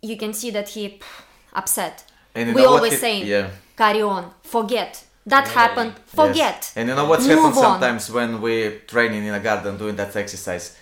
you 0.00 0.16
can 0.16 0.32
see 0.32 0.50
that 0.50 0.68
he 0.70 0.88
pff, 0.90 1.22
upset. 1.52 2.04
And 2.34 2.54
we 2.54 2.64
always 2.64 2.92
he- 2.92 2.98
saying, 2.98 3.26
yeah. 3.26 3.50
carry 3.76 4.02
on, 4.02 4.30
forget. 4.42 5.04
That 5.26 5.48
happened, 5.48 5.94
forget. 6.06 6.36
Yes. 6.36 6.72
And 6.76 6.88
you 6.88 6.94
know 6.94 7.06
what's 7.06 7.26
Move 7.26 7.38
happened 7.38 7.56
on. 7.56 7.62
sometimes 7.62 8.10
when 8.10 8.40
we're 8.42 8.80
training 8.80 9.24
in 9.24 9.32
a 9.34 9.40
garden 9.40 9.78
doing 9.78 9.96
that 9.96 10.14
exercise? 10.14 10.76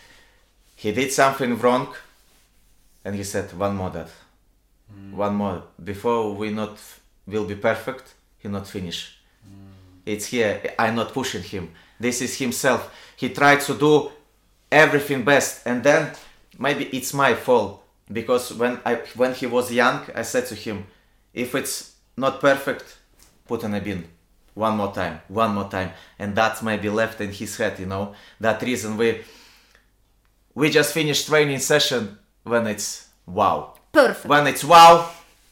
He 0.75 0.91
did 0.91 1.13
something 1.13 1.57
wrong 1.59 1.95
and 3.05 3.15
he 3.15 3.23
said, 3.23 3.53
one 3.57 3.77
more 3.77 3.91
that. 3.91 4.09
Mm. 4.93 5.13
One 5.13 5.35
more. 5.37 5.63
Before 5.83 6.35
we 6.35 6.51
not 6.51 6.77
will 7.27 7.45
be 7.45 7.55
perfect, 7.55 8.15
he 8.39 8.49
not 8.49 8.67
finish. 8.67 9.17
Mm. 9.47 9.73
It's 10.07 10.27
here. 10.27 10.61
I'm 10.79 10.97
not 10.97 11.13
pushing 11.13 11.43
him. 11.43 11.71
This 12.01 12.21
is 12.21 12.37
himself. 12.37 12.93
He 13.17 13.29
tried 13.29 13.61
to 13.61 13.75
do 13.75 14.11
everything 14.73 15.23
best 15.23 15.67
and 15.67 15.85
then 15.85 16.11
maybe 16.59 16.85
it's 16.87 17.13
my 17.13 17.35
fault 17.35 17.85
because 18.11 18.53
when 18.55 18.81
I 18.87 18.95
when 19.15 19.35
he 19.35 19.47
was 19.47 19.71
young 19.71 20.01
I 20.15 20.23
said 20.23 20.47
to 20.47 20.55
him 20.55 20.87
if 21.35 21.55
it's 21.55 21.93
not 22.17 22.41
perfect 22.41 22.97
put 23.47 23.63
in 23.65 23.75
a 23.75 23.81
bin 23.81 24.07
one 24.55 24.77
more 24.77 24.93
time 24.93 25.21
one 25.29 25.55
more 25.55 25.69
time. 25.69 25.91
And 26.19 26.35
that's 26.37 26.63
maybe 26.63 26.89
left 26.89 27.21
in 27.21 27.33
his 27.33 27.57
head 27.57 27.79
you 27.79 27.87
know? 27.87 28.15
That 28.41 28.61
reason 28.63 28.97
we 28.97 29.23
we 30.55 30.71
just 30.71 30.93
finished 30.93 31.27
training 31.27 31.59
session 31.61 32.19
when 32.45 32.67
it's 32.67 33.09
wow. 33.27 33.75
Perfect. 33.93 34.27
when 34.27 34.47
it's 34.47 34.65
wow 34.65 35.11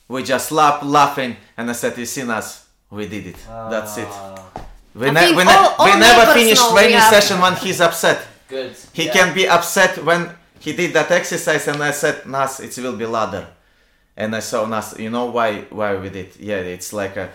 we 0.09 0.23
just 0.23 0.51
laugh 0.53 0.83
laughing 0.83 1.37
and 1.57 1.71
I 1.71 1.73
said 1.73 1.97
you 1.99 2.07
seen 2.07 2.31
us 2.31 2.67
we 2.91 3.07
did 3.09 3.27
it. 3.29 3.37
That's 3.47 3.97
it. 3.99 4.09
Ah. 4.11 4.45
We, 4.95 5.09
ne- 5.13 5.37
we, 5.37 5.45
ne- 5.45 5.53
all- 5.53 5.75
all 5.79 5.87
we 5.87 5.93
never 6.01 6.27
neighbors 6.27 6.35
finished 6.43 6.71
training 6.73 6.97
have- 6.99 7.13
session 7.15 7.41
when 7.41 7.55
he's 7.57 7.81
upset. 7.81 8.27
Good. 8.49 8.75
he 8.93 9.09
can 9.09 9.33
be 9.33 9.47
upset 9.47 10.05
when 10.05 10.29
he 10.59 10.73
did 10.75 10.93
that 10.95 11.09
exercise 11.13 11.69
and 11.69 11.81
I 11.81 11.93
said, 11.93 12.27
Naz, 12.27 12.59
it 12.59 12.77
will 12.83 12.97
be 12.97 13.07
ladder. 13.07 13.47
And 14.17 14.35
I 14.35 14.41
saw 14.41 14.67
Naz, 14.67 14.99
you 14.99 15.09
know 15.09 15.27
why 15.27 15.61
why 15.71 15.95
we 15.95 16.11
did? 16.11 16.35
Yeah, 16.41 16.57
it's 16.57 16.93
like 16.93 17.17
a 17.17 17.31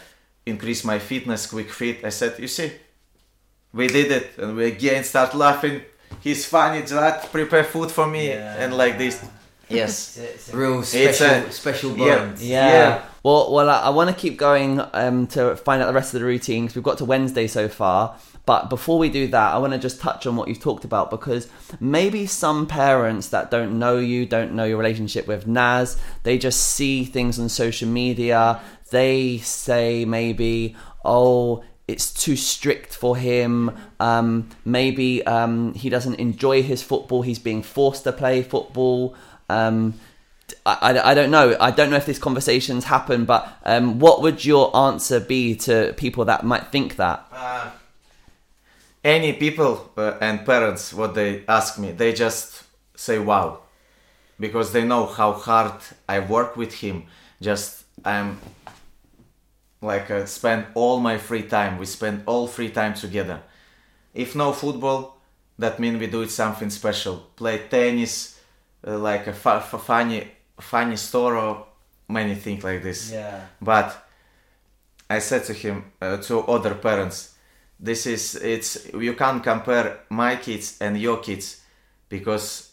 increase 0.46 0.84
my 0.84 1.00
fitness, 1.00 1.48
quick 1.48 1.70
fit. 1.72 2.04
I 2.06 2.10
said, 2.10 2.38
you 2.40 2.48
see, 2.48 2.72
we 3.74 3.88
did 3.88 4.12
it 4.12 4.38
and 4.38 4.56
we 4.56 4.66
again 4.66 5.04
start 5.04 5.34
laughing. 5.34 5.82
He's 6.22 6.46
funny, 6.46 6.82
that 6.82 7.32
prepare 7.32 7.64
food 7.64 7.92
for 7.92 8.08
me 8.08 8.30
Yeah. 8.30 8.56
and 8.60 8.76
like 8.76 8.98
this. 8.98 9.24
Yes. 9.70 10.20
Real 10.54 10.80
It's 10.80 10.90
special, 10.90 11.28
a- 11.48 11.52
special 11.52 11.98
yeah. 11.98 12.18
bond. 12.18 12.40
Yeah. 12.40 12.68
Yeah. 12.70 13.02
Well, 13.24 13.52
well, 13.52 13.70
I, 13.70 13.80
I 13.82 13.90
want 13.90 14.10
to 14.12 14.16
keep 14.16 14.38
going 14.38 14.80
um, 14.94 15.26
to 15.28 15.56
find 15.56 15.82
out 15.82 15.88
the 15.88 15.94
rest 15.94 16.14
of 16.14 16.20
the 16.20 16.26
routines. 16.26 16.76
We've 16.76 16.84
got 16.84 17.00
to 17.00 17.06
Wednesday 17.06 17.48
so 17.48 17.68
far, 17.68 18.16
but 18.46 18.70
before 18.70 19.00
we 19.00 19.10
do 19.10 19.26
that, 19.30 19.54
I 19.56 19.58
want 19.58 19.74
to 19.74 19.80
just 19.80 20.00
touch 20.00 20.28
on 20.28 20.36
what 20.36 20.48
you've 20.48 20.60
talked 20.60 20.86
about 20.86 21.10
because 21.10 21.48
maybe 21.80 22.28
some 22.28 22.68
parents 22.68 23.30
that 23.30 23.50
don't 23.50 23.80
know 23.80 23.98
you, 23.98 24.28
don't 24.28 24.54
know 24.54 24.66
your 24.66 24.78
relationship 24.78 25.26
with 25.26 25.48
Naz, 25.48 25.98
they 26.22 26.38
just 26.38 26.62
see 26.62 27.04
things 27.04 27.40
on 27.40 27.50
social 27.50 27.90
media. 27.90 28.62
They 28.92 29.40
say 29.40 30.06
maybe, 30.06 30.76
oh. 31.04 31.64
It's 31.88 32.12
too 32.12 32.36
strict 32.36 32.96
for 32.96 33.16
him. 33.16 33.78
Um, 34.00 34.50
maybe 34.66 35.24
um, 35.28 35.76
he 35.76 35.88
doesn't 35.88 36.16
enjoy 36.16 36.64
his 36.64 36.82
football. 36.82 37.22
He's 37.22 37.38
being 37.38 37.62
forced 37.62 38.06
to 38.06 38.12
play 38.12 38.42
football. 38.42 39.14
Um, 39.50 39.94
I, 40.66 40.78
I, 40.82 41.12
I 41.12 41.14
don't 41.14 41.30
know. 41.30 41.56
I 41.60 41.70
don't 41.70 41.92
know 41.92 41.98
if 41.98 42.08
these 42.08 42.18
conversations 42.18 42.86
happen, 42.86 43.26
but 43.26 43.60
um, 43.66 44.00
what 44.00 44.24
would 44.24 44.44
your 44.44 44.76
answer 44.76 45.20
be 45.20 45.56
to 45.58 45.94
people 45.96 46.26
that 46.26 46.44
might 46.44 46.72
think 46.72 46.96
that? 46.96 47.28
Uh, 47.32 47.70
any 49.04 49.34
people 49.34 49.92
uh, 49.96 50.18
and 50.20 50.44
parents, 50.44 50.92
what 50.92 51.14
they 51.14 51.44
ask 51.48 51.78
me, 51.78 51.92
they 51.92 52.14
just 52.14 52.64
say 52.96 53.20
wow, 53.20 53.60
because 54.40 54.72
they 54.72 54.84
know 54.84 55.06
how 55.06 55.34
hard 55.34 55.74
I 56.10 56.18
work 56.18 56.58
with 56.58 56.74
him. 56.74 57.06
Just 57.40 57.84
I'm 58.04 58.40
like 59.86 60.10
uh, 60.12 60.26
spend 60.26 60.66
all 60.74 61.00
my 61.00 61.18
free 61.18 61.44
time. 61.44 61.78
We 61.78 61.86
spend 61.86 62.24
all 62.26 62.48
free 62.48 62.70
time 62.70 62.94
together. 62.94 63.42
If 64.14 64.36
no 64.36 64.52
football, 64.54 65.18
that 65.60 65.80
means 65.80 66.00
we 66.00 66.08
do 66.08 66.22
it 66.22 66.32
something 66.32 66.70
special. 66.70 67.18
Play 67.36 67.68
tennis, 67.70 68.40
uh, 68.86 68.98
like 68.98 69.28
a 69.28 69.34
fu- 69.34 69.60
fu- 69.60 69.78
funny, 69.78 70.28
funny 70.60 70.96
store 70.98 71.36
or 71.36 71.66
many 72.08 72.36
things 72.36 72.64
like 72.64 72.84
this. 72.84 73.12
Yeah. 73.12 73.42
But 73.62 74.06
I 75.10 75.20
said 75.20 75.44
to 75.46 75.54
him, 75.54 75.92
uh, 76.02 76.18
to 76.18 76.40
other 76.42 76.76
parents, 76.76 77.36
this 77.80 78.06
is 78.06 78.36
it's 78.36 78.92
you 78.94 79.14
can't 79.14 79.44
compare 79.44 80.00
my 80.10 80.36
kids 80.38 80.78
and 80.80 81.00
your 81.00 81.18
kids 81.18 81.62
because 82.10 82.72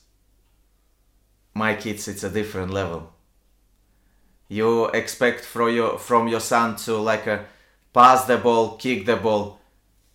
my 1.55 1.75
kids 1.75 2.09
it's 2.09 2.25
a 2.25 2.31
different 2.31 2.73
level. 2.73 3.12
You 4.53 4.87
expect 4.89 5.45
from 5.45 5.69
your 5.79 5.99
from 5.99 6.29
your 6.29 6.41
son 6.41 6.77
to 6.85 6.93
like 6.97 7.27
a 7.27 7.39
pass 7.93 8.27
the 8.27 8.37
ball, 8.37 8.77
kick 8.77 9.07
the 9.07 9.17
ball, 9.17 9.59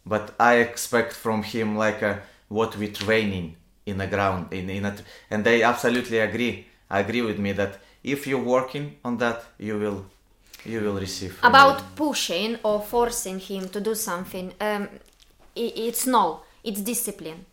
but 0.06 0.26
I 0.40 0.54
expect 0.68 1.14
from 1.14 1.42
him 1.42 1.76
like 1.76 2.04
a 2.04 2.22
what 2.48 2.78
we 2.78 2.88
training 2.90 3.56
in 3.88 3.98
the 3.98 4.08
ground 4.08 4.54
in 4.54 4.70
in 4.70 4.86
a, 4.86 4.94
and 5.32 5.44
they 5.44 5.64
absolutely 5.64 6.20
agree 6.20 6.68
agree 6.90 7.24
with 7.24 7.40
me 7.40 7.52
that 7.54 7.80
if 8.04 8.28
you're 8.28 8.48
working 8.58 8.96
on 9.04 9.18
that 9.18 9.44
you 9.58 9.80
will 9.80 10.06
you 10.66 10.82
will 10.82 11.00
receive 11.00 11.34
about 11.44 11.96
pushing 11.96 12.58
or 12.64 12.82
forcing 12.82 13.40
him 13.40 13.70
to 13.70 13.80
do 13.80 13.96
something 13.96 14.54
um, 14.62 14.88
it's 15.56 16.06
no 16.06 16.42
it's 16.64 16.82
discipline 16.82 17.46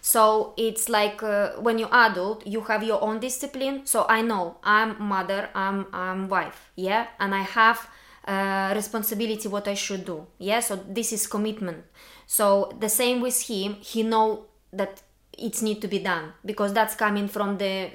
so 0.00 0.54
it's 0.56 0.88
like 0.88 1.22
uh, 1.22 1.50
when 1.60 1.78
you're 1.78 1.94
adult 1.94 2.46
you 2.46 2.62
have 2.62 2.82
your 2.82 3.02
own 3.02 3.20
discipline. 3.20 3.82
So 3.84 4.06
i 4.08 4.22
know 4.22 4.56
i'm 4.62 5.00
mother 5.02 5.48
i'm 5.54 5.86
i'm 5.92 6.28
wife 6.28 6.70
yeah? 6.76 7.06
And 7.18 7.34
i 7.34 7.42
have 7.42 7.88
uh, 8.26 8.72
responsibility 8.74 9.48
what 9.48 9.68
i 9.68 9.74
should 9.74 10.04
do 10.04 10.26
yeah? 10.38 10.60
So 10.60 10.76
this 10.76 11.12
is 11.12 11.26
commitment. 11.26 11.84
So 12.26 12.72
the 12.78 12.88
same 12.88 13.20
with 13.20 13.40
him. 13.42 13.76
He 13.80 14.02
know 14.02 14.46
that 14.72 15.02
it's 15.36 15.62
need 15.62 15.80
to 15.80 15.88
be 15.88 16.00
done 16.00 16.32
because 16.44 16.72
that's 16.72 16.94
coming 16.94 17.28
from 17.28 17.58
the 17.58 17.90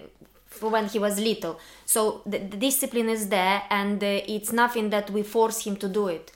for 0.53 0.69
when 0.69 0.87
he 0.87 0.99
was 0.99 1.19
little. 1.19 1.59
So 1.85 2.21
the, 2.25 2.37
the 2.37 2.57
discipline 2.57 3.09
is 3.09 3.29
there, 3.29 3.63
and 3.69 4.03
uh, 4.03 4.21
it's 4.27 4.51
nothing 4.53 4.89
that 4.91 5.09
we 5.09 5.23
force 5.23 5.65
him 5.65 5.75
to 5.77 5.89
do 5.89 6.07
it. 6.07 6.31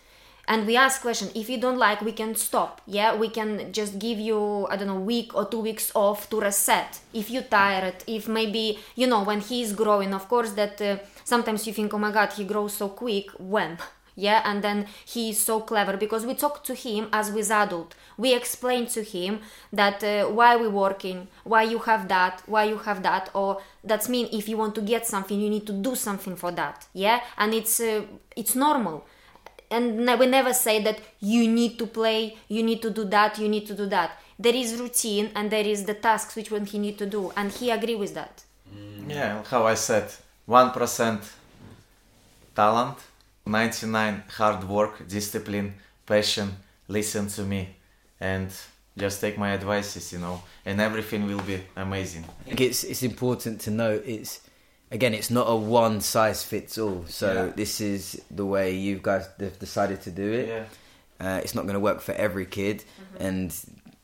And 0.47 0.65
we 0.65 0.77
ask 0.77 1.01
question: 1.01 1.29
if 1.35 1.49
you 1.49 1.59
don't 1.59 1.77
like, 1.77 2.01
we 2.01 2.13
can 2.13 2.35
stop. 2.35 2.81
Yeah, 2.85 3.15
we 3.15 3.29
can 3.29 3.71
just 3.73 3.99
give 3.99 4.19
you 4.19 4.67
I 4.67 4.77
don't 4.77 4.87
know 4.87 4.99
week 4.99 5.35
or 5.35 5.45
two 5.45 5.59
weeks 5.59 5.91
off 5.95 6.29
to 6.29 6.39
reset. 6.39 6.99
If 7.13 7.29
you're 7.29 7.43
tired, 7.43 7.95
if 8.07 8.27
maybe 8.27 8.79
you 8.95 9.07
know 9.07 9.23
when 9.23 9.41
he's 9.41 9.73
growing, 9.73 10.13
of 10.13 10.27
course 10.29 10.51
that 10.51 10.81
uh, 10.81 10.97
sometimes 11.23 11.67
you 11.67 11.73
think, 11.73 11.93
oh 11.93 11.97
my 11.97 12.11
god, 12.11 12.33
he 12.33 12.45
grows 12.45 12.73
so 12.73 12.89
quick. 12.89 13.29
When? 13.37 13.77
yeah 14.17 14.41
and 14.43 14.63
then 14.63 14.87
he 15.05 15.29
is 15.29 15.39
so 15.39 15.61
clever 15.61 15.95
because 15.95 16.25
we 16.25 16.33
talk 16.33 16.63
to 16.63 16.73
him 16.73 17.07
as 17.13 17.31
with 17.31 17.49
adult 17.51 17.95
we 18.17 18.33
explain 18.33 18.87
to 18.87 19.03
him 19.03 19.39
that 19.71 20.03
uh, 20.03 20.25
why 20.25 20.57
we 20.57 20.67
working 20.67 21.27
why 21.43 21.61
you 21.61 21.79
have 21.79 22.07
that 22.07 22.41
why 22.47 22.63
you 22.63 22.79
have 22.79 23.03
that 23.03 23.29
or 23.33 23.61
that's 23.83 24.09
mean 24.09 24.27
if 24.33 24.49
you 24.49 24.57
want 24.57 24.73
to 24.73 24.81
get 24.81 25.05
something 25.05 25.39
you 25.39 25.49
need 25.49 25.67
to 25.67 25.73
do 25.73 25.95
something 25.95 26.35
for 26.35 26.51
that 26.51 26.87
yeah 26.93 27.21
and 27.37 27.53
it's 27.53 27.79
uh, 27.79 28.01
it's 28.35 28.55
normal 28.55 29.05
and 29.69 30.19
we 30.19 30.25
never 30.25 30.53
say 30.53 30.81
that 30.81 30.99
you 31.19 31.47
need 31.47 31.77
to 31.77 31.85
play 31.85 32.37
you 32.47 32.63
need 32.63 32.81
to 32.81 32.89
do 32.89 33.03
that 33.05 33.37
you 33.37 33.47
need 33.49 33.65
to 33.67 33.73
do 33.75 33.85
that 33.85 34.11
there 34.39 34.55
is 34.55 34.79
routine 34.79 35.29
and 35.35 35.49
there 35.51 35.65
is 35.65 35.85
the 35.85 35.93
tasks 35.93 36.35
which 36.35 36.51
one 36.51 36.65
he 36.65 36.77
need 36.79 36.97
to 36.97 37.05
do 37.05 37.31
and 37.35 37.51
he 37.51 37.71
agree 37.71 37.95
with 37.95 38.13
that 38.13 38.43
mm. 38.73 38.97
Yeah, 39.09 39.41
how 39.45 39.65
I 39.65 39.75
said, 39.75 40.11
one 40.45 40.71
percent 40.71 41.21
talent, 42.55 42.97
ninety 43.45 43.87
nine 43.87 44.23
hard 44.37 44.63
work, 44.67 45.07
discipline, 45.07 45.73
passion. 46.05 46.51
Listen 46.89 47.27
to 47.27 47.43
me, 47.43 47.75
and 48.19 48.49
just 48.97 49.21
take 49.21 49.37
my 49.37 49.51
advices, 49.53 50.11
you 50.11 50.19
know, 50.19 50.41
and 50.65 50.81
everything 50.81 51.25
will 51.27 51.41
be 51.41 51.61
amazing. 51.75 52.25
It's 52.45 52.83
it's 52.83 53.03
important 53.03 53.61
to 53.61 53.71
note 53.71 54.03
it's 54.05 54.41
again 54.91 55.13
it's 55.13 55.29
not 55.29 55.45
a 55.49 55.55
one 55.55 56.01
size 56.01 56.43
fits 56.43 56.77
all. 56.77 57.05
So 57.07 57.33
Yeah. 57.33 57.51
this 57.55 57.81
is 57.81 58.21
the 58.31 58.45
way 58.45 58.75
you 58.75 58.99
guys 59.01 59.27
have 59.39 59.59
decided 59.59 60.01
to 60.03 60.11
do 60.11 60.31
it. 60.31 60.47
Yeah. 60.47 60.63
Uh, 61.19 61.39
it's 61.43 61.55
not 61.55 61.63
going 61.63 61.73
to 61.73 61.79
work 61.79 61.99
for 61.99 62.11
every 62.13 62.45
kid, 62.45 62.83
and 63.19 63.51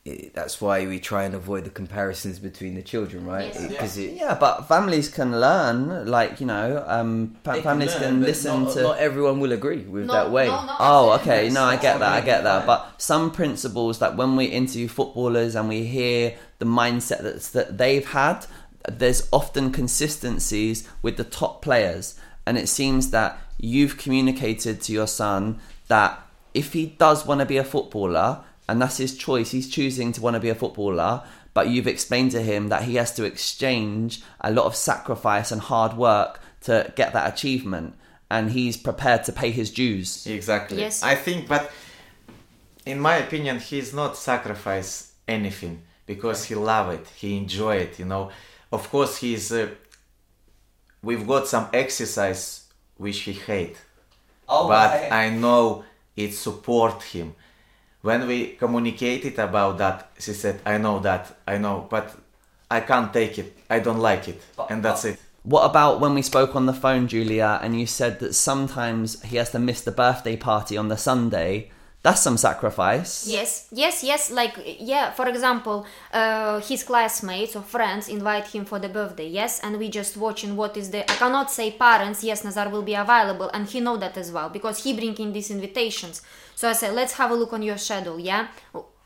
it, 0.03 0.33
that's 0.33 0.59
why 0.59 0.85
we 0.87 0.99
try 0.99 1.23
and 1.25 1.35
avoid 1.35 1.63
the 1.63 1.69
comparisons 1.69 2.39
between 2.39 2.73
the 2.73 2.81
children, 2.81 3.23
right? 3.25 3.53
Yes. 3.53 3.67
Because 3.67 3.97
it, 3.99 4.13
Yeah, 4.15 4.35
but 4.37 4.63
families 4.67 5.09
can 5.09 5.39
learn, 5.39 6.07
like 6.07 6.41
you 6.41 6.47
know, 6.47 6.83
um, 6.87 7.37
fa- 7.43 7.51
they 7.53 7.61
families 7.61 7.91
learn, 7.93 8.01
can 8.01 8.21
listen 8.23 8.63
not, 8.63 8.73
to. 8.73 8.81
Not 8.81 8.97
everyone 8.97 9.39
will 9.39 9.51
agree 9.51 9.83
with 9.83 10.05
No, 10.07 10.13
that 10.13 10.31
way. 10.31 10.47
no, 10.47 10.65
no. 10.65 10.75
Oh, 10.79 11.11
okay. 11.21 11.49
No, 11.49 11.63
I 11.63 11.75
get 11.77 11.99
that. 11.99 12.11
I 12.11 12.21
get 12.21 12.43
that. 12.43 12.65
But 12.65 12.99
some 12.99 13.29
principles, 13.31 14.01
like 14.01 14.17
when 14.17 14.35
we 14.35 14.45
interview 14.45 14.87
footballers 14.87 15.53
and 15.55 15.69
we 15.69 15.83
hear 15.83 16.33
the 16.57 16.65
mindset 16.65 17.21
that's, 17.21 17.49
that 17.51 17.77
they've 17.77 18.05
had, 18.05 18.45
there's 18.89 19.27
often 19.31 19.71
consistencies 19.71 20.87
with 21.01 21.17
the 21.17 21.23
top 21.23 21.61
players. 21.61 22.19
And 22.45 22.57
it 22.57 22.67
seems 22.67 23.11
that 23.11 23.39
you've 23.57 23.97
communicated 23.97 24.81
to 24.81 24.91
your 24.91 25.07
son 25.07 25.59
that 25.87 26.19
if 26.53 26.73
he 26.73 26.87
does 26.87 27.25
want 27.25 27.39
to 27.39 27.45
be 27.45 27.57
a 27.57 27.63
footballer, 27.63 28.43
and 28.67 28.81
that's 28.81 28.97
his 28.97 29.17
choice. 29.17 29.51
He's 29.51 29.69
choosing 29.69 30.11
to 30.13 30.21
want 30.21 30.35
to 30.35 30.39
be 30.39 30.49
a 30.49 30.55
footballer, 30.55 31.23
but 31.53 31.69
you've 31.69 31.87
explained 31.87 32.31
to 32.31 32.41
him 32.41 32.69
that 32.69 32.83
he 32.83 32.95
has 32.95 33.13
to 33.15 33.23
exchange 33.23 34.21
a 34.41 34.51
lot 34.51 34.65
of 34.65 34.75
sacrifice 34.75 35.51
and 35.51 35.61
hard 35.61 35.97
work 35.97 36.39
to 36.61 36.91
get 36.95 37.13
that 37.13 37.33
achievement, 37.33 37.95
and 38.31 38.51
he's 38.51 38.77
prepared 38.77 39.23
to 39.25 39.33
pay 39.33 39.51
his 39.51 39.69
dues. 39.69 40.25
Exactly. 40.25 40.79
Yes. 40.79 41.03
I 41.03 41.15
think, 41.15 41.47
but 41.47 41.71
in 42.85 42.99
my 42.99 43.17
opinion, 43.17 43.59
he's 43.59 43.93
not 43.93 44.15
sacrifice 44.17 45.13
anything 45.27 45.81
because 46.05 46.45
he 46.45 46.55
love 46.55 46.93
it. 46.93 47.05
He 47.15 47.37
enjoy 47.37 47.77
it. 47.77 47.99
You 47.99 48.05
know. 48.05 48.31
Of 48.73 48.89
course, 48.89 49.17
he's. 49.17 49.51
Uh, 49.51 49.69
we've 51.03 51.27
got 51.27 51.47
some 51.47 51.67
exercise 51.71 52.65
which 52.97 53.19
he 53.19 53.33
hate, 53.33 53.77
Oh, 54.49 54.67
but 54.67 55.11
I 55.11 55.29
know 55.29 55.83
it 56.15 56.33
support 56.33 57.03
him. 57.03 57.35
When 58.01 58.27
we 58.27 58.37
communicated 58.63 59.37
about 59.37 59.77
that, 59.77 60.09
she 60.19 60.33
said, 60.33 60.59
"I 60.65 60.79
know 60.79 60.97
that, 60.99 61.23
I 61.47 61.59
know, 61.59 61.87
but 61.87 62.15
I 62.71 62.79
can't 62.79 63.13
take 63.13 63.37
it. 63.37 63.55
I 63.69 63.77
don't 63.79 63.99
like 63.99 64.27
it, 64.27 64.41
and 64.71 64.83
that's 64.83 65.05
it." 65.05 65.19
What 65.43 65.65
about 65.65 65.99
when 65.99 66.15
we 66.15 66.23
spoke 66.23 66.55
on 66.55 66.65
the 66.65 66.73
phone, 66.73 67.07
Julia, 67.07 67.59
and 67.61 67.79
you 67.79 67.85
said 67.85 68.19
that 68.21 68.33
sometimes 68.33 69.21
he 69.21 69.37
has 69.37 69.51
to 69.51 69.59
miss 69.59 69.81
the 69.81 69.91
birthday 69.91 70.35
party 70.35 70.77
on 70.77 70.87
the 70.87 70.97
Sunday? 70.97 71.69
That's 72.03 72.21
some 72.21 72.35
sacrifice. 72.35 73.25
Yes, 73.27 73.69
yes, 73.71 74.03
yes. 74.03 74.29
Like, 74.29 74.59
yeah, 74.79 75.11
for 75.11 75.29
example, 75.29 75.85
uh, 76.11 76.59
his 76.59 76.83
classmates 76.83 77.55
or 77.55 77.61
friends 77.61 78.09
invite 78.09 78.47
him 78.47 78.65
for 78.65 78.77
the 78.77 78.89
birthday, 78.89 79.29
yes, 79.29 79.61
and 79.61 79.79
we 79.79 79.87
just 79.89 80.17
watching 80.17 80.57
what 80.57 80.75
is 80.75 80.91
the. 80.91 81.09
I 81.09 81.15
cannot 81.15 81.49
say 81.49 81.71
parents, 81.71 82.21
yes, 82.21 82.43
Nazar 82.43 82.67
will 82.67 82.81
be 82.81 82.93
available, 82.93 83.49
and 83.53 83.65
he 83.69 83.79
know 83.79 83.95
that 83.95 84.17
as 84.17 84.33
well 84.33 84.49
because 84.49 84.83
he 84.83 84.93
bring 84.93 85.15
in 85.15 85.31
these 85.31 85.49
invitations. 85.49 86.21
So 86.55 86.69
I 86.69 86.73
said, 86.73 86.93
let's 86.93 87.13
have 87.13 87.31
a 87.31 87.35
look 87.35 87.53
on 87.53 87.61
your 87.61 87.77
schedule, 87.77 88.19
yeah. 88.19 88.47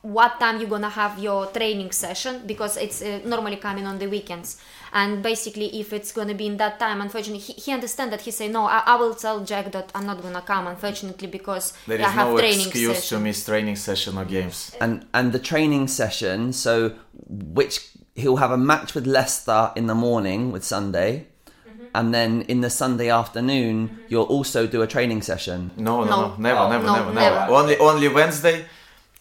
What 0.02 0.40
time 0.40 0.60
you 0.60 0.66
gonna 0.66 0.90
have 0.90 1.20
your 1.20 1.48
training 1.48 1.92
session 1.92 2.48
because 2.48 2.78
it's 2.78 3.04
uh, 3.04 3.20
normally 3.26 3.58
coming 3.58 3.86
on 3.86 4.00
the 4.00 4.08
weekends 4.08 4.60
and 4.94 5.22
basically 5.24 5.80
if 5.80 5.94
it's 5.94 6.12
gonna 6.12 6.34
be 6.34 6.48
in 6.48 6.58
that 6.58 6.80
time 6.80 7.02
unfortunately 7.02 7.40
he, 7.40 7.54
he 7.54 7.72
understand 7.72 8.12
that 8.12 8.22
he 8.22 8.32
say 8.32 8.48
no 8.48 8.66
I, 8.66 8.84
I 8.86 8.96
will 8.96 9.16
tell 9.16 9.44
Jack 9.44 9.72
that 9.72 9.92
I'm 9.96 10.06
not 10.06 10.22
gonna 10.22 10.42
come 10.42 10.68
unfortunately 10.68 11.28
because 11.28 11.74
There 11.88 11.98
is 12.00 12.06
I 12.06 12.10
have 12.10 12.30
no 12.30 12.38
training 12.38 12.68
excuse 12.68 12.98
session 12.98 13.18
to 13.18 13.24
miss 13.24 13.46
training 13.46 13.76
session 13.76 14.18
or 14.18 14.26
games. 14.26 14.76
And 14.80 15.06
and 15.14 15.32
the 15.32 15.40
training 15.40 15.88
session, 15.88 16.54
so 16.54 16.94
which 17.30 17.90
he'll 18.16 18.38
have 18.38 18.52
a 18.52 18.58
match 18.58 18.94
with 18.96 19.06
Leicester 19.06 19.72
in 19.76 19.88
the 19.88 19.96
morning 19.96 20.52
with 20.52 20.64
Sunday, 20.64 21.28
mm-hmm. 21.68 21.86
and 21.94 22.14
then 22.14 22.42
in 22.44 22.62
the 22.62 22.70
Sunday 22.70 23.10
afternoon 23.10 23.90
mm-hmm. 23.90 24.02
you'll 24.10 24.24
also 24.38 24.66
do 24.68 24.82
a 24.82 24.88
training 24.88 25.22
session. 25.22 25.72
No, 25.78 26.04
no, 26.04 26.10
No. 26.10 26.22
no, 26.22 26.36
never, 26.38 26.60
Oh. 26.60 26.70
never, 26.70 26.86
No, 26.86 26.94
never, 26.96 27.14
never, 27.14 27.36
never. 27.40 27.54
Only, 27.54 27.78
only 27.78 28.08
Wednesday, 28.08 28.66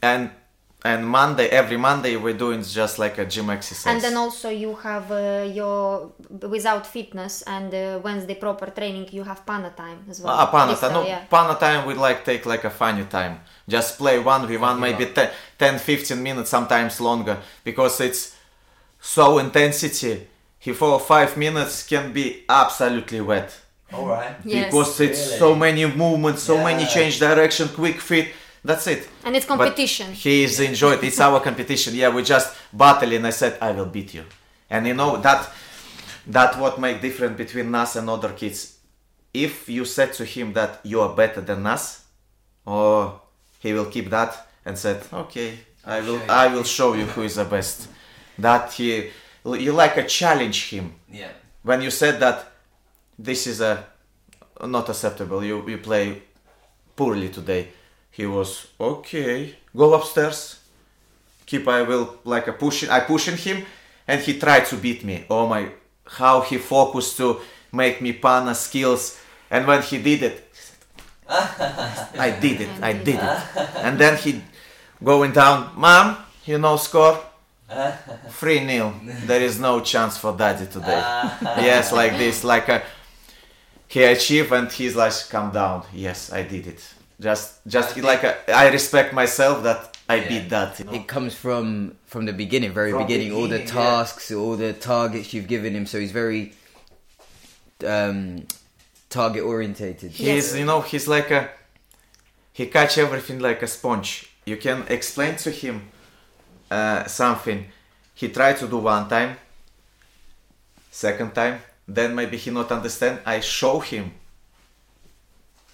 and 0.03 0.31
and 0.87 1.01
Monday. 1.19 1.47
Every 1.61 1.77
Monday 1.89 2.15
we're 2.17 2.41
doing 2.47 2.63
just 2.63 2.99
like 2.99 3.17
a 3.19 3.27
gym 3.33 3.49
exercise. 3.51 3.93
And 3.93 4.01
then 4.05 4.17
also 4.17 4.49
you 4.65 4.73
have 4.89 5.07
uh, 5.11 5.49
your 5.61 6.13
without 6.57 6.85
fitness 6.87 7.43
and 7.43 7.69
uh, 7.75 8.01
Wednesday 8.07 8.37
proper 8.37 8.69
training. 8.79 9.09
You 9.13 9.25
have 9.25 9.41
panna 9.45 9.71
time 9.85 10.01
as 10.11 10.21
well. 10.21 10.33
Ah, 10.33 10.47
panna 10.47 10.73
Freestyle, 10.73 10.81
time. 10.81 10.93
No, 10.93 11.07
yeah. 11.07 11.25
panna 11.35 11.55
time 11.59 11.87
we 11.89 11.95
like 11.95 12.25
take 12.25 12.47
like 12.47 12.65
a 12.65 12.71
funny 12.71 13.05
time. 13.05 13.41
Just 13.69 13.99
play 13.99 14.19
one 14.19 14.47
v 14.47 14.57
one, 14.57 14.79
maybe 14.79 15.07
10, 15.07 15.31
10, 15.59 15.79
15 15.79 16.23
minutes, 16.23 16.51
sometimes 16.51 17.01
longer, 17.01 17.37
because 17.65 18.01
it's 18.01 18.37
so 19.01 19.39
intensity. 19.39 20.29
He 20.59 20.73
for 20.73 21.01
five 21.01 21.37
minutes 21.37 21.85
can 21.87 22.13
be 22.13 22.45
absolutely 22.49 23.21
wet. 23.21 23.51
All 23.93 24.07
right. 24.07 24.35
Yes. 24.45 24.67
Because 24.67 25.01
it's 25.01 25.27
Really? 25.27 25.39
so 25.39 25.55
many 25.55 25.87
movements, 25.87 26.43
so 26.43 26.57
many 26.63 26.85
change 26.87 27.19
direction, 27.19 27.69
quick 27.69 28.01
fit. 28.01 28.29
That's 28.67 28.87
it. 28.89 29.09
And 29.25 29.37
it's 29.37 29.47
But 29.47 29.59
competition. 29.59 30.13
he 30.13 30.43
is 30.43 30.59
enjoyed. 30.61 31.03
It's 31.05 31.21
our 31.21 31.39
competition. 31.41 31.95
Yeah, 31.95 32.09
we 32.17 32.23
just 32.25 32.49
battle, 32.73 33.13
and 33.13 33.25
I 33.27 33.31
said 33.31 33.53
I 33.61 33.71
will 33.71 33.87
beat 33.97 34.13
you, 34.15 34.25
and 34.69 34.87
you 34.89 34.95
know 34.95 35.19
that 35.27 35.49
that 36.27 36.59
what 36.59 36.81
make 36.81 37.01
difference 37.01 37.37
between 37.45 37.73
us 37.75 37.95
and 37.97 38.11
other 38.11 38.33
kids. 38.33 38.59
If 39.33 39.69
you 39.69 39.85
said 39.85 40.11
to 40.15 40.25
him 40.25 40.53
that 40.55 40.81
you 40.83 41.01
are 41.05 41.15
better 41.15 41.41
than 41.43 41.67
us, 41.67 42.05
or 42.65 43.21
he 43.61 43.73
will 43.73 43.87
keep 43.87 44.11
that 44.11 44.33
and 44.65 44.77
said, 44.77 44.99
okay, 45.13 45.51
I 45.85 46.01
will 46.01 46.21
I 46.29 46.47
will 46.53 46.65
show 46.65 46.95
you 46.95 47.07
who 47.07 47.23
is 47.23 47.37
the 47.37 47.45
best. 47.45 47.89
That 48.39 48.73
he 48.73 49.11
you 49.45 49.73
like 49.73 49.97
a 49.97 50.07
challenge 50.07 50.71
him 50.71 50.87
Yeah. 51.09 51.31
when 51.63 51.81
you 51.83 51.91
said 51.93 52.19
that 52.21 52.37
this 53.19 53.47
is 53.47 53.61
a 53.61 53.73
not 54.67 54.89
acceptable 54.89 55.41
you 55.45 55.57
you 55.69 55.79
play 55.79 56.23
poorly 56.97 57.29
today 57.29 57.69
he 58.17 58.27
was 58.27 58.69
okay 58.81 59.55
go 59.77 59.95
upstairs 59.95 60.61
keep 61.45 61.69
i 61.69 61.83
will 61.83 62.19
like 62.25 62.47
a 62.47 62.53
pushing 62.53 62.89
i 62.91 63.01
pushing 63.01 63.37
him 63.37 63.65
and 64.09 64.21
he 64.23 64.39
tried 64.39 64.65
to 64.65 64.77
beat 64.77 65.05
me 65.05 65.25
oh 65.31 65.47
my 65.47 65.69
how 66.07 66.41
he 66.41 66.57
focused 66.59 67.17
to 67.17 67.41
make 67.73 68.01
me 68.01 68.13
panna 68.13 68.55
skills 68.55 69.19
and 69.51 69.67
when 69.67 69.83
he 69.83 69.99
did 70.03 70.23
it 70.23 70.49
i 71.29 72.37
did 72.41 72.61
it 72.61 72.71
i 72.83 72.93
did 72.93 73.17
it 73.17 73.39
and 73.85 73.99
then 73.99 74.17
he 74.17 74.43
going 75.03 75.33
down 75.33 75.71
mom 75.77 76.17
you 76.47 76.59
know 76.59 76.77
score 76.77 77.21
3 78.29 78.61
nil. 78.61 78.95
There 79.27 79.43
is 79.43 79.59
no 79.59 79.81
chance 79.81 80.17
for 80.17 80.37
daddy 80.37 80.67
today. 80.67 81.03
yes, 81.59 81.93
like 81.93 82.17
this, 82.17 82.45
like 82.45 82.69
a 82.69 82.83
he 83.89 84.03
achieved 84.05 84.53
and 84.53 84.71
he's 84.71 84.97
like, 84.97 85.13
come 85.31 85.51
down. 85.53 85.85
Yes, 85.93 86.33
I 86.33 86.43
did 86.43 86.67
it. 86.67 86.95
Just, 87.19 87.67
just 87.67 87.97
like 87.97 88.25
a, 88.25 88.55
I 88.55 88.71
respect 88.71 89.15
myself 89.15 89.63
that 89.63 89.97
I 90.09 90.21
beat 90.21 90.51
that. 90.51 90.79
You 90.79 90.85
know? 90.85 90.93
It 90.93 91.07
comes 91.07 91.35
from 91.35 91.97
from 92.07 92.27
the 92.27 92.33
beginning, 92.33 92.73
very 92.73 92.93
From 92.93 93.03
beginning. 93.03 93.33
All 93.33 93.43
the 93.43 93.59
beginning, 93.59 93.67
yeah. 93.69 93.83
tasks, 93.83 94.31
all 94.31 94.57
the 94.57 94.73
targets 94.73 95.33
you've 95.33 95.49
given 95.49 95.75
him. 95.75 95.87
So 95.87 95.99
he's 95.99 96.13
very 96.13 96.53
um, 97.85 98.47
target 99.09 99.43
orientated. 99.43 100.13
He's, 100.13 100.57
you 100.57 100.65
know, 100.65 100.81
he's 100.83 101.09
like 101.09 101.31
a, 101.31 101.51
he 102.53 102.67
catch 102.67 102.99
everything 102.99 103.39
like 103.41 103.63
a 103.63 103.67
sponge. 103.67 104.31
You 104.45 104.57
can 104.57 104.85
explain 104.89 105.37
to 105.37 105.51
him 105.51 105.89
uh, 106.71 107.05
something. 107.07 107.67
He 108.15 108.29
try 108.29 108.53
to 108.55 108.67
do 108.67 108.79
one 108.79 109.09
time, 109.09 109.37
second 110.91 111.35
time, 111.35 111.61
then 111.89 112.15
maybe 112.15 112.37
he 112.37 112.51
not 112.51 112.71
understand. 112.71 113.21
I 113.27 113.41
show 113.41 113.81
him, 113.81 114.13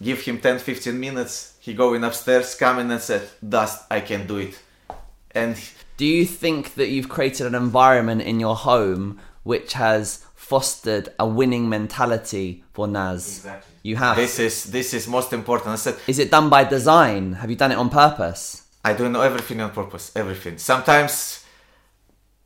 give 0.03 0.21
him 0.23 0.39
10, 0.41 0.59
15 0.59 0.99
minutes. 0.99 1.55
He 1.61 1.75
going 1.75 2.03
upstairs, 2.05 2.55
coming 2.55 2.91
and 2.91 3.01
said, 3.01 3.23
"Dust, 3.47 3.85
I 3.91 4.01
can 4.01 4.27
do 4.27 4.39
it." 4.39 4.59
And 5.35 5.57
Do 5.97 6.07
you 6.07 6.25
think 6.27 6.75
that 6.75 6.89
you've 6.89 7.09
created 7.09 7.47
an 7.47 7.55
environment 7.55 8.23
in 8.23 8.41
your 8.41 8.57
home 8.57 9.21
which 9.45 9.75
has 9.75 10.25
fostered 10.35 11.11
a 11.19 11.27
winning 11.27 11.69
mentality 11.69 12.65
for 12.73 12.89
Naz? 12.89 13.39
Exactly. 13.39 13.73
You 13.83 13.97
have. 13.97 14.17
this 14.17 14.39
is 14.39 14.65
this 14.65 14.95
is 14.95 15.07
most 15.07 15.33
important. 15.33 15.71
I 15.71 15.77
said, 15.77 15.97
Is 16.07 16.19
it 16.19 16.31
done 16.31 16.49
by 16.49 16.65
design? 16.65 17.35
Have 17.35 17.51
you 17.51 17.57
done 17.57 17.73
it 17.73 17.79
on 17.79 17.89
purpose? 17.89 18.63
I 18.85 18.93
do 18.95 19.09
know 19.09 19.23
everything 19.23 19.61
on 19.61 19.71
purpose, 19.71 20.11
everything. 20.17 20.59
Sometimes 20.59 21.45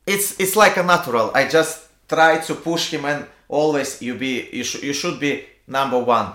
it's 0.05 0.39
it's 0.39 0.55
like 0.55 0.77
a 0.77 0.83
natural. 0.83 1.31
I 1.33 1.47
just 1.47 1.87
try 2.07 2.37
to 2.47 2.53
push 2.55 2.93
him, 2.93 3.05
and 3.05 3.25
always 3.47 4.01
you 4.01 4.13
be 4.15 4.49
you 4.51 4.63
should 4.63 4.83
you 4.83 4.93
should 4.93 5.19
be 5.19 5.45
number 5.67 5.99
one 5.99 6.33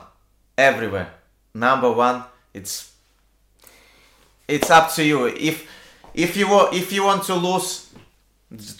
everywhere. 0.68 1.08
Number 1.54 1.90
one. 1.90 2.24
It's 2.54 2.92
it's 4.46 4.70
up 4.70 4.92
to 4.96 5.02
you. 5.04 5.26
If 5.26 5.56
if 6.14 6.36
you 6.36 6.46
if 6.72 6.92
you 6.92 7.02
want 7.04 7.22
to 7.24 7.34
lose, 7.34 7.70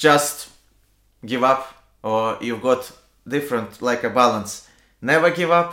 just 0.06 0.50
give 1.24 1.42
up, 1.44 1.62
or 2.02 2.38
you've 2.40 2.62
got 2.62 2.90
different 3.26 3.80
like 3.80 4.04
a 4.04 4.10
balance. 4.10 4.68
Never 5.00 5.30
give 5.30 5.50
up, 5.50 5.72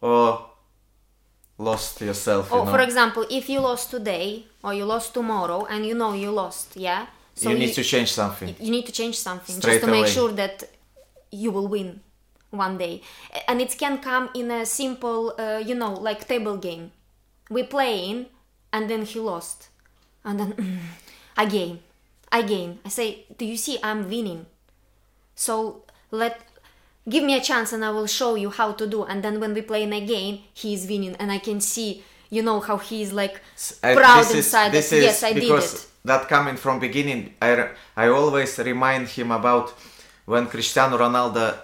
or 0.00 0.24
lost 1.58 2.00
yourself. 2.00 2.50
You 2.50 2.56
oh, 2.56 2.60
Or 2.60 2.64
know? 2.64 2.72
for 2.72 2.80
example, 2.80 3.24
if 3.30 3.48
you 3.48 3.60
lost 3.60 3.90
today 3.90 4.46
or 4.62 4.72
you 4.74 4.84
lost 4.84 5.14
tomorrow 5.14 5.66
and 5.66 5.86
you 5.86 5.94
know 5.94 6.12
you 6.14 6.30
lost, 6.30 6.76
yeah. 6.76 7.06
So 7.34 7.50
you 7.50 7.58
need 7.58 7.74
to 7.74 7.82
change 7.82 8.10
something. 8.12 8.54
you 8.60 8.70
need 8.70 8.86
to 8.86 8.92
change 8.92 9.16
something 9.18 9.56
Straight 9.56 9.74
just 9.74 9.84
to 9.84 9.90
make 9.90 10.06
sure 10.06 10.32
that 10.32 10.56
you 11.30 11.50
will 11.50 11.68
win 11.76 12.00
one 12.56 12.78
day. 12.78 13.02
And 13.48 13.60
it 13.60 13.76
can 13.78 13.98
come 13.98 14.30
in 14.34 14.50
a 14.50 14.64
simple 14.66 15.34
uh, 15.38 15.58
you 15.64 15.74
know 15.74 15.92
like 15.94 16.26
table 16.28 16.56
game. 16.56 16.92
We 17.50 17.62
playing 17.62 18.26
and 18.72 18.88
then 18.90 19.04
he 19.04 19.20
lost. 19.20 19.68
And 20.24 20.40
then 20.40 20.80
again 21.36 21.80
again. 22.32 22.78
I 22.84 22.88
say 22.88 23.26
do 23.38 23.44
you 23.44 23.56
see 23.56 23.78
i'm 23.82 24.08
winning. 24.08 24.46
So 25.34 25.82
let 26.10 26.40
give 27.08 27.22
me 27.24 27.36
a 27.36 27.40
chance 27.40 27.72
and 27.72 27.84
i 27.84 27.90
will 27.90 28.06
show 28.06 28.34
you 28.34 28.50
how 28.50 28.72
to 28.72 28.86
do. 28.86 29.04
And 29.04 29.22
then 29.22 29.40
when 29.40 29.52
we 29.54 29.62
playing 29.62 29.92
again 29.92 30.40
he's 30.54 30.86
winning. 30.86 31.14
And 31.16 31.30
i 31.30 31.38
can 31.38 31.60
see 31.60 32.02
you 32.30 32.42
know 32.42 32.60
how 32.60 32.78
he's 32.78 33.12
like 33.12 33.40
Uh, 33.82 33.94
proud 33.94 34.20
is- 34.22 34.34
inside 34.34 34.72
this 34.72 34.90
that 34.90 34.96
is 34.96 35.04
yes 35.04 35.22
i 35.22 35.32
did 35.32 35.44
it. 35.44 35.86
that 36.04 36.28
coming 36.28 36.56
from 36.56 36.80
beginning 36.80 37.34
I, 37.40 37.68
I 37.96 38.08
always 38.08 38.58
remind 38.58 39.08
him 39.08 39.30
about 39.30 39.72
when 40.24 40.46
Cristiano 40.46 40.96
Ronaldo 40.98 41.54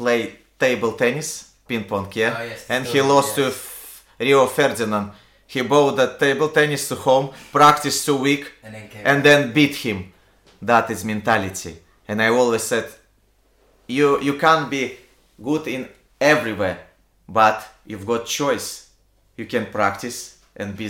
played 0.00 0.30
table 0.64 0.92
tennis 1.02 1.28
ping 1.68 1.84
pong 1.90 2.06
yeah 2.14 2.34
Oh, 2.38 2.42
yes, 2.52 2.60
and 2.72 2.84
the 2.84 2.90
he 2.92 2.98
story, 2.98 3.12
lost 3.14 3.30
to 3.38 3.42
yes. 3.42 3.54
F- 3.54 4.04
Rio 4.26 4.46
Ferdinand 4.46 5.08
he 5.54 5.60
brought 5.62 5.96
the 5.96 6.08
table 6.24 6.48
tennis 6.50 6.88
to 6.90 6.94
home, 6.94 7.26
practiced 7.52 8.04
two 8.06 8.16
week, 8.28 8.44
And 8.62 8.74
then 8.74 8.88
and 9.10 9.18
then 9.28 9.52
beat 9.56 9.76
him. 9.86 9.98
That 10.60 10.90
is 10.90 11.04
mentality. 11.04 11.72
And 12.08 12.20
I 12.20 12.28
always 12.40 12.64
said, 12.72 12.84
you 13.86 14.20
you 14.20 14.34
can't 14.44 14.68
be 14.70 14.82
good 15.42 15.66
in 15.66 15.88
everywhere, 16.20 16.78
but 17.28 17.58
you've 17.86 18.06
got 18.12 18.26
choice. 18.26 18.90
You 19.38 19.46
can 19.46 19.64
practice 19.78 20.18
and 20.54 20.76
be 20.76 20.88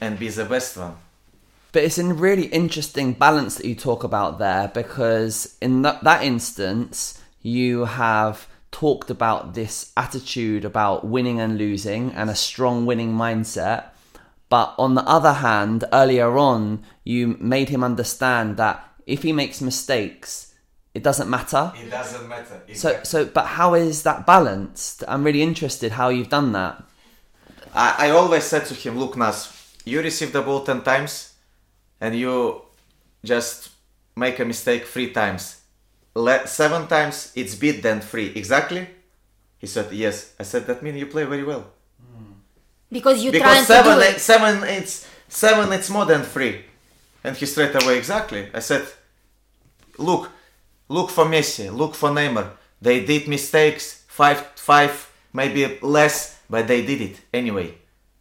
and 0.00 0.18
be 0.18 0.28
the 0.28 0.44
best 0.44 0.76
one. 0.76 0.94
But 1.72 1.84
it's 1.84 1.98
a 1.98 2.04
really 2.26 2.46
interesting 2.62 3.12
balance 3.12 3.52
that 3.58 3.66
you 3.70 3.76
talk 3.76 4.02
about 4.02 4.38
there 4.40 4.66
because 4.74 5.56
in 5.60 5.82
that, 5.82 6.02
that 6.02 6.24
instance, 6.24 7.22
you 7.42 7.84
have 7.84 8.48
talked 8.72 9.10
about 9.10 9.54
this 9.54 9.92
attitude 9.96 10.64
about 10.64 11.06
winning 11.06 11.40
and 11.40 11.58
losing 11.58 12.12
and 12.12 12.30
a 12.30 12.34
strong 12.34 12.86
winning 12.86 13.12
mindset. 13.12 13.90
But 14.48 14.74
on 14.78 14.94
the 14.94 15.02
other 15.02 15.34
hand, 15.34 15.84
earlier 15.92 16.36
on, 16.36 16.82
you 17.04 17.36
made 17.40 17.68
him 17.68 17.84
understand 17.84 18.56
that 18.56 18.84
if 19.06 19.22
he 19.22 19.32
makes 19.32 19.60
mistakes, 19.60 20.54
it 20.92 21.02
doesn't 21.02 21.30
matter. 21.30 21.72
It 21.76 21.90
doesn't 21.90 22.28
matter. 22.28 22.62
So, 22.74 23.00
so, 23.04 23.24
but 23.24 23.46
how 23.46 23.74
is 23.74 24.02
that 24.02 24.26
balanced? 24.26 25.04
I'm 25.06 25.22
really 25.22 25.42
interested 25.42 25.92
how 25.92 26.08
you've 26.08 26.28
done 26.28 26.52
that. 26.52 26.82
I, 27.72 28.08
I 28.08 28.10
always 28.10 28.44
said 28.44 28.66
to 28.66 28.74
him, 28.74 28.98
look, 28.98 29.16
Naz, 29.16 29.56
you 29.84 30.02
receive 30.02 30.32
the 30.32 30.42
ball 30.42 30.64
10 30.64 30.82
times 30.82 31.34
and 32.00 32.16
you 32.16 32.62
just 33.24 33.70
make 34.16 34.38
a 34.40 34.44
mistake 34.44 34.84
three 34.86 35.12
times. 35.12 35.59
Seven 36.14 36.86
times 36.88 37.32
it's 37.34 37.54
beat 37.54 37.82
than 37.82 38.00
three. 38.00 38.26
Exactly? 38.34 38.88
He 39.58 39.66
said, 39.66 39.92
yes. 39.92 40.32
I 40.40 40.42
said, 40.42 40.66
that 40.66 40.82
means 40.82 40.96
you 40.98 41.06
play 41.06 41.24
very 41.24 41.44
well. 41.44 41.66
Hmm. 42.00 42.32
because 42.90 43.22
you're 43.22 43.32
because 43.32 43.66
seven, 43.66 43.98
to 43.98 44.04
do 44.04 44.10
it. 44.10 44.20
seven, 44.20 44.64
it's 44.64 45.06
seven, 45.28 45.72
it's 45.72 45.90
more 45.90 46.06
than 46.06 46.22
three. 46.22 46.64
And 47.22 47.36
he 47.36 47.46
straight 47.46 47.74
away, 47.82 47.98
exactly. 47.98 48.48
I 48.54 48.60
said, 48.60 48.86
look, 49.98 50.30
look 50.88 51.10
for 51.10 51.26
Messi, 51.26 51.72
look 51.72 51.94
for 51.94 52.08
Neymar. 52.08 52.50
They 52.80 53.04
did 53.04 53.28
mistakes, 53.28 54.04
five, 54.08 54.40
five, 54.56 55.12
maybe 55.32 55.78
less, 55.82 56.40
but 56.48 56.66
they 56.66 56.84
did 56.84 57.00
it 57.02 57.20
anyway. 57.32 57.74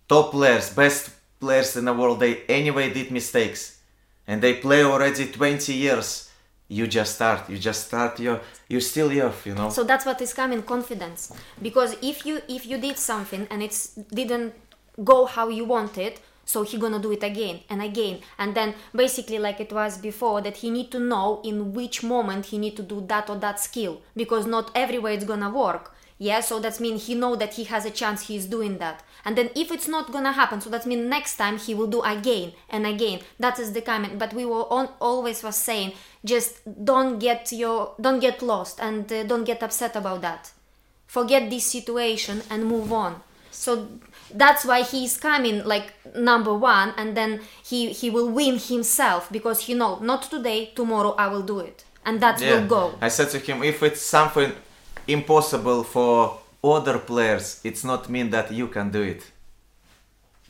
Top 0.08 0.32
players, 0.32 0.74
best 0.74 1.12
players 1.40 1.78
in 1.78 1.86
the 1.86 1.94
world, 1.94 2.20
they 2.20 2.44
anyway 2.50 2.92
did 2.92 3.12
mistakes, 3.12 3.80
and 4.28 4.42
they 4.42 4.56
play 4.56 4.84
already 4.84 5.32
20 5.32 5.74
years. 5.74 6.29
You 6.72 6.86
just 6.88 7.16
start, 7.16 7.50
you 7.50 7.58
just 7.58 7.88
start. 7.88 8.20
You're, 8.20 8.40
you're 8.70 8.80
still 8.94 9.12
young, 9.12 9.34
you 9.44 9.56
know. 9.56 9.70
so 9.70 9.84
that's 9.84 10.06
what 10.06 10.22
is 10.22 10.34
coming 10.34 10.62
confidence 10.62 11.34
because 11.62 11.96
if 12.02 12.26
you 12.28 12.42
if 12.48 12.66
you 12.66 12.78
did 12.78 12.98
something 12.98 13.48
and 13.50 13.64
it's 13.64 13.96
didn't 14.22 14.54
go 15.04 15.26
how 15.26 15.50
you 15.50 15.66
wanted 15.66 16.14
so 16.46 16.64
he 16.64 16.78
gonna 16.78 17.00
do 17.00 17.12
it 17.12 17.24
again 17.24 17.62
and 17.70 17.82
again 17.82 18.20
and 18.38 18.54
then 18.56 18.74
basically 18.94 19.40
like 19.40 19.60
it 19.60 19.72
was 19.72 19.98
before 19.98 20.42
that 20.42 20.58
he 20.58 20.70
need 20.70 20.90
to 20.92 21.00
know 21.00 21.42
in 21.44 21.74
which 21.74 22.04
moment 22.04 22.48
he 22.48 22.58
need 22.58 22.76
to 22.76 22.84
do 22.84 23.02
that 23.08 23.30
or 23.30 23.38
that 23.38 23.60
skill 23.60 24.02
because 24.16 24.46
not 24.46 24.72
everywhere 24.76 25.14
it's 25.14 25.26
gonna 25.26 25.50
work 25.50 25.96
yeah 26.18 26.40
so 26.40 26.60
that 26.60 26.80
means 26.80 27.06
he 27.08 27.16
know 27.16 27.36
that 27.36 27.54
he 27.54 27.64
has 27.66 27.86
a 27.86 27.92
chance 27.92 28.28
he's 28.28 28.46
doing 28.46 28.78
that 28.80 29.04
and 29.26 29.38
then 29.38 29.50
if 29.56 29.72
it's 29.72 29.88
not 29.88 30.12
gonna 30.12 30.32
happen 30.32 30.62
so 30.62 30.70
that 30.70 30.86
means 30.86 31.10
next 31.10 31.38
time 31.38 31.58
he 31.58 31.74
will 31.74 31.88
do 31.88 32.02
again 32.02 32.54
and 32.70 32.86
again. 32.86 33.20
That 33.40 33.60
is 33.60 33.74
the 33.74 33.82
comment. 33.82 34.18
But 34.20 34.34
we 34.34 34.46
were 34.46 34.72
on 34.72 34.90
always 35.00 35.44
was 35.44 35.56
saying 35.56 35.94
just 36.24 36.62
don't 36.86 37.20
get 37.20 37.52
your 37.52 37.94
don't 38.00 38.20
get 38.20 38.42
lost 38.42 38.80
and 38.80 39.12
uh, 39.12 39.24
don't 39.24 39.44
get 39.44 39.64
upset 39.64 39.96
about 39.96 40.22
that. 40.22 40.52
Forget 41.08 41.50
this 41.50 41.66
situation 41.66 42.42
and 42.50 42.66
move 42.66 42.92
on. 42.94 43.22
So 43.52 43.88
that's 44.34 44.64
why 44.64 44.84
he's 44.84 45.18
coming 45.18 45.64
like 45.66 45.94
number 46.16 46.54
one 46.54 46.94
and 46.98 47.18
then 47.18 47.42
he 47.64 47.92
he 47.92 48.10
will 48.10 48.30
win 48.30 48.60
himself 48.60 49.32
because 49.32 49.62
he 49.66 49.74
know 49.74 50.00
not 50.00 50.30
today 50.30 50.72
tomorrow 50.76 51.16
i 51.18 51.28
will 51.28 51.42
do 51.42 51.60
it. 51.60 51.84
And 52.06 52.22
that 52.22 52.40
will 52.40 52.66
go. 52.66 52.96
I 53.02 53.10
said 53.10 53.30
to 53.32 53.40
him, 53.40 53.62
if 53.62 53.84
it's 53.84 54.02
something 54.02 54.54
impossible 55.08 55.84
for 55.84 56.40
other 56.64 56.98
players, 56.98 57.62
it's 57.64 57.84
not 57.84 58.10
mean 58.10 58.30
that 58.32 58.52
you 58.52 58.68
can 58.68 58.90
do 58.90 59.02
it. 59.02 59.24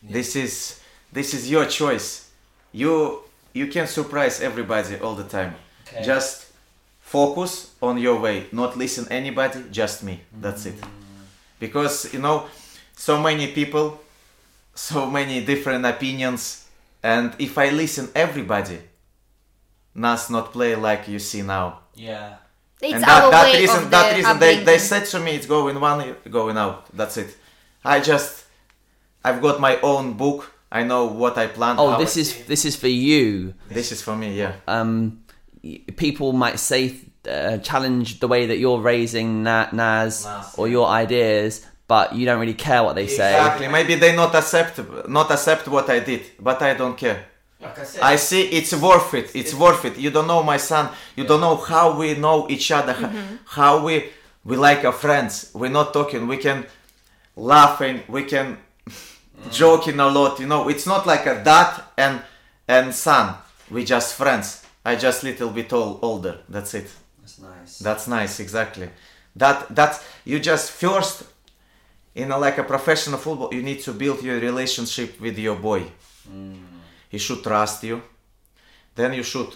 This 0.01 0.36
is 0.36 0.80
this 1.12 1.34
is 1.34 1.49
your 1.49 1.66
choice. 1.66 2.30
You 2.72 3.24
you 3.53 3.68
can 3.68 3.88
surprise 3.88 4.41
everybody 4.41 4.97
all 4.99 5.16
the 5.16 5.24
time. 5.24 5.55
Okay. 5.88 6.03
Just 6.03 6.47
focus 7.01 7.74
on 7.82 7.97
your 7.97 8.20
way, 8.20 8.45
not 8.51 8.78
listen 8.78 9.07
anybody, 9.10 9.64
just 9.72 10.03
me. 10.03 10.22
That's 10.39 10.66
it. 10.66 10.80
Mm. 10.80 10.88
Because 11.60 12.14
you 12.14 12.20
know, 12.20 12.47
so 12.95 13.20
many 13.22 13.47
people, 13.47 13.99
so 14.76 15.10
many 15.10 15.43
different 15.43 15.86
opinions, 15.86 16.68
and 17.03 17.34
if 17.39 17.57
I 17.57 17.70
listen 17.70 18.10
everybody, 18.16 18.80
Naz 19.95 20.30
not 20.30 20.51
play 20.53 20.76
like 20.76 21.07
you 21.07 21.20
see 21.20 21.41
now 21.41 21.80
Yeah. 21.95 22.38
It's 22.82 22.94
and 22.94 23.04
that, 23.04 23.32
that 23.32 23.54
reason 23.54 23.90
that 23.90 24.10
the 24.12 24.16
reason 24.18 24.40
they, 24.40 24.64
they 24.64 24.78
said 24.78 25.06
to 25.06 25.20
me 25.20 25.32
it's 25.36 25.46
going 25.46 25.80
one 25.80 26.16
going 26.30 26.58
out. 26.58 26.86
That's 26.96 27.18
it. 27.18 27.36
I 27.84 28.00
just 28.00 28.46
i've 29.24 29.42
got 29.42 29.60
my 29.60 29.80
own 29.82 30.14
book. 30.14 30.54
I 30.72 30.84
know 30.84 31.06
what 31.08 31.36
i 31.38 31.48
plan 31.48 31.78
Oh, 31.80 31.98
this 31.98 32.16
I- 32.16 32.22
is 32.22 32.46
this 32.46 32.64
is 32.66 32.76
for 32.76 32.88
you. 32.88 33.54
this 33.70 33.92
is 33.92 34.02
for 34.02 34.16
me 34.16 34.38
yeah. 34.38 34.54
Um, 34.68 35.24
people 35.98 36.32
might 36.34 36.60
say 36.60 36.96
uh, 37.30 37.58
challenge 37.58 38.20
the 38.20 38.28
way 38.28 38.46
that 38.46 38.58
you're 38.60 38.80
raising 38.80 39.44
Na- 39.44 39.70
Naz 39.74 40.26
Nas, 40.26 40.54
or 40.58 40.68
your 40.68 40.88
ideas, 40.88 41.66
but 41.88 42.14
you 42.16 42.26
don't 42.26 42.40
really 42.40 42.54
care 42.54 42.82
what 42.84 42.96
they 42.96 43.08
say. 43.08 43.34
exactly. 43.36 43.68
Maybe 43.68 43.96
they 43.96 44.16
not 44.16 44.34
accept 44.36 44.80
not 45.10 45.30
accept 45.32 45.68
what 45.68 45.90
i 45.90 46.00
did 46.00 46.22
but 46.40 46.62
i 46.62 46.74
don't 46.76 46.98
care 46.98 47.26
Like 47.62 47.80
I 47.80 47.84
said, 47.84 48.01
I 48.01 48.16
see 48.16 48.41
it's 48.43 48.74
worth 48.74 49.14
it. 49.14 49.36
It's 49.36 49.53
worth 49.53 49.84
it. 49.84 49.97
You 49.97 50.12
don't 50.12 50.28
know 50.28 50.41
my 50.43 50.57
son. 50.57 50.89
You 51.16 51.26
don't 51.26 51.41
know 51.41 51.57
how 51.57 51.97
we 51.97 52.16
know 52.16 52.49
each 52.49 52.72
other. 52.72 52.93
h- 52.93 52.97
mm-hmm. 52.99 53.36
How 53.45 53.84
we 53.84 54.10
we 54.45 54.55
like 54.55 54.86
our 54.86 54.93
friends. 54.93 55.51
We're 55.53 55.70
not 55.70 55.93
talking. 55.93 56.28
We 56.28 56.38
can 56.38 56.66
laughing. 57.36 58.03
We 58.07 58.24
can 58.24 58.57
mm. 58.88 59.51
joking 59.51 59.99
a 59.99 60.07
lot. 60.07 60.39
You 60.39 60.47
know, 60.47 60.70
it's 60.70 60.88
not 60.88 61.05
like 61.05 61.26
a 61.26 61.43
dad 61.43 61.84
and 61.97 62.22
and 62.68 62.95
son. 62.95 63.36
We 63.70 63.84
just 63.84 64.16
friends. 64.16 64.66
I 64.86 64.95
just 64.95 65.24
little 65.24 65.49
bit 65.49 65.74
old, 65.74 65.99
older. 66.01 66.39
That's 66.47 66.74
it. 66.74 66.89
That's 67.20 67.39
nice. 67.39 67.80
That's 67.80 68.07
nice. 68.07 68.39
Exactly. 68.39 68.89
That 69.36 69.76
that 69.76 70.01
you 70.24 70.39
just 70.39 70.72
first 70.72 71.24
in 72.16 72.32
a, 72.32 72.38
like 72.38 72.57
a 72.57 72.64
professional 72.64 73.20
football. 73.20 73.53
You 73.53 73.62
need 73.62 73.82
to 73.82 73.91
build 73.91 74.24
your 74.24 74.39
relationship 74.39 75.20
with 75.20 75.38
your 75.38 75.57
boy 75.57 75.84
mm. 76.32 76.68
He 77.10 77.18
should 77.18 77.43
trust 77.43 77.84
you 77.84 78.01
then 78.95 79.14
you 79.14 79.24
should 79.24 79.51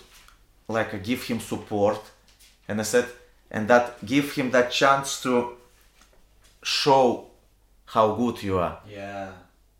like 0.69 0.93
uh, 0.93 0.97
give 1.03 1.21
him 1.23 1.39
support. 1.39 1.99
And 2.67 2.79
i 2.79 2.83
said 2.83 3.05
and 3.51 3.67
that 3.67 3.85
give 4.05 4.31
him 4.37 4.51
that 4.51 4.71
chance 4.71 5.21
to 5.21 5.31
show 6.63 7.27
how 7.85 8.13
good 8.15 8.41
you 8.41 8.57
are. 8.57 8.79
Yeah. 8.89 9.27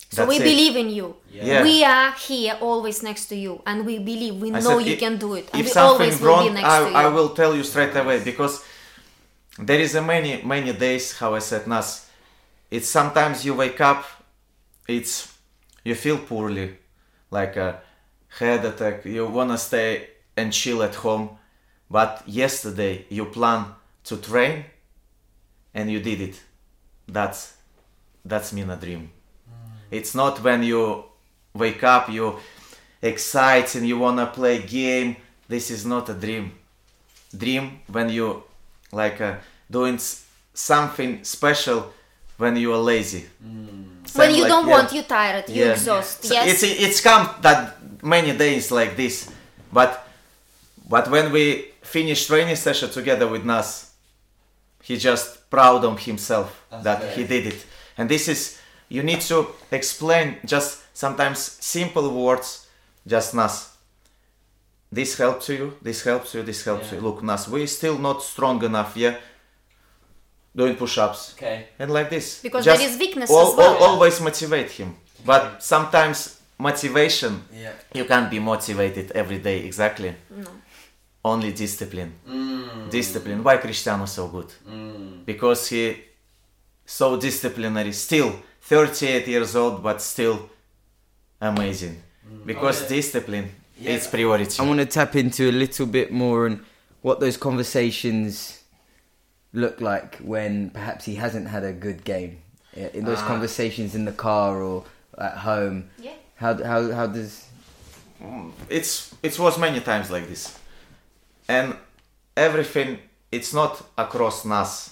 so 0.09 0.25
That's 0.25 0.29
we 0.29 0.35
it. 0.35 0.43
believe 0.51 0.75
in 0.75 0.89
you. 0.89 1.15
Yeah. 1.31 1.63
we 1.63 1.83
are 1.83 2.11
here 2.11 2.55
always 2.61 3.01
next 3.01 3.25
to 3.27 3.35
you 3.35 3.61
and 3.65 3.85
we 3.85 3.97
believe 3.99 4.35
we 4.35 4.49
I 4.49 4.59
know 4.59 4.77
said, 4.79 4.87
you 4.87 4.93
i- 4.93 4.99
can 4.99 5.17
do 5.17 5.33
it 5.35 5.49
and 5.51 5.59
if 5.61 5.65
we 5.67 5.71
something 5.71 6.01
always 6.01 6.21
will 6.21 6.43
be 6.43 6.49
next 6.53 6.69
I, 6.69 6.79
to 6.83 6.89
you. 6.89 6.95
I 6.95 7.07
will 7.07 7.29
tell 7.29 7.55
you 7.55 7.63
straight 7.63 7.95
away 7.95 8.23
because 8.23 8.63
there 9.57 9.79
is 9.79 9.95
a 9.95 10.01
many 10.01 10.41
many 10.43 10.73
days 10.73 11.17
how 11.19 11.33
i 11.35 11.39
said 11.39 11.65
naz 11.67 12.05
it's 12.71 12.89
sometimes 12.89 13.43
you 13.45 13.53
wake 13.55 13.81
up 13.81 14.01
it's 14.87 15.13
you 15.83 15.95
feel 15.95 16.17
poorly 16.17 16.67
like 17.33 17.57
a 17.57 17.81
head 18.39 18.63
attack. 18.63 19.05
You 19.05 19.25
wanna 19.27 19.57
stay 19.57 20.07
and 20.37 20.53
chill 20.53 20.83
at 20.83 20.95
home. 20.95 21.37
But 21.89 22.23
yesterday 22.27 23.05
you 23.09 23.25
plan 23.25 23.65
to 24.05 24.17
train 24.17 24.65
and 25.73 25.91
you 25.91 25.99
did 25.99 26.21
it. 26.21 26.41
That's 27.07 27.57
that's 28.23 28.53
mean 28.53 28.69
a 28.69 28.77
dream. 28.77 29.11
It's 29.91 30.15
not 30.15 30.41
when 30.43 30.63
you 30.63 31.03
wake 31.53 31.83
up 31.83 32.09
you 32.09 32.39
excited 33.01 33.75
and 33.81 33.87
you 33.87 33.97
wanna 33.97 34.27
play 34.27 34.61
game. 34.61 35.17
This 35.47 35.69
is 35.69 35.85
not 35.85 36.09
a 36.09 36.13
dream. 36.13 36.53
Dream 37.35 37.81
when 37.87 38.09
you 38.09 38.43
like 38.91 39.19
uh, 39.19 39.35
doing 39.69 39.99
something 40.53 41.23
special 41.23 41.91
when 42.37 42.55
you 42.55 42.73
are 42.73 42.79
lazy 42.93 43.25
mm. 43.43 43.85
when 44.15 44.29
Same 44.29 44.35
you 44.35 44.43
like- 44.43 44.49
don't 44.51 44.67
yeah. 44.67 44.73
want 44.77 44.91
you 44.93 45.03
tired 45.03 45.49
you 45.49 45.63
Yeah. 45.65 45.71
exhaust 45.73 46.23
So 46.25 46.33
yes 46.33 46.63
It's 46.63 46.63
it's 46.85 47.01
come 47.01 47.29
that 47.41 47.77
many 48.03 48.31
days 48.37 48.71
like 48.71 48.95
this, 48.95 49.29
but 49.71 49.91
but 50.89 51.09
when 51.09 51.31
we 51.31 51.45
finish 51.81 52.27
training 52.27 52.57
session 52.57 52.89
together 52.89 53.27
with 53.27 53.43
Naz, 53.45 53.91
he 54.83 54.97
just 54.97 55.49
proud 55.49 55.85
on 55.85 55.97
himself 55.97 56.49
that 56.83 56.99
he 57.15 57.23
did 57.23 57.47
it, 57.47 57.65
and 57.97 58.09
this 58.09 58.27
is 58.27 58.59
you 58.89 59.01
need 59.03 59.21
to 59.21 59.47
explain 59.71 60.37
just 60.45 60.79
sometimes 60.93 61.39
simple 61.61 62.09
words, 62.09 62.67
just 63.07 63.33
Naz. 63.33 63.69
This 64.91 65.17
helps 65.17 65.49
you. 65.49 65.73
This 65.81 66.03
helps 66.03 66.33
you. 66.35 66.43
This 66.43 66.63
helps 66.65 66.91
you. 66.91 66.99
Look, 67.01 67.23
Naz, 67.23 67.47
we 67.47 67.65
still 67.67 67.97
not 67.97 68.21
strong 68.21 68.63
enough. 68.63 68.95
Yeah, 68.95 69.15
doing 70.55 70.75
push-ups 70.75 71.33
Okay. 71.37 71.65
and 71.79 71.91
like 71.91 72.09
this 72.09 72.41
Because 72.41 72.65
Just 72.65 72.79
there 72.79 72.89
is 72.89 72.97
weakness 72.99 73.29
al- 73.31 73.51
as 73.51 73.57
well. 73.57 73.75
al- 73.75 73.83
always 73.83 74.19
motivate 74.21 74.71
him 74.71 74.95
But 75.25 75.63
sometimes 75.63 76.39
motivation, 76.59 77.41
Yeah. 77.53 77.71
you 77.93 78.05
can't 78.05 78.29
be 78.29 78.39
motivated 78.39 79.11
every 79.15 79.37
day 79.39 79.57
exactly. 79.65 80.13
No. 80.29 80.49
Only 81.25 81.51
discipline. 81.53 82.11
Mm. 82.27 82.89
Discipline. 82.89 83.41
Why 83.43 83.57
Cristiano 83.57 84.05
so 84.05 84.27
good? 84.27 84.49
Because 85.25 85.69
he 85.69 85.95
so 86.85 87.15
disciplinary. 87.17 87.93
Still 87.93 88.31
38 88.61 89.27
years 89.27 89.55
old, 89.55 89.81
but 89.81 90.01
still 90.01 90.49
amazing. 91.41 92.01
Because 92.45 92.79
Oh, 92.81 92.83
yeah. 92.83 92.89
discipline 92.89 93.49
Yeah. 93.79 93.91
is 93.95 94.07
priority. 94.07 94.59
I 94.61 94.65
want 94.65 94.79
to 94.79 94.85
tap 94.85 95.15
into 95.15 95.49
a 95.49 95.51
little 95.51 95.85
bit 95.85 96.11
more 96.11 96.45
on 96.45 96.65
what 97.01 97.19
those 97.19 97.37
conversations 97.37 98.59
look 99.53 99.79
like 99.81 100.17
when 100.17 100.69
perhaps 100.71 101.05
he 101.05 101.15
hasn't 101.15 101.47
had 101.47 101.63
a 101.63 101.71
good 101.73 102.03
game. 102.03 102.37
In 102.75 103.05
those 103.05 103.19
Ah. 103.21 103.27
conversations 103.27 103.93
in 103.95 104.05
the 104.05 104.11
car 104.11 104.61
or 104.61 104.83
at 105.17 105.37
home, 105.37 105.89
Yeah. 105.99 106.13
how 106.35 106.53
how 106.63 106.91
how 106.91 107.07
does 107.07 107.45
it's 108.69 109.13
it 109.21 109.37
was 109.39 109.57
many 109.57 109.79
times 109.81 110.09
like 110.09 110.27
this 110.27 110.57
and 111.47 111.75
everything 112.37 112.97
it's 113.31 113.53
not 113.53 113.83
across 113.97 114.45
naz 114.45 114.91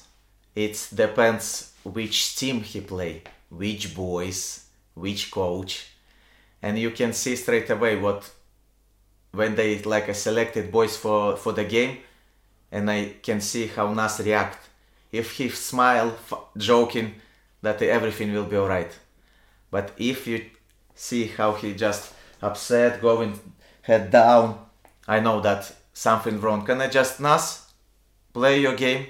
it 0.55 0.75
depends 0.93 1.71
which 1.83 2.35
team 2.35 2.61
he 2.61 2.81
play 2.81 3.21
which 3.49 3.95
boys 3.95 4.65
which 4.95 5.31
coach 5.31 5.87
and 6.61 6.77
you 6.77 6.91
can 6.91 7.13
see 7.13 7.35
straight 7.35 7.69
away 7.69 7.95
what 7.95 8.29
when 9.31 9.55
they 9.55 9.79
like 9.83 10.07
a 10.09 10.13
selected 10.13 10.71
boys 10.71 10.97
for 10.97 11.37
for 11.37 11.53
the 11.53 11.63
game 11.63 11.97
and 12.71 12.89
i 12.89 13.13
can 13.21 13.41
see 13.41 13.67
how 13.67 13.93
naz 13.93 14.19
react 14.19 14.69
if 15.11 15.33
he 15.33 15.49
smile 15.49 16.15
joking 16.57 17.13
that 17.61 17.81
everything 17.81 18.33
will 18.33 18.45
be 18.45 18.57
alright 18.57 18.99
but 19.71 19.91
if 19.97 20.27
you 20.27 20.45
see 20.93 21.27
how 21.27 21.53
he 21.53 21.73
just 21.73 22.13
upset, 22.41 23.01
going 23.01 23.39
head 23.83 24.11
down, 24.11 24.59
I 25.07 25.19
know 25.19 25.41
that 25.41 25.73
something 25.93 26.39
wrong. 26.39 26.65
Can 26.65 26.81
I 26.81 26.87
just 26.87 27.19
Naz 27.19 27.67
play 28.33 28.59
your 28.59 28.75
game? 28.75 29.07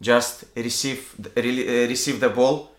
Just 0.00 0.44
receive 0.56 1.14
re- 1.36 1.84
uh, 1.84 1.88
receive 1.88 2.20
the 2.20 2.30
ball. 2.30 2.72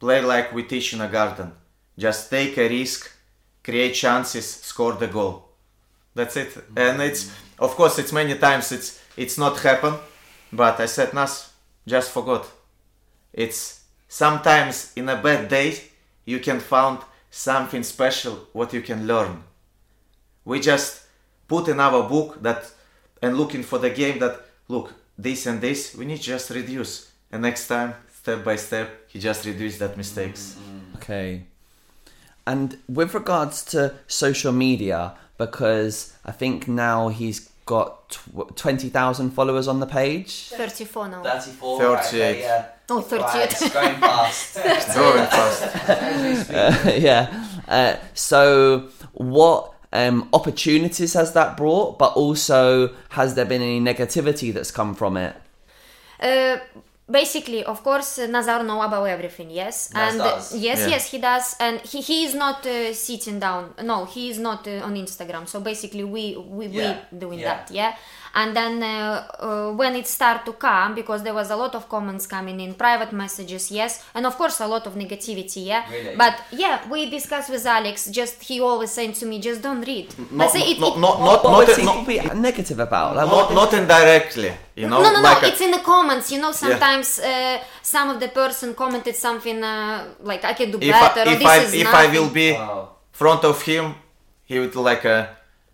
Play 0.00 0.20
like 0.20 0.52
we 0.52 0.62
teach 0.64 0.92
in 0.92 1.00
a 1.00 1.08
garden. 1.08 1.52
Just 1.96 2.30
take 2.30 2.56
a 2.58 2.68
risk, 2.68 3.10
create 3.64 3.94
chances, 3.94 4.46
score 4.48 4.92
the 4.92 5.06
goal. 5.06 5.48
That's 6.14 6.36
it. 6.36 6.56
And 6.76 7.00
it's 7.02 7.30
of 7.58 7.74
course 7.76 7.98
it's 7.98 8.12
many 8.12 8.36
times 8.36 8.72
it's 8.72 9.00
it's 9.16 9.38
not 9.38 9.58
happen, 9.60 9.94
but 10.52 10.80
I 10.80 10.86
said 10.86 11.12
Naz 11.12 11.52
just 11.86 12.10
forgot. 12.10 12.46
It's 13.32 13.84
sometimes 14.08 14.92
in 14.96 15.08
a 15.08 15.20
bad 15.20 15.48
day 15.48 15.80
you 16.24 16.38
can 16.38 16.60
find 16.60 16.98
something 17.30 17.82
special 17.82 18.46
what 18.52 18.72
you 18.72 18.82
can 18.82 19.06
learn. 19.06 19.42
We 20.44 20.60
just 20.60 21.02
put 21.46 21.68
in 21.68 21.80
our 21.80 22.08
book 22.08 22.42
that 22.42 22.70
and 23.20 23.36
looking 23.36 23.62
for 23.62 23.78
the 23.78 23.90
game 23.90 24.18
that 24.20 24.40
look 24.68 24.94
this 25.16 25.46
and 25.46 25.60
this 25.60 25.94
we 25.94 26.04
need 26.04 26.20
just 26.20 26.50
reduce 26.50 27.10
and 27.32 27.42
next 27.42 27.66
time 27.66 27.94
step 28.14 28.44
by 28.44 28.56
step 28.56 28.88
he 29.08 29.18
just 29.18 29.44
reduce 29.44 29.78
that 29.78 29.96
mistakes. 29.96 30.56
Okay. 30.96 31.44
And 32.46 32.78
with 32.88 33.12
regards 33.12 33.62
to 33.72 33.94
social 34.06 34.52
media, 34.52 35.14
because 35.38 36.12
I 36.24 36.32
think 36.32 36.68
now 36.68 37.08
he's 37.08 37.48
got 37.64 38.10
tw- 38.10 38.56
20,000 38.56 39.30
followers 39.30 39.68
on 39.68 39.80
the 39.80 39.86
page. 39.86 40.48
34 40.48 41.08
now. 41.08 41.22
34. 41.22 41.96
38. 41.96 42.40
yeah. 42.40 42.66
Oh, 42.90 43.00
38. 43.00 43.72
going 43.72 43.96
fast. 43.96 44.54
Growing 44.94 45.26
fast. 45.26 46.98
yeah. 46.98 47.46
Uh, 47.68 47.96
so, 48.14 48.88
what 49.12 49.74
um, 49.92 50.28
opportunities 50.32 51.12
has 51.12 51.34
that 51.34 51.56
brought? 51.56 51.98
But 51.98 52.14
also, 52.14 52.94
has 53.10 53.34
there 53.34 53.44
been 53.44 53.62
any 53.62 53.80
negativity 53.80 54.52
that's 54.52 54.70
come 54.70 54.94
from 54.94 55.18
it? 55.18 55.36
Uh, 56.18 56.58
basically, 57.10 57.64
of 57.64 57.82
course, 57.82 58.18
uh, 58.18 58.26
Nazar 58.26 58.62
know 58.62 58.82
about 58.82 59.04
everything. 59.04 59.50
Yes, 59.50 59.90
Naz 59.94 60.12
and 60.12 60.20
uh, 60.20 60.24
does. 60.34 60.56
yes, 60.56 60.80
Yeah. 60.80 60.88
yes, 60.88 61.10
he 61.10 61.18
does, 61.18 61.56
and 61.60 61.80
he, 61.80 62.00
he 62.00 62.24
is 62.24 62.34
not 62.34 62.66
uh, 62.66 62.92
sitting 62.92 63.38
down. 63.40 63.74
No, 63.82 64.04
he 64.04 64.30
is 64.30 64.38
not 64.38 64.66
uh, 64.68 64.84
on 64.86 64.94
Instagram. 64.94 65.46
So 65.48 65.60
basically, 65.60 66.04
we 66.04 66.36
we, 66.36 66.66
Yeah. 66.66 66.98
we 67.12 67.18
doing 67.18 67.38
Yeah. 67.40 67.48
that. 67.56 67.70
Yeah. 67.70 67.94
And 68.40 68.50
then 68.60 68.74
uh, 68.82 68.88
uh, 69.46 69.72
when 69.80 69.92
it 70.00 70.06
start 70.18 70.40
to 70.48 70.52
come, 70.66 70.90
because 71.00 71.20
there 71.26 71.34
was 71.40 71.48
a 71.50 71.56
lot 71.64 71.74
of 71.78 71.82
comments 71.94 72.24
coming 72.36 72.58
in, 72.64 72.70
private 72.86 73.12
messages, 73.22 73.62
yes, 73.80 73.92
and 74.14 74.22
of 74.30 74.34
course 74.40 74.56
a 74.60 74.68
lot 74.74 74.84
of 74.88 74.92
negativity, 75.04 75.62
yeah. 75.72 75.82
Really? 75.90 76.14
But 76.22 76.34
yeah, 76.62 76.74
we 76.92 77.00
discussed 77.18 77.50
with 77.54 77.66
Alex. 77.78 77.94
Just 78.20 78.34
he 78.48 78.56
always 78.70 78.92
saying 78.98 79.14
to 79.20 79.24
me, 79.30 79.34
just 79.48 79.60
don't 79.66 79.82
read. 79.92 80.06
No, 80.30 80.44
I 80.44 80.48
say 80.56 80.60
it, 80.72 80.78
no, 80.78 80.88
it- 80.94 80.98
no, 81.04 81.10
not 81.30 81.42
what 81.44 81.66
not 81.68 81.84
not, 81.90 82.06
be 82.06 82.16
negative 82.48 82.78
about? 82.88 83.10
Like, 83.16 83.28
not, 83.36 83.46
not 83.60 83.70
indirectly, 83.80 84.52
you 84.80 84.86
know. 84.90 85.00
no, 85.04 85.08
no, 85.16 85.20
like 85.20 85.42
no. 85.42 85.48
a- 85.48 85.50
it's 85.50 85.62
in 85.66 85.72
the 85.76 85.82
comments. 85.92 86.26
You 86.34 86.40
know, 86.44 86.52
sometimes 86.52 87.08
uh, 87.18 87.58
some 87.82 88.06
of 88.12 88.16
the 88.24 88.28
person 88.28 88.68
commented 88.82 89.16
something 89.26 89.58
uh, 89.64 90.14
like 90.30 90.42
"I 90.44 90.54
can 90.60 90.68
do 90.74 90.78
if 90.80 90.92
better" 90.92 91.20
I, 91.20 91.24
or 91.24 91.32
if 91.34 91.38
"This 91.40 91.48
I 91.48 91.58
is 91.64 91.74
if 91.74 91.84
nothing." 91.84 92.10
I 92.10 92.12
will 92.14 92.30
be 92.42 92.48
Wow. 92.52 92.88
front 93.20 93.42
of 93.52 93.56
him, 93.70 93.84
he 94.50 94.54
would 94.60 94.76
like 94.90 95.04
a 95.16 95.18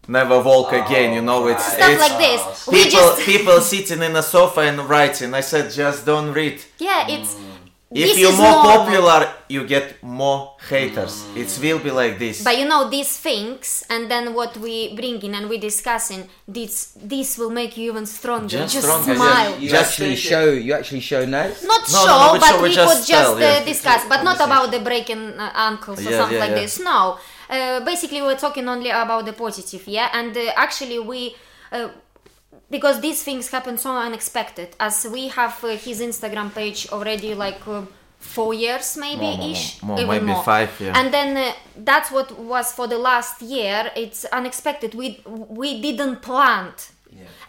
never 0.08 0.40
walk 0.40 0.72
again. 0.72 1.14
You 1.14 1.22
know, 1.22 1.46
it's 1.48 1.64
Stuff 1.64 1.90
it's 1.90 2.00
like 2.00 2.18
this. 2.18 2.66
We 2.66 2.84
people 2.84 2.90
just 2.90 3.20
people 3.32 3.60
sitting 3.60 4.02
in 4.02 4.16
a 4.16 4.22
sofa 4.22 4.60
and 4.60 4.80
writing. 4.88 5.34
I 5.34 5.40
said 5.40 5.70
just 5.70 6.04
don't 6.06 6.32
read. 6.32 6.60
yeah, 6.78 7.06
it's. 7.08 7.36
If 7.96 8.08
this 8.10 8.18
you're 8.18 8.32
is 8.32 8.38
more 8.38 8.60
popular, 8.62 9.32
you 9.48 9.64
get 9.64 10.02
more 10.02 10.56
haters. 10.68 11.24
It 11.36 11.46
will 11.62 11.78
be 11.78 11.92
like 11.92 12.18
this. 12.18 12.42
But 12.42 12.58
you 12.58 12.64
know 12.66 12.90
these 12.90 13.16
things, 13.16 13.84
and 13.88 14.10
then 14.10 14.34
what 14.34 14.56
we 14.56 14.96
bring 14.96 15.22
in 15.22 15.32
and 15.36 15.48
we 15.48 15.58
discussing, 15.58 16.28
this 16.48 16.90
this 17.00 17.38
will 17.38 17.50
make 17.50 17.76
you 17.76 17.92
even 17.92 18.04
stronger. 18.06 18.48
Just 18.48 18.74
Just, 18.74 18.86
stronger, 18.86 19.14
smile. 19.14 19.50
yeah. 19.52 19.58
you 19.58 19.68
Just 19.68 19.90
actually 19.92 20.14
it- 20.14 20.26
show 20.30 20.44
you 20.50 20.72
actually 20.74 21.00
show 21.00 21.24
Naz? 21.24 21.62
Not 21.62 21.82
No, 21.92 21.98
no, 22.00 22.06
show, 22.06 22.18
no, 22.26 22.32
we 22.32 22.38
but 22.40 22.48
show- 22.48 22.62
we 22.62 22.68
we 22.70 22.74
just 22.74 22.88
could 22.98 23.06
just 23.06 23.22
tell, 23.30 23.40
yeah. 23.40 23.60
uh, 23.62 23.64
discuss, 23.64 24.02
but 24.08 24.24
not 24.24 24.40
about 24.40 24.72
the 24.72 24.80
breaking 24.80 25.38
uh, 25.38 25.52
ankles 25.54 26.00
or 26.04 26.10
Yeah, 26.10 26.16
something 26.18 26.34
yeah, 26.38 26.44
like 26.46 26.50
yeah. 26.56 26.62
this. 26.66 26.80
No, 26.80 27.18
uh, 27.50 27.80
basically 27.84 28.22
we're 28.22 28.36
talking 28.38 28.68
only 28.68 28.90
about 28.90 29.24
the 29.26 29.32
positive, 29.32 29.86
yeah. 29.88 30.08
And 30.12 30.36
uh, 30.36 30.52
actually 30.56 30.98
we. 30.98 31.34
Uh, 31.72 31.88
because 32.70 33.00
these 33.00 33.22
things 33.22 33.50
happen 33.50 33.76
so 33.78 33.94
unexpected 33.96 34.74
as 34.80 35.06
we 35.12 35.28
have 35.28 35.62
uh, 35.64 35.68
his 35.76 36.00
instagram 36.00 36.52
page 36.54 36.88
already 36.90 37.34
like 37.34 37.60
uh, 37.68 37.82
four 38.18 38.54
years 38.54 38.96
maybe 38.96 39.20
More, 39.20 39.36
more, 39.36 39.50
ish 39.50 39.82
more, 39.82 39.98
even 40.00 40.08
maybe 40.08 40.26
more. 40.26 40.42
five, 40.42 40.70
yeah. 40.80 40.98
and 40.98 41.12
then 41.12 41.36
uh, 41.36 41.52
that's 41.76 42.10
what 42.10 42.38
was 42.38 42.72
for 42.72 42.86
the 42.88 42.96
last 42.98 43.42
year 43.42 43.90
it's 43.94 44.24
unexpected 44.32 44.94
we 44.94 45.20
we 45.26 45.80
didn't 45.80 46.22
plant 46.22 46.90
Uh, 46.90 46.93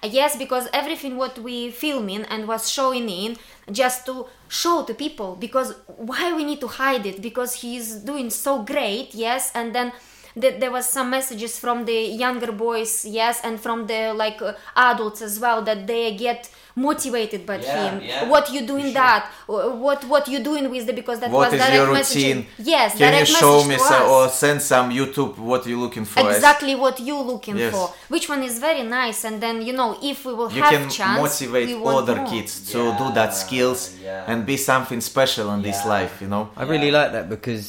yes 0.05 0.35
because 0.35 0.67
everything 0.73 1.17
what 1.17 1.37
we 1.39 1.71
filming 1.71 2.23
and 2.25 2.47
was 2.47 2.69
showing 2.69 3.09
in 3.09 3.37
just 3.71 4.05
to 4.05 4.25
show 4.47 4.83
to 4.83 4.93
people 4.93 5.35
because 5.35 5.75
why 5.87 6.33
we 6.33 6.43
need 6.43 6.61
to 6.61 6.67
hide 6.67 7.05
it? 7.05 7.21
Because 7.21 7.55
he's 7.61 7.95
doing 7.95 8.29
so 8.29 8.63
great 8.63 9.13
yes 9.13 9.51
and 9.55 9.73
then 9.73 9.91
th- 10.39 10.59
there 10.59 10.71
was 10.71 10.87
some 10.87 11.09
messages 11.09 11.57
from 11.59 11.85
the 11.85 11.99
younger 12.23 12.51
boys 12.51 13.05
yes 13.05 13.39
and 13.43 13.59
from 13.59 13.87
the 13.87 14.13
like 14.13 14.41
uh, 14.41 14.53
adults 14.75 15.21
as 15.21 15.39
well 15.39 15.61
that 15.63 15.87
they 15.87 16.15
get 16.15 16.49
motivated 16.77 17.45
by 17.45 17.55
Yeah, 17.57 17.89
him 17.89 18.01
yeah, 18.03 18.29
what 18.29 18.51
you 18.51 18.61
doing 18.67 18.91
that 18.93 19.31
Uh, 19.47 19.69
what 19.85 20.03
what 20.13 20.27
you 20.27 20.39
doing 20.43 20.69
with 20.69 20.85
the 20.87 20.93
because 20.93 21.19
that 21.21 21.31
what 21.31 21.45
was 21.51 21.53
is 21.53 21.59
direct 21.59 21.75
your 21.75 21.87
messaging. 21.95 22.35
routine? 22.35 22.47
yes 22.73 22.97
Can 22.97 23.13
you 23.19 23.25
show 23.25 23.63
me 23.63 23.75
to 23.75 23.81
so, 23.81 24.13
or 24.13 24.27
send 24.29 24.61
some 24.61 24.91
YouTube 24.91 25.37
what 25.37 25.65
you 25.65 25.79
looking 25.79 26.03
for? 26.05 26.19
exactly 26.29 26.75
what 26.75 26.99
you 26.99 27.17
looking 27.31 27.57
Yes. 27.57 27.71
for 27.73 27.85
which 28.09 28.27
one 28.27 28.43
is 28.43 28.59
very 28.59 28.83
nice 28.83 29.23
and 29.23 29.39
then 29.41 29.61
you 29.61 29.71
know 29.71 29.97
if 30.03 30.25
we 30.25 30.33
will 30.33 30.51
You 30.51 30.61
have 30.63 30.71
can 30.75 30.89
chance 30.89 31.19
motivate 31.21 31.67
we 31.69 31.75
want 31.75 31.97
other 32.09 32.17
more. 32.21 32.27
kids 32.33 32.51
to 32.71 32.79
do 33.01 33.05
that 33.13 33.33
skills 33.33 33.95
yeah. 34.03 34.25
and 34.29 34.45
be 34.45 34.57
something 34.57 34.99
special 34.99 35.45
in 35.55 35.61
this 35.61 35.85
life. 35.85 36.13
You 36.21 36.27
know. 36.27 36.49
I 36.57 36.63
really 36.63 36.91
like 36.91 37.11
that 37.13 37.29
because 37.29 37.67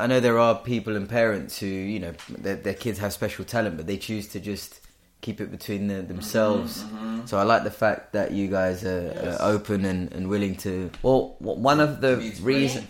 I 0.00 0.06
know 0.06 0.20
there 0.20 0.38
are 0.38 0.54
people 0.54 0.96
and 0.96 1.08
parents 1.08 1.58
who, 1.58 1.66
you 1.66 2.00
know, 2.00 2.14
their, 2.28 2.56
their 2.56 2.74
kids 2.74 2.98
have 2.98 3.12
special 3.12 3.44
talent, 3.44 3.76
but 3.76 3.86
they 3.86 3.98
choose 3.98 4.26
to 4.28 4.40
just 4.40 4.80
keep 5.20 5.38
it 5.38 5.50
between 5.50 5.86
the, 5.88 6.00
themselves. 6.00 6.82
So 7.26 7.36
I 7.36 7.42
like 7.42 7.62
the 7.62 7.70
fact 7.70 8.14
that 8.14 8.32
you 8.32 8.48
guys 8.48 8.84
are, 8.84 9.36
are 9.40 9.52
open 9.52 9.84
and, 9.84 10.10
and 10.14 10.28
willing 10.28 10.56
to. 10.64 10.90
Well, 11.02 11.36
one 11.40 11.78
of 11.78 12.00
the 12.00 12.16
reasons, 12.40 12.86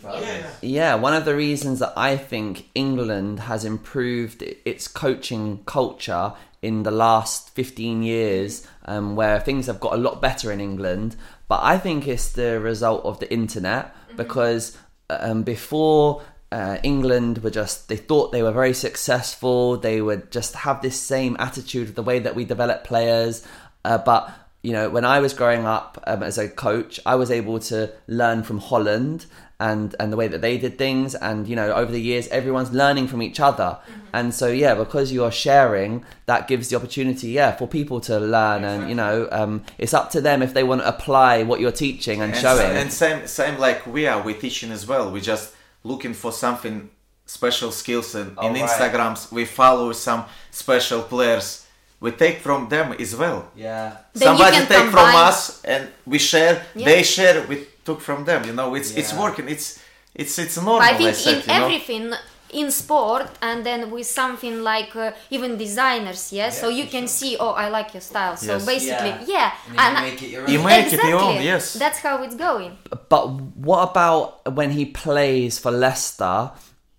yeah, 0.63 0.95
one 0.95 1.15
of 1.15 1.25
the 1.25 1.35
reasons 1.35 1.81
that 1.81 1.93
I 1.97 2.17
think 2.17 2.69
England 2.75 3.41
has 3.41 3.65
improved 3.65 4.45
its 4.65 4.87
coaching 4.87 5.65
culture 5.67 6.33
in 6.63 6.85
the 6.85 6.93
last 6.93 7.51
fifteen 7.51 8.05
years, 8.05 8.65
um, 8.85 9.17
where 9.17 9.41
things 9.41 9.67
have 9.67 9.81
got 9.81 9.95
a 9.95 9.97
lot 9.97 10.23
better 10.23 10.53
in 10.53 10.61
England. 10.61 11.17
But 11.49 11.61
I 11.65 11.79
think 11.79 12.07
it's 12.07 12.31
the 12.31 12.61
result 12.61 13.05
of 13.05 13.19
the 13.19 13.29
internet 13.33 13.93
because 14.17 14.79
um, 15.09 15.43
before. 15.43 16.23
Uh, 16.53 16.79
England 16.83 17.39
were 17.39 17.51
just, 17.51 17.89
they 17.89 17.97
thought 17.97 18.33
they 18.33 18.43
were 18.43 18.53
very 18.53 18.75
successful. 18.75 19.77
They 19.77 20.01
would 20.01 20.31
just 20.31 20.55
have 20.55 20.83
this 20.83 21.01
same 21.01 21.37
attitude 21.39 21.89
of 21.89 21.95
the 21.95 22.03
way 22.03 22.19
that 22.19 22.35
we 22.35 22.45
develop 22.45 22.85
players. 22.85 23.47
Uh, 23.85 23.99
but 23.99 24.33
you 24.63 24.73
know, 24.73 24.91
when 24.91 25.05
I 25.05 25.21
was 25.21 25.33
growing 25.33 25.65
up 25.65 26.03
um, 26.07 26.23
as 26.23 26.37
a 26.37 26.49
coach, 26.49 27.01
I 27.07 27.15
was 27.15 27.31
able 27.31 27.59
to 27.61 27.91
learn 28.07 28.43
from 28.43 28.59
Holland 28.59 29.27
and 29.59 29.95
and 30.01 30.11
the 30.11 30.17
way 30.17 30.27
that 30.27 30.41
they 30.41 30.57
did 30.57 30.79
things, 30.79 31.15
and 31.15 31.47
you 31.47 31.55
know, 31.55 31.73
over 31.73 31.93
the 31.93 32.01
years, 32.01 32.27
everyone's 32.29 32.73
learning 32.73 33.09
from 33.09 33.21
each 33.21 33.39
other, 33.41 33.79
and 34.13 34.35
so 34.35 34.49
yeah, 34.49 34.75
because 34.75 35.13
you 35.13 35.23
are 35.23 35.31
sharing, 35.31 36.05
that 36.25 36.49
gives 36.49 36.71
the 36.71 36.77
opportunity, 36.77 37.29
yeah, 37.29 37.55
for 37.55 37.69
people 37.69 38.01
to 38.01 38.19
learn, 38.19 38.65
and 38.65 38.89
you 38.89 38.95
know, 38.95 39.29
um, 39.31 39.63
it's 39.77 39.93
up 39.93 40.11
to 40.11 40.21
them 40.23 40.43
if 40.43 40.55
they 40.55 40.65
want 40.65 40.81
to 40.81 40.89
apply 40.89 41.43
what 41.43 41.61
you're 41.61 41.71
teaching 41.71 42.23
and, 42.23 42.33
and, 42.33 42.41
showing. 42.41 42.75
and 42.75 42.91
same 42.91 43.27
same 43.27 43.59
like 43.59 43.87
we 43.87 44.07
are 44.07 44.23
we 44.23 44.33
teaching 44.33 44.73
as 44.73 44.87
well 44.87 45.11
we 45.11 45.21
just 45.21 45.55
looking 45.85 46.15
for 46.15 46.33
something 46.33 46.91
special 47.27 47.71
skills 47.71 48.15
and 48.15 48.31
in 48.43 48.53
right. 48.53 48.63
instagrams 48.63 49.31
we 49.33 49.45
follow 49.45 49.93
some 49.93 50.25
special 50.51 51.03
players 51.03 51.67
we 52.01 52.11
take 52.11 52.39
from 52.39 52.69
them 52.69 52.93
as 52.99 53.15
well 53.15 53.49
yeah. 53.55 53.97
Then 54.15 54.29
somebody 54.29 54.57
can 54.57 54.67
take 54.67 54.91
from 54.91 55.15
us 55.15 55.63
and 55.65 55.89
we 56.07 56.19
share 56.19 56.55
Yeah. 56.75 56.85
they 56.87 57.03
share 57.03 57.47
we 57.47 57.67
took 57.85 58.01
from 58.01 58.25
them 58.25 58.45
you 58.45 58.53
know 58.53 58.75
it's 58.75 58.91
it's 58.97 59.13
working 59.15 59.49
it's 59.49 59.79
it's 60.15 60.39
it's 60.39 60.57
normal 60.57 60.83
I 60.83 60.95
think 60.97 61.15
said, 61.15 61.45
in 61.47 61.55
you 62.03 62.09
know? 62.11 62.17
Everything 62.51 62.67
in 62.67 62.71
sport 62.71 63.27
and 63.41 63.65
then 63.65 63.91
with 63.91 64.07
something 64.07 64.63
like 64.63 64.95
uh, 64.97 65.13
even 65.31 65.57
designers 65.57 66.33
yes 66.33 66.61
so 66.61 66.69
you 66.69 66.87
can 66.87 67.07
see 67.09 67.37
oh 67.41 67.51
i 67.51 67.69
like 67.69 67.95
your 67.95 68.01
style 68.01 68.37
so 68.37 68.53
Yes. 68.55 68.67
basically 68.67 69.09
Yeah. 69.11 69.25
yeah, 69.27 69.53
And 69.79 69.97
then 69.97 70.05
you 70.05 70.11
make 70.11 70.23
it 70.23 70.31
your 70.31 70.43
own. 70.43 70.51
You 70.53 70.63
make 70.63 70.93
it 70.93 71.05
your 71.09 71.21
own, 71.21 71.43
yes. 71.43 71.75
that's 71.75 71.99
how 72.01 72.23
it's 72.23 72.35
going 72.35 72.77
But 73.09 73.29
what 73.57 73.91
about 73.91 74.55
when 74.55 74.71
he 74.71 74.85
plays 74.87 75.59
for 75.59 75.71
Leicester? 75.71 76.51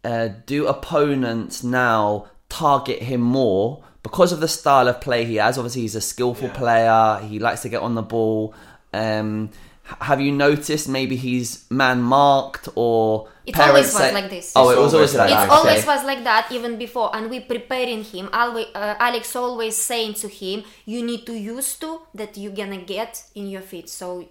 Uh, 0.04 0.30
do 0.46 0.68
opponents 0.68 1.64
now 1.64 2.26
target 2.50 3.04
him 3.04 3.22
more 3.22 3.84
because 4.04 4.32
of 4.34 4.40
the 4.40 4.48
style 4.48 4.88
of 4.88 5.00
play 5.00 5.26
he 5.26 5.36
has? 5.36 5.58
Obviously, 5.58 5.82
he's 5.84 5.96
a 5.96 6.02
skillful 6.02 6.50
player. 6.50 7.20
He 7.30 7.38
likes 7.40 7.62
to 7.62 7.70
get 7.70 7.82
on 7.82 7.94
the 7.96 8.02
ball. 8.02 8.54
Um, 8.94 9.52
have 10.00 10.20
you 10.20 10.32
noticed 10.32 10.90
maybe 10.90 11.16
he's 11.18 11.66
man 11.70 12.02
marked 12.02 12.68
or 12.76 13.28
It 13.46 13.56
parents 13.56 13.70
always 13.72 13.86
was 13.94 14.02
say- 14.04 14.14
like 14.14 14.30
this. 14.30 14.54
Oh, 14.56 14.70
it 14.70 14.78
was 14.78 14.94
always 14.94 14.94
always 14.94 15.14
like 15.16 15.30
it 15.32 15.34
that. 15.34 15.50
always 15.50 15.86
was 15.86 16.04
like 16.06 16.24
that 16.24 16.52
even 16.52 16.78
before 16.78 17.10
and 17.16 17.30
we 17.30 17.40
preparing 17.40 18.04
him 18.04 18.30
always, 18.34 18.68
uh, 18.76 18.96
alex 19.00 19.36
always 19.36 19.76
saying 19.76 20.14
to 20.24 20.28
him 20.28 20.64
you 20.86 21.02
need 21.04 21.26
to 21.26 21.34
use 21.34 21.76
to 21.80 22.02
that 22.14 22.38
you're 22.38 22.54
gonna 22.62 22.78
get 22.96 23.24
in 23.34 23.48
your 23.50 23.62
feet 23.72 23.90
so 23.90 24.24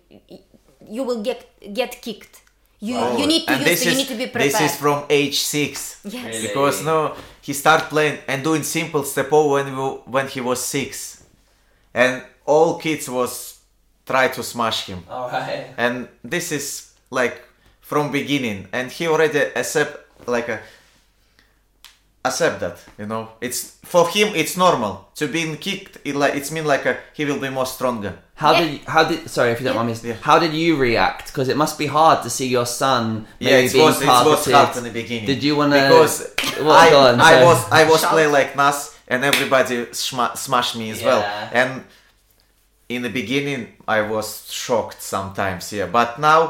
you 0.88 1.02
will 1.02 1.22
get 1.22 1.40
get 1.74 2.00
kicked 2.02 2.42
you 2.78 2.96
you 3.18 3.26
need 3.26 3.44
to 3.46 3.52
and 3.52 3.60
use 3.60 3.68
this 3.70 3.82
to 3.82 3.90
you 3.90 3.96
need 3.96 4.06
to 4.08 4.14
be 4.14 4.26
prepared 4.26 4.52
this 4.52 4.60
is 4.60 4.76
from 4.76 5.04
age 5.10 5.38
six 5.40 6.00
Yes. 6.04 6.24
Really? 6.26 6.46
because 6.48 6.84
no 6.84 7.14
he 7.42 7.52
start 7.52 7.82
playing 7.92 8.18
and 8.28 8.44
doing 8.44 8.62
simple 8.62 9.02
step 9.04 9.32
over 9.32 9.54
when 9.54 9.66
we, 9.76 9.82
when 10.14 10.26
he 10.28 10.40
was 10.40 10.60
six 10.64 11.24
and 11.92 12.22
all 12.46 12.78
kids 12.78 13.08
was 13.10 13.58
try 14.06 14.28
to 14.28 14.42
smash 14.42 14.86
him 14.86 15.02
All 15.10 15.28
right. 15.28 15.66
and 15.76 16.08
this 16.24 16.52
is 16.52 16.92
like 17.10 17.42
from 17.90 18.04
beginning 18.20 18.58
and 18.76 18.86
he 18.96 19.04
already 19.12 19.40
accept 19.60 19.92
like 20.34 20.48
a 20.56 20.58
accept 22.24 22.60
that 22.60 22.76
you 22.98 23.06
know 23.06 23.22
it's 23.40 23.60
for 23.92 24.04
him 24.16 24.28
it's 24.40 24.54
normal 24.56 25.08
to 25.14 25.26
being 25.26 25.56
kicked 25.56 25.96
it 26.04 26.14
like 26.14 26.34
it's 26.38 26.50
mean 26.52 26.66
like 26.66 26.84
a, 26.84 26.94
he 27.14 27.24
will 27.24 27.40
be 27.46 27.48
more 27.58 27.66
stronger 27.76 28.12
How 28.44 28.52
Yeah. 28.52 28.60
did 28.60 28.80
how 28.94 29.02
did 29.10 29.20
sorry 29.36 29.50
if 29.54 29.58
you 29.60 29.66
don't 29.66 29.74
Yeah. 29.76 29.82
mind 29.86 30.02
me? 30.02 30.08
Yeah. 30.10 30.16
How 30.30 30.38
did 30.44 30.52
you 30.62 30.70
react? 30.88 31.24
Because 31.30 31.48
it 31.52 31.56
must 31.64 31.76
be 31.84 31.86
hard 31.98 32.18
to 32.26 32.30
see 32.38 32.48
your 32.58 32.66
son 32.82 33.02
maybe 33.40 33.50
yeah 33.50 33.58
it 33.66 33.72
being 33.72 33.84
was 33.86 33.96
it 34.02 34.06
was 34.32 34.44
hard 34.56 34.76
in 34.80 34.84
the 34.88 34.94
beginning 35.02 35.26
Did 35.32 35.40
you 35.46 35.54
want 35.60 35.72
to? 35.72 35.80
because 35.86 36.14
What, 36.66 36.76
I, 36.84 36.88
on, 37.04 37.14
I 37.20 37.32
sorry. 37.32 37.44
was 37.50 37.60
I 37.80 37.82
was 37.92 38.00
Shout. 38.02 38.12
play 38.14 38.26
like 38.38 38.50
Nas 38.60 38.78
and 39.12 39.20
everybody 39.32 39.76
sma- 39.92 40.34
smashed 40.46 40.74
me 40.80 40.86
as 40.94 41.00
well 41.08 41.22
and 41.60 41.70
in 42.94 43.00
the 43.06 43.12
beginning 43.20 43.60
I 43.96 44.00
was 44.14 44.26
shocked 44.62 45.00
sometimes 45.14 45.62
yeah 45.78 45.88
but 45.98 46.10
now 46.30 46.40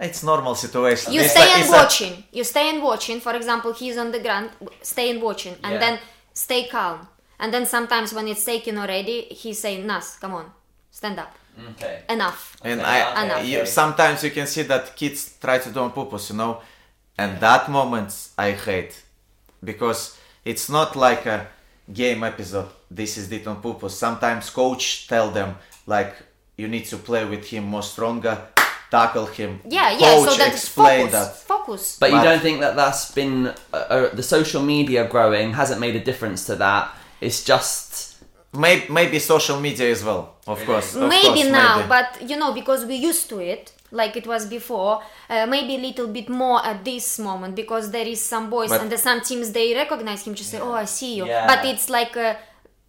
it's 0.00 0.22
normal 0.22 0.54
situation. 0.54 1.12
You 1.12 1.20
It's 1.20 1.30
stay 1.32 1.40
like- 1.40 1.50
and 1.54 1.60
it's 1.62 1.70
like- 1.70 1.82
watching. 1.82 2.24
You 2.32 2.44
stay 2.44 2.66
and 2.72 2.82
watching. 2.82 3.20
For 3.20 3.34
example 3.40 3.72
he's 3.72 3.96
on 3.98 4.10
the 4.12 4.20
ground 4.26 4.50
stay 4.82 5.10
and 5.10 5.20
watching 5.22 5.56
and 5.64 5.74
Yeah. 5.74 5.80
then 5.84 5.98
stay 6.32 6.62
calm. 6.68 7.08
And 7.38 7.52
then 7.54 7.64
sometimes 7.66 8.12
when 8.16 8.26
it's 8.28 8.44
taken 8.44 8.78
already 8.78 9.18
he's 9.40 9.58
saying 9.64 9.86
naz 9.86 10.16
come 10.20 10.34
on 10.40 10.46
stand 10.90 11.18
up. 11.18 11.32
Okay. 11.72 11.96
enough. 12.08 12.56
And 12.64 12.80
Okay, 12.80 12.90
I 12.90 13.24
okay. 13.34 13.46
you, 13.50 13.66
sometimes 13.66 14.22
you 14.24 14.30
can 14.30 14.46
see 14.46 14.62
that 14.62 14.96
kids 14.96 15.18
try 15.44 15.58
to 15.58 15.70
do 15.70 15.80
on 15.80 15.90
purpose 15.92 16.30
you 16.30 16.36
know? 16.36 16.60
And 17.18 17.30
that 17.40 17.68
moment 17.68 18.10
I 18.38 18.52
hate. 18.52 18.94
Because 19.62 20.16
it's 20.44 20.68
not 20.70 20.96
like 20.96 21.26
a 21.26 21.38
game 21.92 22.22
episode. 22.24 22.70
This 22.90 23.18
is 23.18 23.30
it 23.30 23.46
on 23.46 23.60
purpose. 23.60 23.98
Sometimes 23.98 24.48
coach 24.48 25.06
tell 25.08 25.30
them 25.30 25.56
like 25.86 26.14
you 26.56 26.68
need 26.68 26.86
to 26.86 26.96
play 26.96 27.24
with 27.26 27.44
him 27.52 27.64
more 27.64 27.82
stronger 27.82 28.36
tackle 28.90 29.26
him 29.26 29.60
yeah 29.68 29.90
yeah 29.92 30.14
coach 30.16 30.30
so 30.30 30.36
that's 30.36 30.56
explain 30.64 31.06
focus 31.06 31.12
that 31.12 31.36
focus 31.36 31.96
But 32.00 32.10
you 32.12 32.20
don't 32.22 32.42
think 32.42 32.60
that 32.60 32.74
that's 32.76 33.10
been 33.12 33.46
uh, 33.48 33.76
uh, 33.76 34.14
the 34.14 34.22
social 34.22 34.62
media 34.62 35.06
growing 35.08 35.52
hasn't 35.54 35.80
made 35.80 35.94
a 35.96 36.04
difference 36.10 36.44
to 36.46 36.56
that? 36.56 36.90
It's 37.20 37.44
just 37.44 38.16
maybe, 38.52 38.84
maybe 38.92 39.18
social 39.18 39.60
media 39.60 39.90
as 39.90 40.02
well 40.04 40.22
of 40.46 40.58
course 40.64 40.96
of 40.96 41.08
maybe 41.08 41.42
course, 41.42 41.46
now 41.62 41.76
maybe. 41.76 41.88
but 41.88 42.08
you 42.30 42.36
know 42.36 42.52
because 42.52 42.84
we 42.84 42.96
used 42.96 43.28
to 43.28 43.38
it 43.38 43.72
like 43.92 44.16
it 44.16 44.26
was 44.26 44.46
before 44.46 45.02
uh, 45.28 45.46
maybe 45.46 45.76
a 45.76 45.82
little 45.88 46.08
bit 46.08 46.28
more 46.28 46.58
at 46.64 46.84
this 46.84 47.18
moment 47.18 47.54
because 47.54 47.90
there 47.90 48.06
is 48.14 48.20
some 48.20 48.50
boys 48.50 48.70
But- 48.70 48.80
and 48.82 48.90
the, 48.92 48.98
some 48.98 49.20
teams 49.20 49.52
they 49.52 49.74
recognize 49.74 50.20
him 50.26 50.34
just 50.34 50.50
say 50.50 50.60
oh 50.60 50.72
i 50.72 50.84
see 50.84 51.12
you 51.18 51.26
Yeah. 51.26 51.46
but 51.46 51.64
it's 51.64 51.88
like 51.90 52.16
uh, 52.16 52.34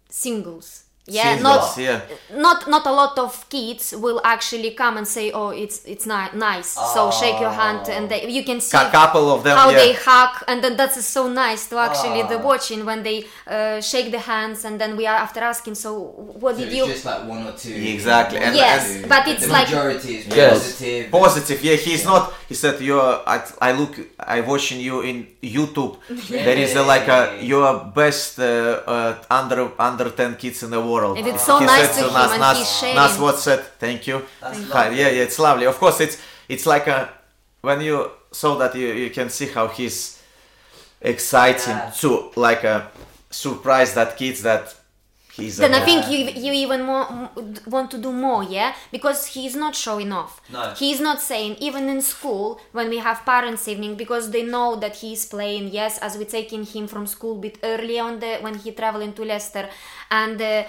singles 0.08 0.84
yeah 1.06 1.34
Singles, 1.34 1.76
not 1.76 1.78
yeah. 1.78 2.00
not 2.46 2.68
not 2.68 2.86
a 2.86 2.92
lot 2.92 3.18
of 3.18 3.48
kids 3.48 3.92
will 4.04 4.20
actually 4.22 4.70
come 4.70 4.96
and 4.96 5.06
say 5.06 5.32
oh 5.32 5.48
it's 5.50 5.84
it's 5.84 6.06
ni- 6.06 6.34
nice 6.38 6.68
so 6.94 7.10
shake 7.10 7.40
your 7.40 7.50
hand 7.50 7.88
and 7.88 8.08
they, 8.08 8.28
you 8.30 8.44
can 8.44 8.60
see 8.60 8.76
Cou- 8.78 8.90
couple 8.92 9.32
of 9.32 9.42
them, 9.42 9.56
how 9.56 9.70
yeah. 9.70 9.78
they 9.78 9.92
hug 9.94 10.44
and 10.46 10.62
then 10.62 10.76
that's 10.76 11.04
so 11.04 11.28
nice 11.28 11.68
to 11.70 11.76
actually 11.78 12.22
the 12.32 12.38
Ah. 12.38 12.42
watching 12.50 12.84
when 12.86 13.02
they 13.02 13.26
uh, 13.48 13.80
shake 13.80 14.12
the 14.12 14.20
hands 14.20 14.64
and 14.64 14.80
then 14.80 14.96
we 14.96 15.04
are 15.08 15.16
after 15.16 15.40
asking 15.40 15.74
so 15.74 15.90
what 16.42 16.54
So 16.54 16.60
did 16.60 16.68
it's 16.68 16.76
you 16.76 16.86
just 16.86 17.04
like 17.04 17.26
one 17.28 17.42
or 17.48 17.52
two. 17.52 17.74
Exactly, 17.74 18.38
and- 18.38 18.54
Yes, 18.54 18.82
and- 18.96 19.08
but 19.08 19.26
it's 19.26 19.46
the 19.46 19.52
like- 19.52 19.68
majority 19.70 20.18
is 20.18 20.26
Yes. 20.28 20.52
positive. 20.52 21.10
positive 21.10 21.64
yeah 21.64 21.74
he's 21.86 22.04
not 22.04 22.32
he 22.48 22.54
said 22.54 22.80
you're 22.80 23.12
I, 23.26 23.42
I 23.60 23.72
look 23.72 23.94
i 24.20 24.40
watching 24.40 24.78
you 24.88 25.00
in 25.00 25.26
youtube 25.42 25.92
there 26.28 26.56
is 26.64 26.76
a, 26.76 26.82
like 26.94 27.08
a 27.08 27.20
you're 27.42 27.74
best 27.92 28.38
uh, 28.38 28.44
uh, 28.86 29.14
under 29.38 29.68
under 29.80 30.08
10 30.10 30.36
kids 30.36 30.62
in 30.62 30.70
the 30.70 30.78
world 30.80 30.90
And 31.16 31.26
it's 31.26 31.44
so 31.44 31.58
He 31.58 31.66
nice 31.66 31.80
said 31.86 31.94
to 31.94 32.00
so 32.00 32.08
him 32.08 32.14
Naz, 32.14 32.30
and 32.32 32.40
Naz, 32.40 32.80
he's. 32.80 32.94
Naz 32.94 33.18
what 33.18 33.38
said 33.38 33.60
thank 33.78 34.06
you 34.06 34.24
That's 34.40 34.58
Hi, 34.72 34.84
lovely. 34.84 35.00
yeah 35.00 35.08
yeah 35.16 35.22
it's 35.22 35.38
lovely 35.38 35.66
of 35.66 35.76
course 35.78 36.00
it's 36.00 36.16
it's 36.48 36.66
like 36.66 36.86
a 36.86 37.08
when 37.62 37.80
you 37.80 38.10
saw 38.32 38.56
that 38.58 38.74
you, 38.74 38.88
you 38.92 39.10
can 39.10 39.28
see 39.30 39.46
how 39.46 39.68
he's 39.68 40.20
exciting 41.00 41.76
Yeah. 41.76 41.90
to 42.00 42.30
like 42.36 42.64
a 42.64 42.90
surprise 43.30 43.94
that 43.94 44.16
kids 44.16 44.42
that 44.42 44.74
he's 45.36 45.56
then 45.56 45.74
a 45.74 45.78
I 45.78 45.80
think 45.80 46.08
you 46.10 46.18
you 46.44 46.52
even 46.52 46.82
more 46.82 47.30
want 47.66 47.90
to 47.92 47.98
do 47.98 48.12
more, 48.12 48.42
yeah, 48.44 48.74
because 48.90 49.26
he's 49.26 49.54
not 49.56 49.74
showing 49.74 50.12
off. 50.12 50.40
No. 50.50 50.74
He's 50.76 51.00
not 51.00 51.20
saying 51.20 51.56
even 51.60 51.88
in 51.88 52.00
school 52.02 52.60
when 52.72 52.88
we 52.88 52.98
have 52.98 53.24
parents' 53.24 53.66
evening 53.68 53.96
because 53.96 54.30
they 54.30 54.42
know 54.42 54.76
that 54.76 54.96
he's 54.96 55.24
playing. 55.26 55.68
Yes, 55.68 55.98
as 55.98 56.16
we 56.18 56.24
taking 56.24 56.64
him 56.64 56.86
from 56.86 57.06
school 57.06 57.36
a 57.38 57.40
bit 57.40 57.58
early 57.62 57.98
on 57.98 58.20
the 58.20 58.38
when 58.40 58.54
he 58.58 58.72
traveling 58.72 59.12
to 59.14 59.24
Leicester, 59.24 59.68
and. 60.10 60.40
Uh, 60.40 60.64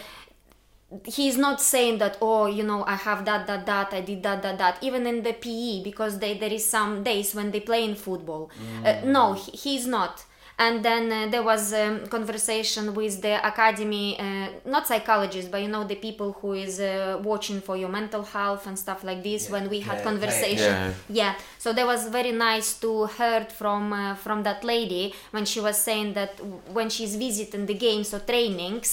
he's 1.06 1.38
not 1.38 1.60
saying 1.60 1.98
that 1.98 2.18
oh 2.22 2.46
you 2.46 2.64
know 2.64 2.84
i 2.86 2.96
have 2.96 3.26
that 3.26 3.48
that 3.48 3.66
that 3.66 3.92
i 3.94 4.02
did 4.02 4.22
that 4.22 4.44
that 4.44 4.58
that 4.58 4.78
even 4.82 5.08
in 5.08 5.24
the 5.24 5.34
pe 5.34 5.82
because 5.84 6.20
they, 6.20 6.38
there 6.38 6.54
is 6.54 6.64
some 6.66 7.04
days 7.04 7.34
when 7.34 7.50
they 7.50 7.60
play 7.60 7.84
in 7.84 7.96
football 7.96 8.52
uh, 8.86 9.02
no 9.04 9.34
he, 9.34 9.52
he's 9.52 9.88
not 9.88 10.24
and 10.66 10.76
then 10.88 11.04
uh, 11.12 11.18
there 11.34 11.46
was 11.52 11.64
um, 11.74 11.96
conversation 12.18 12.84
with 13.00 13.16
the 13.26 13.36
academy 13.52 14.08
uh, 14.26 14.48
not 14.76 14.84
psychologists 14.90 15.50
but 15.54 15.60
you 15.66 15.72
know 15.76 15.84
the 15.94 16.00
people 16.08 16.30
who 16.40 16.50
is 16.66 16.74
uh, 16.80 16.90
watching 17.32 17.60
for 17.68 17.76
your 17.82 17.92
mental 18.00 18.24
health 18.36 18.64
and 18.70 18.76
stuff 18.86 19.00
like 19.10 19.22
this 19.30 19.42
when 19.54 19.66
we 19.74 19.80
had 19.90 19.98
Yeah, 19.98 20.10
conversation. 20.10 20.74
Yeah. 20.82 20.94
yeah. 21.22 21.34
So 21.64 21.68
that 21.78 21.86
was 21.94 22.02
very 22.20 22.34
nice 22.50 22.70
to 22.84 22.90
heard 23.20 23.48
from 23.62 23.82
uh, 23.94 24.16
from 24.26 24.38
that 24.48 24.60
lady 24.74 25.06
when 25.36 25.46
she 25.52 25.60
was 25.68 25.78
saying 25.88 26.10
that 26.20 26.32
w- 26.38 26.62
when 26.78 26.88
she's 26.96 27.14
visiting 27.28 27.64
the 27.72 27.78
games 27.88 28.08
or 28.16 28.20
trainings 28.32 28.90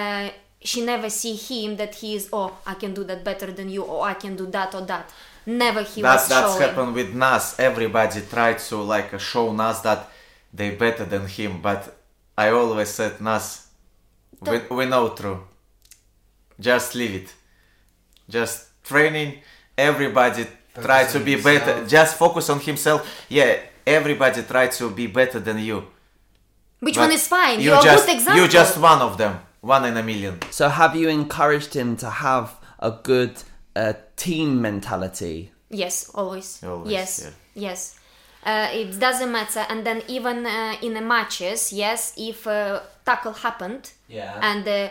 uh, 0.00 0.28
she 0.70 0.78
never 0.92 1.08
see 1.22 1.34
him 1.50 1.68
that 1.82 1.92
he 2.00 2.08
is 2.18 2.24
oh 2.32 2.50
i 2.72 2.74
can 2.82 2.92
do 2.98 3.02
that 3.10 3.20
better 3.30 3.48
than 3.58 3.68
you 3.74 3.82
or 3.92 3.98
i 4.12 4.14
can 4.14 4.34
do 4.42 4.46
that 4.56 4.70
or 4.78 4.82
that. 4.92 5.06
Never 5.44 5.82
he 5.92 6.00
that's 6.02 6.22
was 6.24 6.28
that's 6.28 6.52
showing. 6.54 6.62
happened 6.68 6.92
with 6.94 7.10
Naz. 7.22 7.44
Everybody 7.58 8.20
tried 8.34 8.58
to 8.70 8.76
like 8.94 9.10
show 9.30 9.46
Naz 9.52 9.78
that 9.82 10.00
they 10.52 10.70
better 10.74 11.04
than 11.04 11.26
him, 11.26 11.60
but 11.62 11.96
I 12.36 12.50
always 12.50 12.88
said 12.88 13.20
Naz, 13.20 13.66
we, 14.40 14.58
we 14.70 14.86
know 14.86 15.10
true. 15.10 15.44
Just 16.58 16.94
leave 16.94 17.14
it. 17.14 17.34
Just 18.28 18.68
training. 18.84 19.38
Everybody 19.76 20.46
try 20.74 21.04
to 21.04 21.18
be 21.20 21.32
himself. 21.32 21.64
better. 21.64 21.86
Just 21.86 22.16
focus 22.16 22.50
on 22.50 22.60
himself. 22.60 23.08
Yeah, 23.28 23.58
everybody 23.86 24.42
try 24.42 24.68
to 24.68 24.90
be 24.90 25.06
better 25.06 25.40
than 25.40 25.58
you. 25.58 25.84
which 26.80 26.96
But 26.96 27.02
one 27.02 27.12
is 27.12 27.26
fine 27.26 27.60
you 27.60 27.70
you're 27.70 27.82
just, 27.82 28.04
a 28.04 28.06
good 28.06 28.14
example 28.16 28.42
You 28.42 28.48
just 28.48 28.78
one 28.78 29.00
of 29.00 29.16
them. 29.18 29.40
One 29.60 29.84
in 29.84 29.96
a 29.96 30.02
million. 30.02 30.40
So 30.50 30.68
have 30.68 30.96
you 30.96 31.08
encouraged 31.08 31.74
him 31.74 31.96
to 31.98 32.10
have 32.10 32.58
a 32.82 32.90
good 32.90 33.34
uh, 33.74 33.94
team 34.16 34.60
mentality. 34.60 35.52
Yes, 35.70 36.10
always. 36.14 36.62
Always, 36.62 36.92
yes, 36.92 37.20
yeah. 37.24 37.68
yes. 37.68 37.98
Uh, 38.44 38.68
it 38.72 38.98
doesn't 38.98 39.30
matter. 39.30 39.64
And 39.68 39.84
then 39.86 40.02
even 40.08 40.44
uh, 40.46 40.74
in 40.82 40.94
the 40.94 41.00
matches, 41.00 41.72
yes, 41.72 42.12
if 42.16 42.46
a 42.46 42.82
tackle 43.04 43.32
happened, 43.32 43.92
Yeah. 44.08 44.38
and 44.42 44.66
uh, 44.66 44.88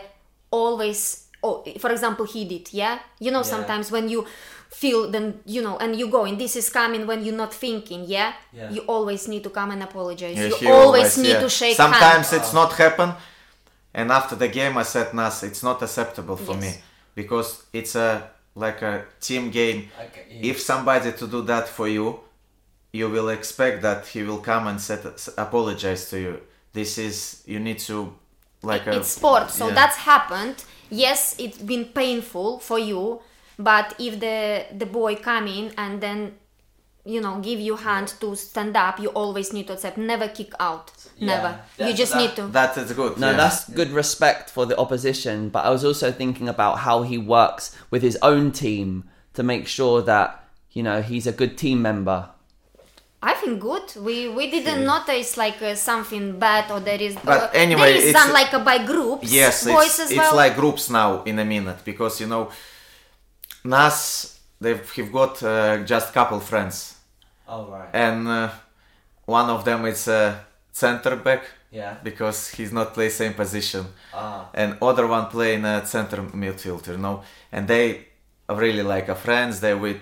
always, 0.50 1.26
oh, 1.42 1.62
for 1.78 1.90
example, 1.90 2.24
he 2.24 2.44
did, 2.46 2.72
yeah. 2.72 2.98
You 3.20 3.30
know, 3.30 3.42
sometimes 3.42 3.90
when 3.90 4.08
you 4.08 4.26
feel, 4.70 5.10
then 5.10 5.40
you 5.44 5.60
know, 5.62 5.76
and 5.78 5.94
you 5.96 6.08
go, 6.08 6.24
and 6.24 6.38
this 6.38 6.56
is 6.56 6.70
coming 6.70 7.06
when 7.06 7.22
you're 7.24 7.36
not 7.36 7.52
thinking, 7.52 8.04
yeah. 8.06 8.32
Yeah. 8.52 8.70
You 8.70 8.80
always 8.88 9.28
need 9.28 9.42
to 9.44 9.50
come 9.50 9.70
and 9.70 9.82
apologize. 9.82 10.36
Yeah, 10.38 10.46
you 10.46 10.56
he 10.56 10.66
always 10.68 11.18
need 11.18 11.28
yeah. 11.36 11.40
to 11.40 11.48
shake 11.48 11.76
hands. 11.76 11.92
Sometimes 11.92 12.30
hands. 12.30 12.42
it's 12.42 12.52
not 12.54 12.72
happen, 12.72 13.12
and 13.92 14.10
after 14.10 14.34
the 14.34 14.48
game 14.48 14.78
I 14.78 14.84
said, 14.84 15.12
Naz, 15.12 15.42
it's 15.42 15.62
not 15.62 15.82
acceptable 15.82 16.36
for 16.36 16.54
me 16.56 16.72
because 17.14 17.64
it's 17.72 17.94
a 17.96 18.30
like 18.54 18.80
a 18.82 19.04
team 19.20 19.50
game. 19.50 19.90
Okay, 20.06 20.24
yeah. 20.30 20.50
If 20.50 20.60
somebody 20.60 21.12
to 21.12 21.26
do 21.26 21.42
that 21.42 21.68
for 21.68 21.88
you, 21.88 22.20
you 22.92 23.08
will 23.08 23.28
expect 23.30 23.82
that 23.82 24.06
he 24.06 24.22
will 24.22 24.38
come 24.38 24.66
and 24.66 24.80
set, 24.80 25.04
apologize 25.38 26.10
to 26.10 26.20
you. 26.20 26.40
This 26.72 26.98
is 26.98 27.42
you 27.46 27.58
need 27.60 27.78
to 27.80 28.14
like 28.62 28.86
a, 28.86 28.92
uh, 28.92 28.98
it's 28.98 29.08
sport 29.08 29.50
so 29.50 29.68
yeah. 29.68 29.74
that's 29.74 29.96
happened 29.96 30.64
yes 30.88 31.34
it's 31.38 31.58
been 31.58 31.84
painful 31.84 32.58
for 32.60 32.78
you 32.78 33.20
but 33.58 33.94
if 33.98 34.20
the 34.20 34.64
the 34.76 34.86
boy 34.86 35.16
come 35.16 35.46
in 35.46 35.72
and 35.76 36.00
then 36.00 36.32
you 37.04 37.20
know 37.20 37.40
give 37.40 37.58
you 37.58 37.76
hand 37.76 38.14
to 38.20 38.36
stand 38.36 38.76
up 38.76 39.00
you 39.00 39.08
always 39.08 39.52
need 39.52 39.66
to 39.66 39.72
accept 39.72 39.98
never 39.98 40.28
kick 40.28 40.52
out 40.60 40.92
never 41.20 41.58
Yeah, 41.76 41.88
you 41.88 41.94
just 41.94 42.12
that- 42.12 42.18
need 42.20 42.36
to 42.36 42.46
that 42.48 42.76
is 42.76 42.92
good. 42.92 43.18
No, 43.18 43.30
yeah. 43.30 43.36
that's 43.36 43.68
good 43.68 43.90
respect 43.90 44.50
for 44.50 44.66
the 44.66 44.76
opposition, 44.78 45.48
but 45.48 45.64
I 45.64 45.70
was 45.70 45.84
also 45.84 46.12
thinking 46.12 46.48
about 46.48 46.78
how 46.78 47.02
he 47.02 47.18
works 47.18 47.76
with 47.90 48.02
his 48.02 48.16
own 48.22 48.52
team 48.52 49.04
to 49.34 49.42
make 49.42 49.66
sure 49.66 50.02
that, 50.02 50.44
you 50.72 50.82
know, 50.82 51.02
he's 51.02 51.26
a 51.26 51.32
good 51.32 51.56
team 51.56 51.82
member. 51.82 52.30
I 53.24 53.34
think 53.34 53.60
good. 53.60 53.86
We 54.06 54.28
we 54.28 54.50
didn't 54.50 54.84
notice 54.84 55.36
like 55.36 55.62
uh, 55.62 55.74
something 55.76 56.38
bad 56.38 56.70
or 56.72 56.80
there 56.80 57.00
is. 57.00 57.14
But 57.24 57.42
uh, 57.42 57.50
anyway, 57.54 57.88
there 57.92 57.96
is 58.02 58.04
it's- 58.08 58.22
some 58.22 58.32
like 58.32 58.52
uh, 58.52 58.64
by 58.64 58.78
groups. 58.84 59.30
Yes, 59.32 59.64
boys 59.64 59.98
it's, 60.00 60.10
it's 60.10 60.18
well. 60.18 60.36
like 60.36 60.54
groups 60.56 60.90
now 60.90 61.22
in 61.24 61.38
a 61.38 61.44
minute 61.44 61.78
because 61.84 62.20
you 62.20 62.26
know, 62.26 62.50
Naz 63.64 64.38
they've 64.60 64.90
have 64.96 65.12
got 65.12 65.42
uh, 65.42 65.78
just 65.84 66.12
couple 66.12 66.40
friends, 66.40 66.96
Oh, 67.48 67.66
right. 67.66 67.88
and 67.92 68.26
uh, 68.28 68.50
one 69.26 69.50
of 69.50 69.64
them 69.64 69.86
is 69.86 70.08
a 70.08 70.44
center 70.72 71.16
back 71.16 71.42
Yeah. 71.70 71.94
because 72.02 72.48
he's 72.56 72.72
not 72.72 72.92
play 72.94 73.08
same 73.08 73.34
position, 73.34 73.86
Ah. 74.14 74.48
and 74.54 74.76
other 74.82 75.06
one 75.06 75.26
playing 75.26 75.64
a 75.64 75.86
center 75.86 76.18
midfield, 76.32 76.86
you 76.86 76.98
know, 76.98 77.22
and 77.52 77.66
they 77.68 78.06
really 78.48 78.82
like 78.82 79.08
a 79.08 79.14
friends. 79.14 79.60
They 79.60 79.74
with 79.74 79.98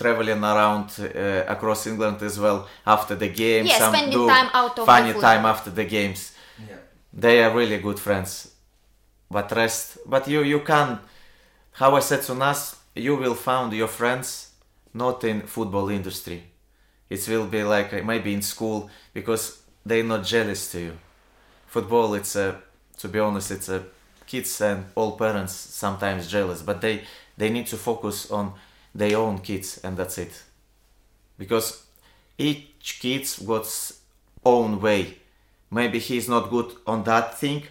traveling 0.00 0.42
around 0.52 0.86
uh, 1.00 1.44
across 1.54 1.80
England 1.86 2.18
as 2.22 2.36
well 2.44 2.58
after 2.86 3.14
the 3.22 3.28
games. 3.28 3.68
Yeah, 3.68 3.78
some 3.84 3.94
spending 3.94 4.18
do 4.18 4.26
time 4.36 4.48
out 4.60 4.78
of 4.78 4.86
funny 4.86 5.12
football. 5.12 5.30
time 5.30 5.44
after 5.52 5.70
the 5.80 5.84
games 5.98 6.20
Yeah. 6.68 6.76
they 7.24 7.36
are 7.44 7.52
really 7.60 7.78
good 7.86 7.98
friends 8.06 8.30
but 9.36 9.46
rest 9.62 9.84
but 10.14 10.22
you 10.32 10.40
you 10.52 10.60
can 10.72 10.88
how 11.80 11.90
i 11.96 12.00
said 12.10 12.22
to 12.28 12.34
naz 12.34 12.60
you 13.06 13.12
will 13.22 13.34
find 13.48 13.72
your 13.72 13.88
friends 14.00 14.28
not 15.02 15.24
in 15.30 15.36
football 15.54 15.88
industry 15.98 16.38
it 17.14 17.20
will 17.30 17.46
be 17.56 17.62
like 17.74 17.90
uh, 17.98 18.02
maybe 18.12 18.30
in 18.38 18.42
school 18.42 18.78
because 19.18 19.44
they're 19.88 20.08
not 20.14 20.22
jealous 20.34 20.62
to 20.72 20.78
you 20.86 20.92
football 21.74 22.14
it's 22.14 22.34
a 22.36 22.46
to 22.98 23.08
be 23.08 23.18
honest 23.26 23.50
it's 23.50 23.68
a 23.68 23.80
kids 24.26 24.60
and 24.60 24.84
all 24.94 25.12
parents 25.24 25.52
sometimes 25.84 26.30
jealous 26.34 26.62
but 26.62 26.80
they 26.80 26.94
they 27.38 27.50
need 27.50 27.66
to 27.66 27.76
focus 27.76 28.30
on 28.30 28.52
their 28.94 29.16
own 29.16 29.38
kids 29.38 29.80
and 29.84 29.96
that's 29.96 30.18
it. 30.18 30.42
Because 31.38 31.84
each 32.38 32.98
kid's 33.00 33.38
got 33.38 33.66
own 34.44 34.80
way. 34.80 35.18
Maybe 35.70 35.98
he's 35.98 36.28
not 36.28 36.50
good 36.50 36.72
on 36.86 37.04
that 37.04 37.38
thing 37.38 37.64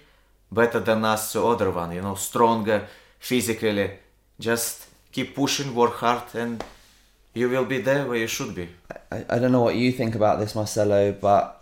better 0.52 0.80
than 0.80 1.06
us 1.06 1.32
to 1.34 1.46
other 1.46 1.70
one 1.70 1.92
you 1.92 2.02
know 2.02 2.16
stronger 2.16 2.88
physically. 3.20 3.92
Just 4.40 4.88
keep 5.12 5.36
pushing 5.36 5.76
work 5.76 5.96
hard 5.96 6.24
and 6.34 6.64
you 7.34 7.50
will 7.50 7.66
be 7.66 7.82
there 7.82 8.08
where 8.08 8.18
you 8.18 8.28
should 8.28 8.56
be. 8.56 8.70
I, 9.12 9.26
I 9.30 9.40
don't 9.40 9.52
know 9.52 9.62
what 9.62 9.76
you 9.76 9.92
think 9.92 10.16
about 10.16 10.40
this, 10.40 10.56
Marcelo, 10.56 11.12
but 11.12 11.62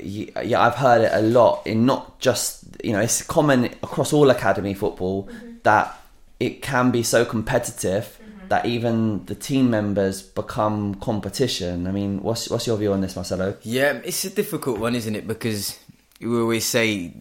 yeah, 0.00 0.60
I've 0.60 0.74
heard 0.74 1.02
it 1.02 1.12
a 1.12 1.22
lot 1.22 1.66
in 1.66 1.86
not 1.86 2.20
just 2.20 2.64
you 2.82 2.92
know 2.92 3.00
it's 3.00 3.22
common 3.22 3.66
across 3.82 4.12
all 4.12 4.30
academy 4.30 4.74
football 4.74 5.24
mm-hmm. 5.24 5.58
that 5.62 5.98
it 6.38 6.62
can 6.62 6.90
be 6.90 7.02
so 7.02 7.24
competitive 7.24 8.18
that 8.50 8.66
even 8.66 9.24
the 9.26 9.34
team 9.36 9.70
members 9.70 10.22
become 10.22 10.96
competition. 10.96 11.86
I 11.86 11.92
mean, 11.92 12.20
what's 12.20 12.50
what's 12.50 12.66
your 12.66 12.76
view 12.76 12.92
on 12.92 13.00
this, 13.00 13.14
Marcelo? 13.14 13.56
Yeah, 13.62 14.00
it's 14.04 14.24
a 14.24 14.30
difficult 14.30 14.80
one, 14.80 14.96
isn't 14.96 15.14
it? 15.14 15.28
Because 15.28 15.78
we 16.20 16.36
always 16.36 16.66
say 16.66 17.14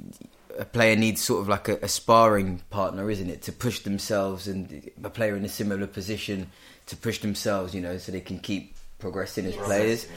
a 0.58 0.66
player 0.66 0.96
needs 0.96 1.22
sort 1.22 1.42
of 1.42 1.48
like 1.48 1.70
a, 1.70 1.78
a 1.84 1.88
sparring 1.88 2.64
partner, 2.72 3.12
isn't 3.12 3.30
it, 3.30 3.44
to 3.44 3.52
push 3.52 3.82
themselves, 3.82 4.48
and 4.48 4.90
a 5.04 5.10
player 5.12 5.36
in 5.36 5.46
a 5.46 5.50
similar 5.50 5.86
position 5.86 6.50
to 6.88 6.98
push 6.98 7.20
themselves, 7.20 7.76
you 7.76 7.82
know, 7.82 8.00
so 8.00 8.12
they 8.12 8.22
can 8.22 8.40
keep 8.40 8.76
progressing 8.98 9.46
as 9.46 9.56
players. 9.56 10.08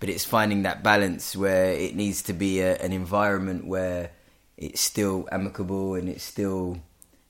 But 0.00 0.08
it's 0.08 0.24
finding 0.24 0.64
that 0.64 0.82
balance 0.82 1.36
where 1.36 1.74
it 1.74 1.94
needs 1.94 2.22
to 2.22 2.32
be 2.32 2.58
a, 2.58 2.76
an 2.78 2.92
environment 2.92 3.66
where 3.66 4.10
it's 4.56 4.80
still 4.80 5.28
amicable 5.30 5.94
and 5.94 6.08
it's 6.08 6.24
still 6.24 6.80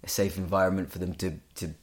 a 0.03 0.09
safe 0.09 0.39
environment 0.39 0.91
for 0.91 0.99
them 0.99 1.13
to 1.17 1.35
to 1.57 1.75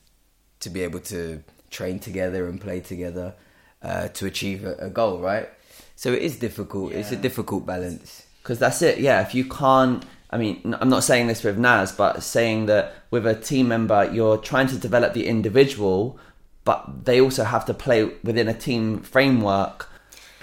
to 0.64 0.70
be 0.70 0.82
able 0.82 0.99
to 0.99 1.43
train 1.70 1.99
together 1.99 2.47
and 2.47 2.59
play 2.59 2.80
together 2.80 3.34
uh, 3.82 4.07
to 4.09 4.26
achieve 4.26 4.64
a, 4.66 4.76
a 4.76 4.89
goal, 4.89 5.20
right? 5.20 5.49
So 5.95 6.11
it 6.11 6.22
is 6.22 6.38
difficult. 6.38 6.93
It's 6.93 7.11
a 7.11 7.16
difficult 7.16 7.66
balance. 7.66 8.26
Because 8.41 8.59
that's 8.59 8.82
it. 8.82 8.99
Yeah, 8.99 9.22
if 9.22 9.34
you 9.34 9.45
can't, 9.45 10.03
I 10.30 10.38
mean, 10.38 10.76
I'm 10.80 10.89
not 10.89 11.03
saying 11.03 11.28
this 11.28 11.43
with 11.43 11.57
Naz, 11.57 11.91
but 11.91 12.24
saying 12.24 12.66
that 12.66 12.93
with 13.11 13.26
a 13.26 13.36
team 13.36 13.68
member, 13.70 14.09
you're 14.11 14.38
trying 14.38 14.68
to 14.68 14.78
develop 14.78 15.14
the 15.14 15.28
individual, 15.28 16.20
but 16.66 17.05
they 17.05 17.22
also 17.22 17.43
have 17.43 17.66
to 17.66 17.74
play 17.74 18.05
within 18.24 18.47
a 18.47 18.53
team 18.53 18.99
framework. 18.99 19.89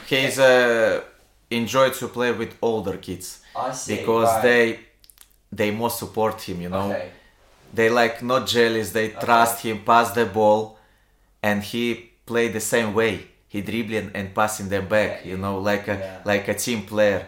he's 0.07 0.39
uh, 0.39 1.03
enjoy 1.51 1.91
to 1.91 2.09
play 2.09 2.33
with 2.33 2.57
older 2.63 2.97
kids 2.97 3.43
I 3.57 3.73
see, 3.73 3.97
because 3.97 4.29
right. 4.29 4.43
they 4.43 4.81
they 5.53 5.71
more 5.73 5.91
support 5.91 6.41
him 6.49 6.61
you 6.61 6.69
know 6.69 6.97
they 7.75 7.89
like 7.89 8.23
not 8.23 8.47
jealous 8.47 8.91
they 8.93 9.09
trust 9.11 9.63
him 9.63 9.77
pass 9.85 10.11
the 10.13 10.25
ball 10.27 10.79
and 11.43 11.63
he 11.63 12.11
play 12.27 12.49
the 12.49 12.61
same 12.61 12.93
way 12.95 13.27
he 13.49 13.61
dribbling 13.63 14.11
and 14.15 14.35
passing 14.35 14.69
them 14.69 14.87
back 14.89 15.25
you 15.25 15.37
know 15.37 15.59
like 15.59 15.89
a 15.89 15.97
Yeah. 15.99 16.21
like 16.25 16.49
a 16.49 16.55
team 16.55 16.83
player 16.87 17.27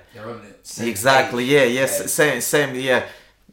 exactly 0.81 1.45
yeah 1.45 1.65
yes 1.65 2.13
same 2.13 2.41
same 2.41 2.75
yeah 2.75 3.03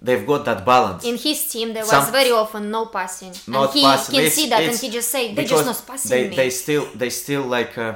they've 0.01 0.25
got 0.25 0.45
that 0.45 0.65
balance 0.65 1.03
In 1.03 1.17
his 1.17 1.39
team, 1.51 1.73
there 1.73 1.83
was 1.83 1.89
Some- 1.91 2.11
very 2.11 2.31
often 2.31 2.71
no 2.71 2.85
passing, 2.85 3.33
not 3.47 3.65
and 3.65 3.73
he 3.73 3.81
passing. 3.81 4.15
can 4.15 4.23
It's- 4.23 4.35
see 4.35 4.47
that, 4.49 4.61
and 4.63 4.77
he 4.77 4.89
just 4.89 5.09
say 5.11 5.33
they 5.33 5.43
just 5.45 5.65
not 5.65 5.81
passing 5.85 6.09
they, 6.11 6.29
me. 6.29 6.35
They 6.37 6.49
still 6.49 6.85
they 6.95 7.09
still 7.09 7.43
like 7.57 7.77
uh, 7.77 7.95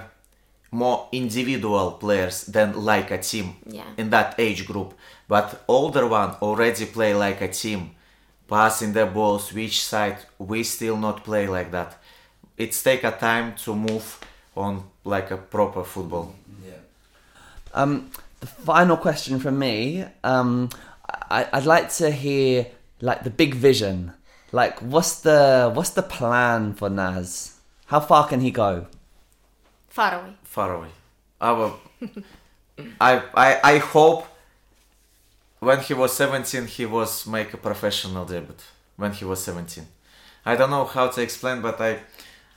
more 0.71 1.07
individual 1.13 1.91
players 2.03 2.43
than 2.55 2.67
like 2.91 3.09
a 3.11 3.19
team 3.19 3.55
Yeah. 3.77 3.83
in 4.01 4.09
that 4.09 4.35
age 4.37 4.65
group. 4.67 4.93
But 5.29 5.63
older 5.67 6.05
one 6.05 6.31
already 6.41 6.85
play 6.85 7.13
like 7.13 7.39
a 7.41 7.47
team, 7.47 7.91
passing 8.47 8.93
the 8.93 9.05
balls, 9.05 9.53
which 9.53 9.83
side. 9.83 10.17
We 10.37 10.63
still 10.63 10.97
not 10.97 11.23
play 11.23 11.47
like 11.47 11.71
that. 11.71 11.97
It's 12.57 12.81
take 12.81 13.03
a 13.03 13.11
time 13.11 13.55
to 13.63 13.75
move 13.75 14.19
on 14.55 14.83
like 15.03 15.31
a 15.31 15.37
proper 15.37 15.83
football. 15.83 16.35
Yeah. 16.65 16.73
Um, 17.73 18.11
the 18.39 18.47
final 18.47 18.97
question 18.97 19.39
from 19.39 19.57
me, 19.57 20.05
um, 20.23 20.69
I, 21.29 21.47
I'd 21.51 21.65
like 21.65 21.89
to 21.93 22.11
hear 22.11 22.67
like 23.01 23.23
the 23.23 23.29
big 23.29 23.55
vision. 23.55 24.13
Like, 24.51 24.79
what's 24.79 25.21
the 25.21 25.71
what's 25.73 25.91
the 25.91 26.03
plan 26.03 26.73
for 26.73 26.89
Naz? 26.89 27.53
How 27.87 27.99
far 27.99 28.27
can 28.27 28.41
he 28.41 28.51
go? 28.51 28.87
Far 29.87 30.21
away. 30.21 30.33
far 30.43 30.73
away. 30.75 30.89
Our, 31.39 31.75
I, 33.01 33.21
I, 33.35 33.59
I 33.63 33.77
hope 33.77 34.27
when 35.64 35.80
he 35.80 35.93
was 35.93 36.14
17 36.14 36.68
he 36.68 36.86
was 36.86 37.26
make 37.28 37.53
a 37.53 37.57
professional 37.57 38.26
debut. 38.26 38.55
When 38.95 39.11
he 39.11 39.26
was 39.26 39.43
17, 39.43 39.86
I 40.45 40.55
don't 40.55 40.70
know 40.70 40.86
how 40.86 41.07
to 41.07 41.22
explain, 41.22 41.61
but 41.61 41.82
I, 41.82 41.99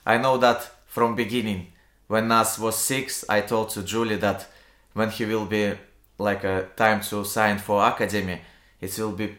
I 0.05 0.17
know 0.17 0.37
that 0.37 0.69
from 0.85 1.15
beginning. 1.15 1.67
When 2.07 2.27
Naz 2.27 2.59
was 2.59 2.77
six, 2.77 3.25
I 3.27 3.41
told 3.41 3.69
to 3.71 3.83
Julie 3.83 4.17
that 4.17 4.47
when 4.93 5.09
he 5.09 5.25
will 5.25 5.45
be 5.45 5.73
like 6.19 6.43
a 6.43 6.67
time 6.75 7.01
to 7.01 7.25
sign 7.25 7.57
for 7.57 7.85
academy, 7.85 8.39
it 8.79 8.97
will 8.99 9.11
be 9.11 9.35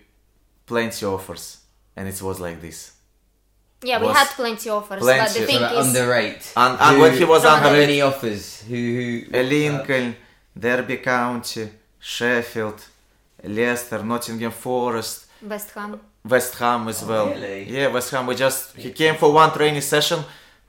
plenty 0.66 1.06
offers, 1.06 1.58
and 1.96 2.08
it 2.08 2.20
was 2.20 2.40
like 2.40 2.60
this. 2.60 2.92
Yeah, 3.82 4.00
we 4.00 4.08
had 4.08 4.26
plenty 4.28 4.68
offers, 4.70 5.00
but 5.04 5.28
the 5.28 5.46
thing 5.46 5.56
So 5.56 5.62
like 5.62 5.76
is, 5.76 5.86
under 5.86 6.14
eight. 6.14 6.52
And- 6.56 6.80
and 6.80 7.00
when 7.00 7.16
he 7.16 7.24
was 7.24 7.44
how 7.44 7.56
under 7.56 7.70
many 7.70 8.00
offers? 8.00 8.62
Who? 8.62 8.74
who 9.30 9.42
Lincoln, 9.42 10.16
Derby 10.58 10.96
County, 10.98 11.70
Sheffield, 12.00 12.80
Leicester, 13.44 14.02
Nottingham 14.02 14.50
Forest, 14.52 15.26
West 15.42 15.70
Ham. 15.72 16.00
West 16.24 16.54
Ham 16.56 16.88
as 16.88 17.04
well. 17.04 17.28
really? 17.28 17.64
Yeah, 17.70 17.88
West 17.88 18.10
Ham. 18.10 18.26
We 18.26 18.34
just 18.34 18.76
he 18.76 18.90
came 18.92 19.14
for 19.16 19.32
one 19.32 19.52
training 19.52 19.80
session, 19.82 20.24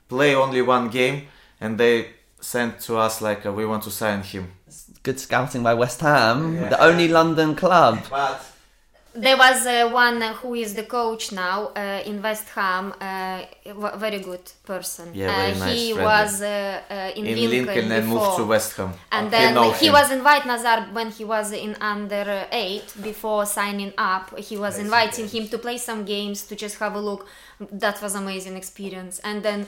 play 0.08 0.34
only 0.34 0.62
one 0.62 0.88
game, 0.88 1.26
and 1.60 1.78
they 1.78 2.06
sent 2.40 2.80
to 2.80 2.96
us 2.96 3.20
like 3.20 3.44
uh, 3.44 3.52
we 3.52 3.66
want 3.66 3.82
to 3.84 3.90
sign 3.90 4.22
him. 4.22 4.52
Good 5.02 5.18
scouting 5.18 5.62
by 5.62 5.74
West 5.74 6.00
Ham, 6.00 6.56
the 6.70 6.80
only 6.82 7.08
London 7.08 7.54
club. 7.56 7.98
But 8.10 8.44
There 9.12 9.36
was 9.36 9.66
uh, 9.66 9.90
one 9.90 10.20
who 10.40 10.54
is 10.54 10.74
the 10.74 10.84
coach 10.84 11.32
now 11.32 11.72
uh, 11.74 12.00
in 12.06 12.22
West 12.22 12.48
Ham, 12.50 12.94
uh, 13.00 13.42
w- 13.64 13.96
very 13.96 14.20
good 14.20 14.44
person. 14.64 15.10
Yeah, 15.12 15.34
very 15.34 15.52
uh, 15.52 15.58
nice, 15.58 15.72
he 15.80 15.92
friendly. 15.92 16.04
was 16.04 16.42
uh, 16.42 16.80
uh, 16.88 17.10
in, 17.18 17.26
in 17.26 17.34
Lincoln, 17.50 17.50
Lincoln 17.66 17.92
and 17.92 18.04
before. 18.06 18.20
moved 18.26 18.36
to 18.36 18.44
West 18.44 18.76
Ham. 18.76 18.92
And 19.10 19.30
then 19.32 19.56
he 19.80 19.86
him. 19.88 19.94
was 19.94 20.12
invite 20.12 20.46
Nazar 20.46 20.82
when 20.92 21.10
he 21.10 21.24
was 21.24 21.50
in 21.50 21.74
under 21.80 22.46
eight 22.52 22.86
before 23.02 23.46
signing 23.46 23.92
up. 23.98 24.38
He 24.38 24.56
was 24.56 24.78
inviting 24.78 25.26
him 25.28 25.48
to 25.48 25.58
play 25.58 25.78
some 25.78 26.04
games 26.04 26.46
to 26.46 26.54
just 26.54 26.78
have 26.78 26.94
a 26.94 27.00
look. 27.00 27.26
That 27.72 28.00
was 28.00 28.14
amazing 28.14 28.56
experience. 28.56 29.18
And 29.22 29.42
then 29.42 29.66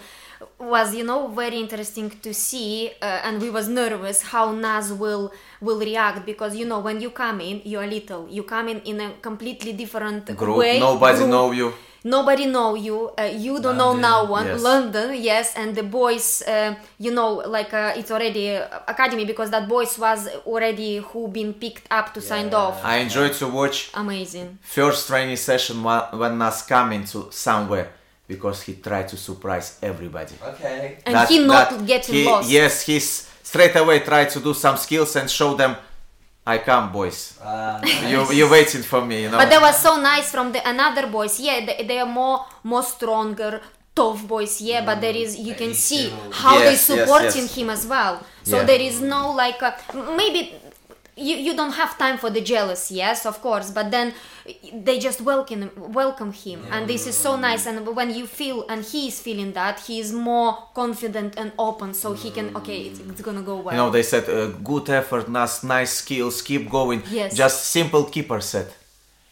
was 0.58 0.94
you 0.94 1.04
know 1.04 1.28
very 1.28 1.58
interesting 1.58 2.10
to 2.22 2.32
see, 2.32 2.90
uh, 3.02 3.20
and 3.24 3.40
we 3.40 3.50
was 3.50 3.68
nervous 3.68 4.22
how 4.22 4.52
Naz 4.52 4.92
will 4.92 5.32
will 5.60 5.78
react 5.78 6.24
because 6.26 6.56
you 6.56 6.64
know 6.64 6.80
when 6.80 7.00
you 7.00 7.10
come 7.10 7.40
in 7.40 7.60
you're 7.64 7.86
little 7.86 8.28
you 8.28 8.42
come 8.42 8.68
in 8.68 8.80
in 8.80 9.00
a 9.00 9.12
completely 9.20 9.72
different 9.72 10.24
Group, 10.36 10.56
way. 10.56 10.78
nobody 10.80 11.18
group. 11.18 11.30
know 11.30 11.50
you. 11.52 11.72
Nobody 12.04 12.46
know 12.46 12.74
you. 12.74 13.10
Uh, 13.18 13.22
you 13.22 13.60
don't 13.60 13.76
know 13.76 13.94
no 13.94 14.24
one. 14.24 14.46
yes. 14.46 14.60
London, 14.60 15.14
yes, 15.22 15.54
and 15.54 15.74
the 15.74 15.82
boys, 15.84 16.42
uh, 16.42 16.74
you 16.98 17.12
know, 17.12 17.34
like 17.34 17.72
uh, 17.72 17.92
it's 17.96 18.10
already 18.10 18.56
uh, 18.56 18.66
academy 18.88 19.24
because 19.24 19.50
that 19.50 19.68
boys 19.68 19.96
was 19.98 20.28
already 20.46 20.96
who 20.98 21.28
been 21.28 21.54
picked 21.54 21.86
up 21.90 22.12
to 22.14 22.20
signed 22.20 22.54
off. 22.54 22.84
I 22.84 22.96
enjoyed 22.96 23.34
to 23.34 23.46
watch 23.48 23.90
Amazing. 23.94 24.58
first 24.62 25.06
training 25.06 25.36
session 25.36 25.82
wha- 25.82 26.08
when 26.12 26.38
Naz 26.38 26.62
coming 26.62 27.04
to 27.04 27.30
somewhere 27.30 27.92
because 28.26 28.62
he 28.62 28.74
tried 28.74 29.06
to 29.08 29.16
surprise 29.16 29.78
everybody. 29.82 30.34
Okay. 30.44 30.98
And 31.06 31.14
That- 31.14 31.28
he 31.28 31.38
not 31.44 31.70
that 31.70 31.86
getting 31.86 32.14
he- 32.16 32.24
lost. 32.24 32.50
Yes, 32.50 32.82
he's 32.82 33.28
straight 33.42 33.76
away 33.76 34.00
tried 34.00 34.30
to 34.30 34.40
do 34.40 34.54
some 34.54 34.76
skills 34.76 35.14
and 35.16 35.30
show 35.30 35.54
them, 35.54 35.76
I 36.44 36.58
come, 36.58 36.90
boys. 36.92 37.38
you 38.08 38.32
you 38.32 38.50
waiting 38.50 38.82
for 38.82 39.04
me, 39.04 39.22
you 39.22 39.30
know. 39.30 39.38
But 39.38 39.48
they 39.50 39.58
were 39.58 39.72
so 39.72 40.00
nice 40.00 40.30
from 40.30 40.52
the 40.52 40.60
another 40.68 41.06
boys. 41.06 41.38
Yeah, 41.38 41.64
they, 41.64 41.84
they 41.86 41.98
are 42.00 42.06
more 42.06 42.44
more 42.64 42.82
stronger, 42.82 43.60
tough 43.94 44.26
boys. 44.26 44.60
Yeah, 44.60 44.84
but 44.84 45.00
there 45.00 45.14
is 45.14 45.38
you 45.38 45.54
can 45.54 45.72
see 45.74 46.10
how 46.32 46.58
they 46.58 46.72
Yes, 46.74 46.88
yes, 46.88 47.00
supporting 47.00 47.42
yes. 47.46 47.54
him 47.54 47.70
as 47.70 47.86
well. 47.86 48.20
So 48.42 48.56
Yeah. 48.56 48.64
there 48.64 48.80
is 48.80 49.00
no 49.00 49.30
like 49.32 49.62
uh, 49.62 49.72
maybe 50.16 50.54
you, 51.16 51.36
you 51.36 51.54
don't 51.54 51.72
have 51.72 51.98
time 51.98 52.16
for 52.16 52.30
the 52.30 52.40
jealous. 52.40 52.90
Yes, 52.90 53.26
of 53.26 53.40
course, 53.42 53.70
but 53.70 53.90
then 53.90 54.14
they 54.72 54.98
just 54.98 55.20
welcome 55.20 55.70
welcome 55.76 56.32
him, 56.32 56.64
and 56.70 56.88
this 56.88 57.06
is 57.06 57.16
so 57.16 57.36
nice. 57.36 57.66
And 57.66 57.86
when 57.94 58.14
you 58.14 58.26
feel 58.26 58.64
and 58.68 58.82
he 58.84 59.08
is 59.08 59.20
feeling 59.20 59.52
that, 59.52 59.80
he 59.80 60.00
is 60.00 60.12
more 60.12 60.56
confident 60.74 61.34
and 61.36 61.52
open, 61.58 61.92
so 61.94 62.14
he 62.14 62.30
can 62.30 62.56
okay, 62.56 62.82
it's, 62.82 63.00
it's 63.00 63.20
gonna 63.20 63.42
go 63.42 63.56
well. 63.56 63.74
you 63.74 63.80
know, 63.80 63.90
they 63.90 64.02
said, 64.02 64.28
uh, 64.28 64.48
good 64.64 64.88
effort, 64.88 65.28
Naz, 65.28 65.62
nice 65.62 65.92
skills, 65.92 66.40
keep 66.40 66.70
going. 66.70 67.02
Yes. 67.10 67.36
Just 67.36 67.66
simple 67.66 68.04
keeper 68.04 68.40
said. 68.40 68.68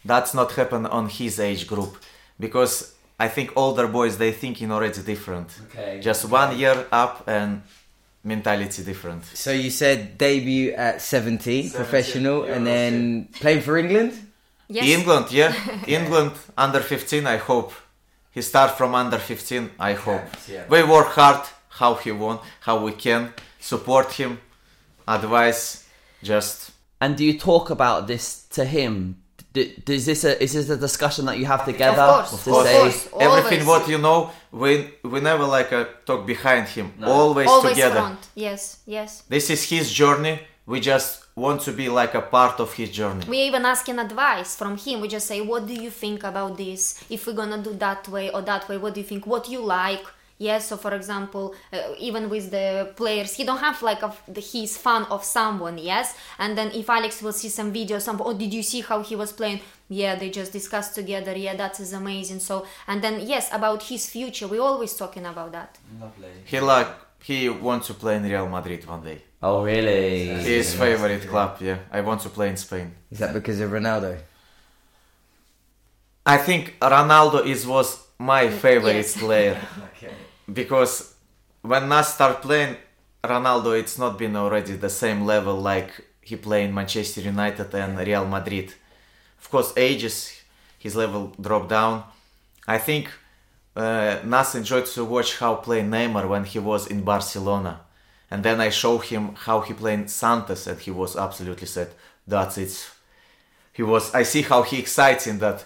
That's 0.05 0.33
not 0.33 0.51
happen 0.53 0.85
on 0.85 1.09
his 1.09 1.39
age 1.39 1.67
group 1.67 1.97
because 2.39 2.95
I 3.19 3.27
think 3.27 3.51
older 3.55 3.87
boys 3.87 4.17
they 4.17 4.31
thinking 4.31 4.71
already 4.71 5.01
different. 5.01 5.49
Okay. 5.65 5.99
Just 6.01 6.25
one 6.25 6.57
year 6.57 6.87
up 6.91 7.23
and 7.27 7.61
mentality 8.23 8.83
different. 8.83 9.25
So 9.25 9.51
you 9.51 9.69
said 9.69 10.17
debut 10.17 10.71
at 10.73 11.01
17, 11.01 11.71
professional, 11.71 12.43
and 12.43 12.65
then 12.65 13.29
playing 13.39 13.61
for 13.61 13.77
England. 13.77 14.13
yes. 14.67 14.85
England, 14.85 15.31
yeah, 15.31 15.53
England 15.87 16.33
under 16.57 16.79
15. 16.79 17.25
I 17.27 17.37
hope 17.37 17.73
he 18.31 18.41
start 18.41 18.77
from 18.77 18.95
under 18.95 19.17
15. 19.17 19.71
I 19.79 19.93
hope 19.93 20.21
yeah. 20.47 20.65
we 20.69 20.83
work 20.83 21.07
hard. 21.07 21.45
How 21.69 21.95
he 21.95 22.11
won, 22.11 22.39
how 22.59 22.83
we 22.83 22.91
can 22.91 23.33
support 23.59 24.11
him, 24.13 24.39
advice, 25.07 25.87
just 26.21 26.71
And 26.99 27.17
do 27.17 27.25
you 27.25 27.37
talk 27.39 27.69
about 27.69 28.07
this 28.07 28.43
to 28.49 28.65
him? 28.65 29.20
D- 29.53 29.73
d- 29.85 29.95
is 29.95 30.05
this 30.05 30.23
a 30.23 30.41
is 30.41 30.53
this 30.53 30.69
a 30.69 30.77
discussion 30.77 31.25
that 31.25 31.37
you 31.37 31.45
have 31.45 31.65
together? 31.65 32.05
course, 32.13 32.29
to 32.43 32.55
of 32.55 32.65
say, 32.65 32.79
course. 32.79 33.07
everything 33.19 33.65
what 33.67 33.87
you 33.87 33.97
know. 33.97 34.31
We 34.51 34.93
we 35.03 35.19
never 35.19 35.43
like 35.43 35.73
uh, 35.73 35.85
talk 36.05 36.25
behind 36.25 36.67
him. 36.69 36.93
Always, 37.03 37.47
Always 37.47 37.73
together. 37.73 37.95
front. 37.95 38.19
Yes, 38.35 38.79
yes. 38.85 39.23
This 39.27 39.49
is 39.49 39.61
his 39.69 39.91
journey. 39.91 40.39
We 40.65 40.79
just 40.79 41.25
want 41.35 41.61
to 41.61 41.71
be 41.73 41.89
like 41.89 42.13
a 42.13 42.21
part 42.21 42.59
of 42.61 42.73
his 42.73 42.89
journey. 42.91 43.25
We 43.27 43.39
even 43.49 43.65
asking 43.65 43.99
advice 43.99 44.55
from 44.55 44.77
him. 44.77 45.01
We 45.01 45.07
just 45.09 45.27
say, 45.27 45.41
"What 45.41 45.67
do 45.67 45.73
you 45.73 45.89
think 45.89 46.23
about 46.23 46.57
this? 46.57 46.81
If 47.09 47.27
we're 47.27 47.33
gonna 47.41 47.57
do 47.61 47.73
that 47.73 48.07
way 48.07 48.29
or 48.31 48.41
that 48.43 48.69
way, 48.69 48.77
what 48.77 48.93
do 48.93 48.99
you 49.01 49.07
think? 49.07 49.25
What 49.27 49.49
you 49.49 49.59
like?" 49.59 50.05
Yes. 50.41 50.67
So, 50.69 50.75
for 50.77 50.93
example, 50.95 51.53
uh, 51.71 51.77
even 51.99 52.23
with 52.29 52.49
the 52.49 52.91
players, 52.95 53.31
he 53.37 53.43
don't 53.43 53.59
have 53.59 53.79
like 53.83 54.01
a, 54.01 54.11
he's 54.39 54.75
fan 54.85 55.03
of 55.15 55.23
someone. 55.23 55.77
Yes. 55.77 56.15
And 56.39 56.57
then 56.57 56.71
if 56.73 56.89
Alex 56.89 57.21
will 57.21 57.33
see 57.41 57.49
some 57.49 57.71
video, 57.71 57.99
some 57.99 58.19
oh, 58.25 58.33
did 58.33 58.51
you 58.51 58.63
see 58.63 58.81
how 58.81 59.03
he 59.03 59.15
was 59.15 59.31
playing? 59.31 59.59
Yeah, 59.87 60.15
they 60.15 60.29
just 60.31 60.51
discussed 60.51 60.95
together. 60.95 61.33
Yeah, 61.37 61.55
that 61.57 61.79
is 61.79 61.93
amazing. 61.93 62.39
So, 62.39 62.65
and 62.87 62.97
then 63.03 63.15
yes, 63.33 63.49
about 63.53 63.83
his 63.83 64.09
future, 64.09 64.47
we 64.47 64.57
always 64.57 64.95
talking 64.95 65.25
about 65.25 65.51
that. 65.51 65.77
He 66.45 66.59
like 66.59 66.87
he 67.23 67.49
wants 67.49 67.85
to 67.87 67.93
play 67.93 68.15
in 68.15 68.23
Real 68.23 68.49
Madrid 68.49 68.81
one 68.87 69.03
day. 69.03 69.19
Oh 69.43 69.63
really? 69.63 70.27
His 70.53 70.73
favorite 70.73 71.27
club. 71.29 71.57
Yeah, 71.61 71.77
I 71.91 72.01
want 72.01 72.21
to 72.21 72.29
play 72.29 72.49
in 72.49 72.57
Spain. 72.57 72.87
Is 73.11 73.19
that 73.19 73.33
because 73.33 73.59
of 73.59 73.69
Ronaldo? 73.69 74.17
I 76.25 76.37
think 76.37 76.79
Ronaldo 76.79 77.45
is 77.45 77.65
was 77.67 77.89
my 78.17 78.49
favorite 78.49 78.95
Yes. 78.95 79.17
player 79.17 79.59
because 80.53 81.13
when 81.61 81.89
Naz 81.89 82.13
start 82.13 82.41
playing, 82.41 82.77
Ronaldo 83.23 83.79
it's 83.79 83.97
not 83.97 84.17
been 84.17 84.35
already 84.35 84.73
the 84.73 84.89
same 84.89 85.25
level 85.25 85.55
like 85.55 85.91
he 86.21 86.35
play 86.35 86.63
in 86.63 86.73
Manchester 86.73 87.21
United 87.21 87.73
and 87.73 87.97
Real 87.97 88.25
Madrid. 88.25 88.73
Of 89.39 89.49
course, 89.49 89.73
ages 89.77 90.41
his 90.79 90.95
level 90.95 91.33
dropped 91.39 91.69
down. 91.69 92.03
I 92.67 92.77
think 92.77 93.09
uh, 93.75 94.19
Naz 94.23 94.55
enjoyed 94.55 94.85
to 94.87 95.05
watch 95.05 95.37
how 95.37 95.55
play 95.55 95.81
Neymar 95.81 96.27
when 96.27 96.43
he 96.43 96.59
was 96.59 96.87
in 96.87 97.03
Barcelona, 97.03 97.81
and 98.29 98.43
then 98.43 98.59
I 98.59 98.69
show 98.69 98.97
him 98.97 99.35
how 99.35 99.61
he 99.61 99.73
played 99.73 99.99
in 99.99 100.07
Santos, 100.07 100.67
and 100.67 100.79
he 100.79 100.91
was 100.91 101.15
absolutely 101.15 101.67
said, 101.67 101.89
"That's 102.27 102.57
it." 102.57 102.91
He 103.73 103.83
was. 103.83 104.13
I 104.13 104.23
see 104.23 104.41
how 104.41 104.63
he 104.63 104.79
excites 104.79 105.27
in 105.27 105.39
that. 105.39 105.63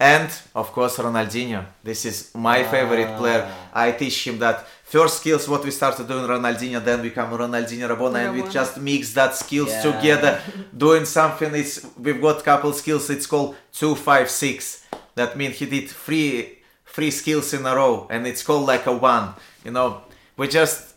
And 0.00 0.30
of 0.54 0.70
course, 0.72 0.96
Ronaldinho. 0.98 1.64
This 1.82 2.04
is 2.04 2.30
my 2.34 2.62
favorite 2.62 3.08
ah. 3.08 3.18
player. 3.18 3.50
I 3.74 3.90
teach 3.92 4.26
him 4.26 4.38
that 4.38 4.64
first 4.84 5.18
skills. 5.18 5.48
What 5.48 5.64
we 5.64 5.72
started 5.72 6.06
doing, 6.06 6.24
Ronaldinho, 6.24 6.84
then 6.84 7.02
become 7.02 7.30
Ronaldinho 7.32 7.88
Rabona, 7.88 8.28
and 8.28 8.36
we 8.40 8.48
just 8.48 8.78
mix 8.78 9.12
that 9.14 9.34
skills 9.34 9.70
Yeah. 9.70 9.82
together, 9.82 10.40
doing 10.76 11.04
something. 11.04 11.52
It's 11.54 11.84
we've 11.98 12.20
got 12.20 12.44
couple 12.44 12.72
skills. 12.72 13.10
It's 13.10 13.26
called 13.26 13.56
two 13.72 13.96
five 13.96 14.30
six. 14.30 14.84
That 15.16 15.36
means 15.36 15.56
he 15.58 15.66
did 15.66 15.90
three 15.90 16.58
three 16.86 17.10
skills 17.10 17.52
in 17.52 17.66
a 17.66 17.74
row, 17.74 18.06
and 18.08 18.24
it's 18.24 18.44
called 18.44 18.66
like 18.68 18.86
a 18.86 18.92
one. 18.92 19.34
You 19.64 19.72
know, 19.72 20.02
we 20.36 20.46
just 20.46 20.94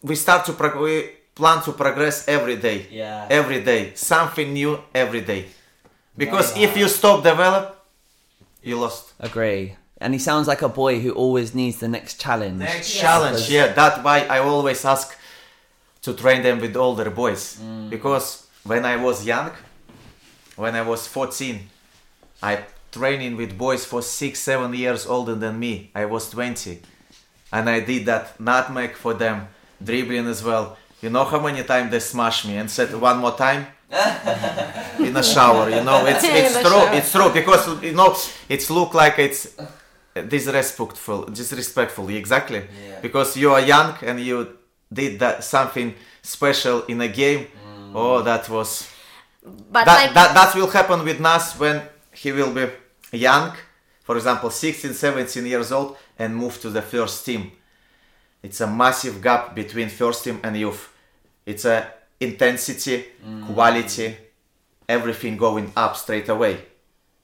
we 0.00 0.14
start 0.14 0.44
to 0.46 0.52
prog- 0.52 0.80
we 0.80 1.10
plan 1.34 1.60
to 1.64 1.72
progress 1.72 2.28
every 2.28 2.56
day. 2.56 2.86
Yeah. 2.90 3.26
Every 3.28 3.64
day, 3.64 3.92
something 3.96 4.52
new 4.52 4.78
every 4.94 5.22
day. 5.22 5.46
Because 6.16 6.56
if 6.56 6.76
you 6.76 6.88
stop 6.88 7.22
develop, 7.22 7.84
you 8.62 8.78
lost. 8.78 9.12
Agree. 9.20 9.76
And 9.98 10.12
he 10.12 10.18
sounds 10.18 10.46
like 10.46 10.62
a 10.62 10.68
boy 10.68 11.00
who 11.00 11.12
always 11.12 11.54
needs 11.54 11.78
the 11.78 11.88
next 11.88 12.20
challenge. 12.20 12.58
Next 12.58 12.92
challenge, 12.92 13.48
yeah. 13.48 13.72
That's 13.72 14.02
why 14.04 14.20
I 14.20 14.38
always 14.38 14.84
ask 14.84 15.16
to 16.02 16.12
train 16.12 16.42
them 16.42 16.60
with 16.60 16.76
older 16.76 17.10
boys. 17.10 17.58
Mm. 17.58 17.90
Because 17.90 18.46
when 18.64 18.84
I 18.84 18.96
was 18.96 19.24
young, 19.24 19.50
when 20.56 20.74
I 20.74 20.82
was 20.82 21.06
14, 21.06 21.60
I 22.42 22.64
training 22.92 23.36
with 23.36 23.58
boys 23.58 23.84
for 23.84 24.02
six, 24.02 24.40
seven 24.40 24.72
years 24.74 25.06
older 25.06 25.34
than 25.34 25.58
me. 25.58 25.90
I 25.94 26.04
was 26.04 26.30
20, 26.30 26.80
and 27.52 27.68
I 27.68 27.80
did 27.80 28.06
that 28.06 28.38
nutmeg 28.38 28.94
for 28.94 29.14
them, 29.14 29.48
dribbling 29.82 30.26
as 30.26 30.44
well. 30.44 30.76
You 31.00 31.10
know 31.10 31.24
how 31.24 31.40
many 31.40 31.62
times 31.64 31.90
they 31.90 32.00
smash 32.00 32.46
me 32.46 32.56
and 32.56 32.70
said 32.70 32.94
one 32.94 33.18
more 33.18 33.36
time 33.36 33.66
in 34.98 35.16
a 35.16 35.22
shower. 35.22 35.70
You 35.70 35.82
know, 35.84 36.04
it's 36.06 36.24
it's 36.24 36.60
true. 36.60 36.70
shower. 36.70 36.94
It's 36.94 37.12
true 37.12 37.30
because 37.32 37.82
you 37.82 37.92
know 37.92 38.16
it's 38.48 38.70
look 38.70 38.94
like 38.94 39.18
it's 39.18 39.54
disrespectful, 40.28 41.24
disrespectful. 41.26 42.08
Exactly, 42.08 42.62
because 43.02 43.36
you 43.36 43.52
are 43.52 43.60
young 43.60 43.94
and 44.02 44.20
you 44.20 44.58
did 44.92 45.18
that 45.20 45.44
something 45.44 45.94
special 46.22 46.82
in 46.86 47.00
a 47.00 47.08
game. 47.08 47.46
Mm. 47.46 47.92
Oh, 47.94 48.22
that 48.22 48.48
was 48.48 48.88
But 49.44 49.84
that, 49.84 50.06
like 50.06 50.14
that 50.14 50.34
that 50.34 50.54
will 50.54 50.70
happen 50.70 51.04
with 51.04 51.20
Naz 51.20 51.54
when 51.58 51.82
he 52.12 52.32
will 52.32 52.52
be 52.52 52.66
young, 53.12 53.52
for 54.02 54.16
example, 54.16 54.50
16, 54.50 54.94
17 54.94 55.46
years 55.46 55.70
old, 55.72 55.96
and 56.18 56.34
move 56.34 56.60
to 56.62 56.70
the 56.70 56.82
first 56.82 57.24
team. 57.24 57.52
It's 58.42 58.60
a 58.60 58.66
massive 58.66 59.22
gap 59.22 59.54
between 59.54 59.88
first 59.88 60.24
team 60.24 60.40
and 60.42 60.56
youth. 60.56 60.90
It's 61.46 61.64
a 61.64 61.92
intensity, 62.24 62.96
quality, 63.52 64.16
everything 64.88 65.36
going 65.36 65.66
up 65.76 65.96
straight 65.96 66.28
away. 66.28 66.54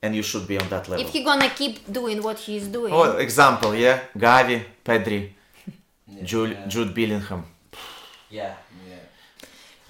and 0.02 0.16
you 0.16 0.22
should 0.30 0.46
be 0.48 0.56
on 0.62 0.66
that 0.70 0.88
level. 0.88 1.04
If 1.04 1.12
he 1.12 1.20
gonna 1.30 1.50
keep 1.60 1.74
doing 1.92 2.18
what 2.26 2.38
he's 2.46 2.66
doing, 2.76 2.90
Oh, 2.98 3.18
example, 3.26 3.72
yeah, 3.74 3.96
Gavi, 4.16 4.58
Pedri, 4.86 5.20
Jude, 6.30 6.56
Jude 6.72 6.92
Bellingham. 6.94 7.42
Yeah. 8.30 8.54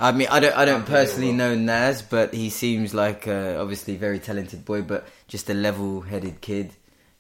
I 0.03 0.11
mean, 0.13 0.29
I 0.31 0.41
don't, 0.41 0.57
I 0.57 0.65
don't 0.65 0.87
personally 0.87 1.31
know 1.33 1.55
Naz, 1.55 2.01
but 2.03 2.33
he 2.35 2.49
seems 2.51 2.95
like 2.95 3.29
uh, 3.29 3.61
obviously 3.63 3.97
very 3.97 4.19
talented 4.19 4.65
boy, 4.65 4.81
but 4.83 5.07
just 5.29 5.49
a 5.51 5.55
level-headed 5.55 6.41
kid 6.41 6.73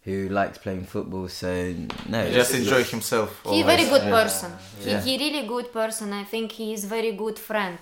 who 0.04 0.28
likes 0.28 0.58
playing 0.58 0.84
football. 0.84 1.28
So 1.28 1.74
no, 2.08 2.26
He 2.26 2.32
just 2.34 2.54
enjoy 2.54 2.84
himself. 2.84 3.40
he 3.44 3.48
always. 3.62 3.64
very 3.66 3.84
good 3.84 4.02
person. 4.10 4.52
Yeah. 4.84 5.00
He, 5.00 5.16
he 5.18 5.24
really 5.32 5.46
good 5.46 5.72
person. 5.72 6.12
I 6.12 6.24
think 6.24 6.52
he 6.52 6.72
is 6.72 6.84
very 6.84 7.12
good 7.12 7.38
friend. 7.38 7.78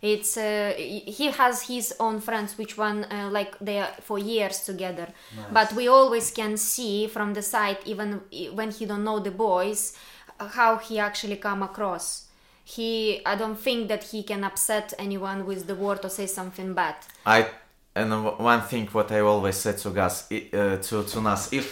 It's 0.00 0.36
uh, 0.36 0.74
he 0.76 1.26
has 1.36 1.62
his 1.62 1.92
own 1.98 2.20
friends, 2.20 2.56
which 2.56 2.78
one 2.78 3.04
uh, 3.10 3.28
like 3.32 3.58
they 3.60 3.80
are 3.80 3.90
for 4.00 4.16
years 4.18 4.60
together. 4.60 5.08
But 5.52 5.72
we 5.72 5.88
always 5.88 6.30
can 6.30 6.56
see 6.56 7.08
from 7.08 7.34
the 7.34 7.42
side, 7.42 7.78
even 7.84 8.20
when 8.54 8.70
he 8.70 8.86
don't 8.86 9.02
know 9.02 9.18
the 9.18 9.32
boys, 9.32 9.96
how 10.38 10.76
he 10.76 11.00
actually 11.00 11.36
come 11.36 11.64
across. 11.64 12.26
He, 12.64 13.22
I 13.26 13.34
don't 13.34 13.58
think 13.58 13.88
that 13.88 14.04
he 14.04 14.22
can 14.22 14.44
upset 14.44 14.92
anyone 14.98 15.46
with 15.46 15.66
the 15.66 15.74
word 15.74 16.04
or 16.04 16.10
say 16.10 16.26
something 16.26 16.74
bad. 16.74 16.96
I 17.26 17.46
and 17.98 18.10
one 18.38 18.62
thing 18.62 18.86
what 18.92 19.10
I 19.12 19.20
always 19.20 19.56
said 19.56 19.76
to 19.78 19.90
Gus 19.90 20.14
uh, 20.32 20.76
to 20.86 21.02
to 21.04 21.20
Naz 21.20 21.52
if 21.52 21.66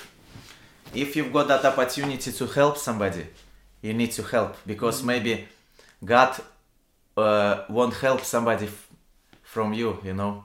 if 0.94 1.16
you've 1.16 1.32
got 1.32 1.46
that 1.48 1.64
opportunity 1.64 2.30
to 2.32 2.46
help 2.46 2.76
somebody, 2.78 3.26
you 3.82 3.92
need 3.94 4.12
to 4.12 4.22
help 4.22 4.56
because 4.66 5.02
maybe 5.02 5.32
God 6.04 6.32
uh, 7.16 7.64
won't 7.68 7.94
help 7.94 8.20
somebody 8.24 8.66
f- 8.66 8.88
from 9.42 9.72
you. 9.72 9.98
You 10.04 10.14
know 10.14 10.44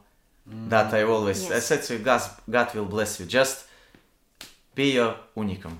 that 0.69 0.93
I 0.93 1.03
always 1.03 1.49
I 1.51 1.59
said 1.59 1.83
to 1.83 1.97
Gus, 1.99 2.29
God 2.49 2.73
will 2.75 2.85
bless 2.85 3.19
you. 3.19 3.25
Just 3.25 3.65
be 4.75 4.93
your 4.93 5.15
unicum. 5.35 5.75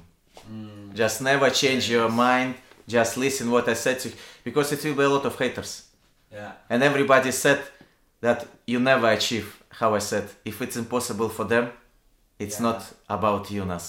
Just 0.94 1.22
never 1.22 1.49
change 1.49 1.90
your 1.90 2.10
mind. 2.10 2.56
Just 2.88 3.18
listen 3.18 3.49
what 3.52 3.68
I 3.69 3.73
said 3.76 3.99
to 4.02 4.10
you. 4.10 4.15
because 4.44 4.72
it 4.73 4.84
will 4.84 4.95
be 4.95 5.03
a 5.03 5.10
lot 5.10 5.26
of 5.26 5.38
haters 5.38 5.88
Yeah. 6.34 6.52
and 6.69 6.84
everybody 6.84 7.32
said 7.32 7.60
that 8.22 8.48
you 8.68 8.80
never 8.80 9.07
achieve 9.11 9.48
how 9.82 9.94
i 9.95 9.99
said 10.12 10.26
if 10.52 10.62
it's 10.62 10.78
impossible 10.84 11.30
for 11.38 11.45
them 11.53 11.66
it's 12.44 12.58
Yeah. 12.60 12.68
not 12.68 12.80
about 13.18 13.44
you 13.52 13.64
naz 13.66 13.86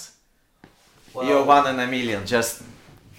you're 1.27 1.43
one 1.43 1.65
in 1.71 1.79
a 1.79 1.87
million 1.87 2.25
just 2.25 2.63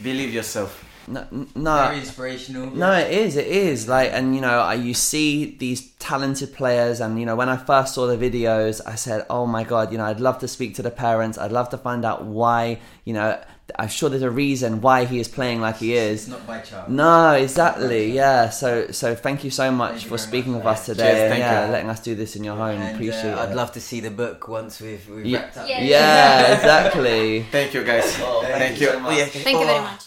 believe 0.02 0.32
yourself 0.34 0.72
No, 1.06 1.20
n- 1.32 1.48
no. 1.54 1.92
inspirational. 1.92 2.66
No, 2.84 2.90
it 3.04 3.10
is. 3.24 3.36
It 3.36 3.46
is 3.46 3.78
like, 3.96 4.10
and 4.16 4.34
you 4.36 4.40
know, 4.40 4.58
I, 4.72 4.74
you 4.88 4.94
see 4.94 5.54
these 5.64 5.80
talented 6.10 6.50
players, 6.60 6.96
and 7.04 7.20
you 7.20 7.26
know, 7.28 7.36
when 7.40 7.50
I 7.50 7.58
first 7.58 7.90
saw 7.94 8.04
the 8.12 8.16
videos, 8.16 8.80
I 8.94 8.96
said, 8.96 9.20
"Oh 9.28 9.44
my 9.56 9.64
god!" 9.72 9.92
You 9.92 9.98
know, 9.98 10.06
I'd 10.12 10.24
love 10.28 10.38
to 10.44 10.48
speak 10.48 10.70
to 10.76 10.82
the 10.88 10.94
parents. 11.06 11.36
I'd 11.36 11.52
love 11.52 11.68
to 11.74 11.78
find 11.88 12.02
out 12.10 12.20
why. 12.24 12.60
You 13.08 13.12
know, 13.18 13.28
I'm 13.78 13.88
sure 13.88 14.10
there's 14.10 14.22
a 14.22 14.30
reason 14.30 14.80
why 14.82 15.04
he 15.06 15.18
is 15.20 15.28
playing 15.28 15.60
like 15.60 15.78
he 15.78 15.94
is. 15.94 16.28
not 16.28 16.46
by 16.46 16.58
chance. 16.60 16.88
No, 16.88 17.32
exactly. 17.32 18.12
Yeah. 18.12 18.50
So, 18.50 18.88
so 18.90 19.14
thank 19.14 19.42
you 19.42 19.50
so 19.50 19.70
much 19.72 20.04
you 20.04 20.08
for 20.10 20.18
speaking 20.18 20.52
much. 20.52 20.58
with 20.64 20.66
us 20.66 20.86
today. 20.86 21.04
Cheers, 21.04 21.20
and 21.20 21.28
thank 21.30 21.40
yeah, 21.40 21.66
you. 21.66 21.72
letting 21.72 21.90
us 21.90 22.00
do 22.00 22.14
this 22.14 22.36
in 22.36 22.44
your 22.44 22.56
home. 22.56 22.80
And, 22.80 22.94
Appreciate 22.94 23.32
uh, 23.32 23.42
I'd 23.42 23.54
love 23.54 23.72
to 23.72 23.80
see 23.80 24.00
the 24.00 24.10
book 24.10 24.48
once 24.48 24.80
we've, 24.80 25.08
we've 25.08 25.24
Yeah. 25.26 25.40
wrapped 25.40 25.56
up. 25.56 25.68
Yeah. 25.68 25.80
Yeah, 25.82 26.54
exactly. 26.56 27.42
thank 27.50 27.72
you 27.74 27.84
guys 27.84 28.04
Oh, 28.20 28.42
thank 28.42 28.58
thank 28.58 28.80
you 28.80 28.86
you 28.86 28.92
so 28.92 29.00
much. 29.00 29.18
Yeah. 29.18 29.24
Thank 29.26 29.58
you 29.60 29.66
very 29.66 29.80
much. 29.80 30.04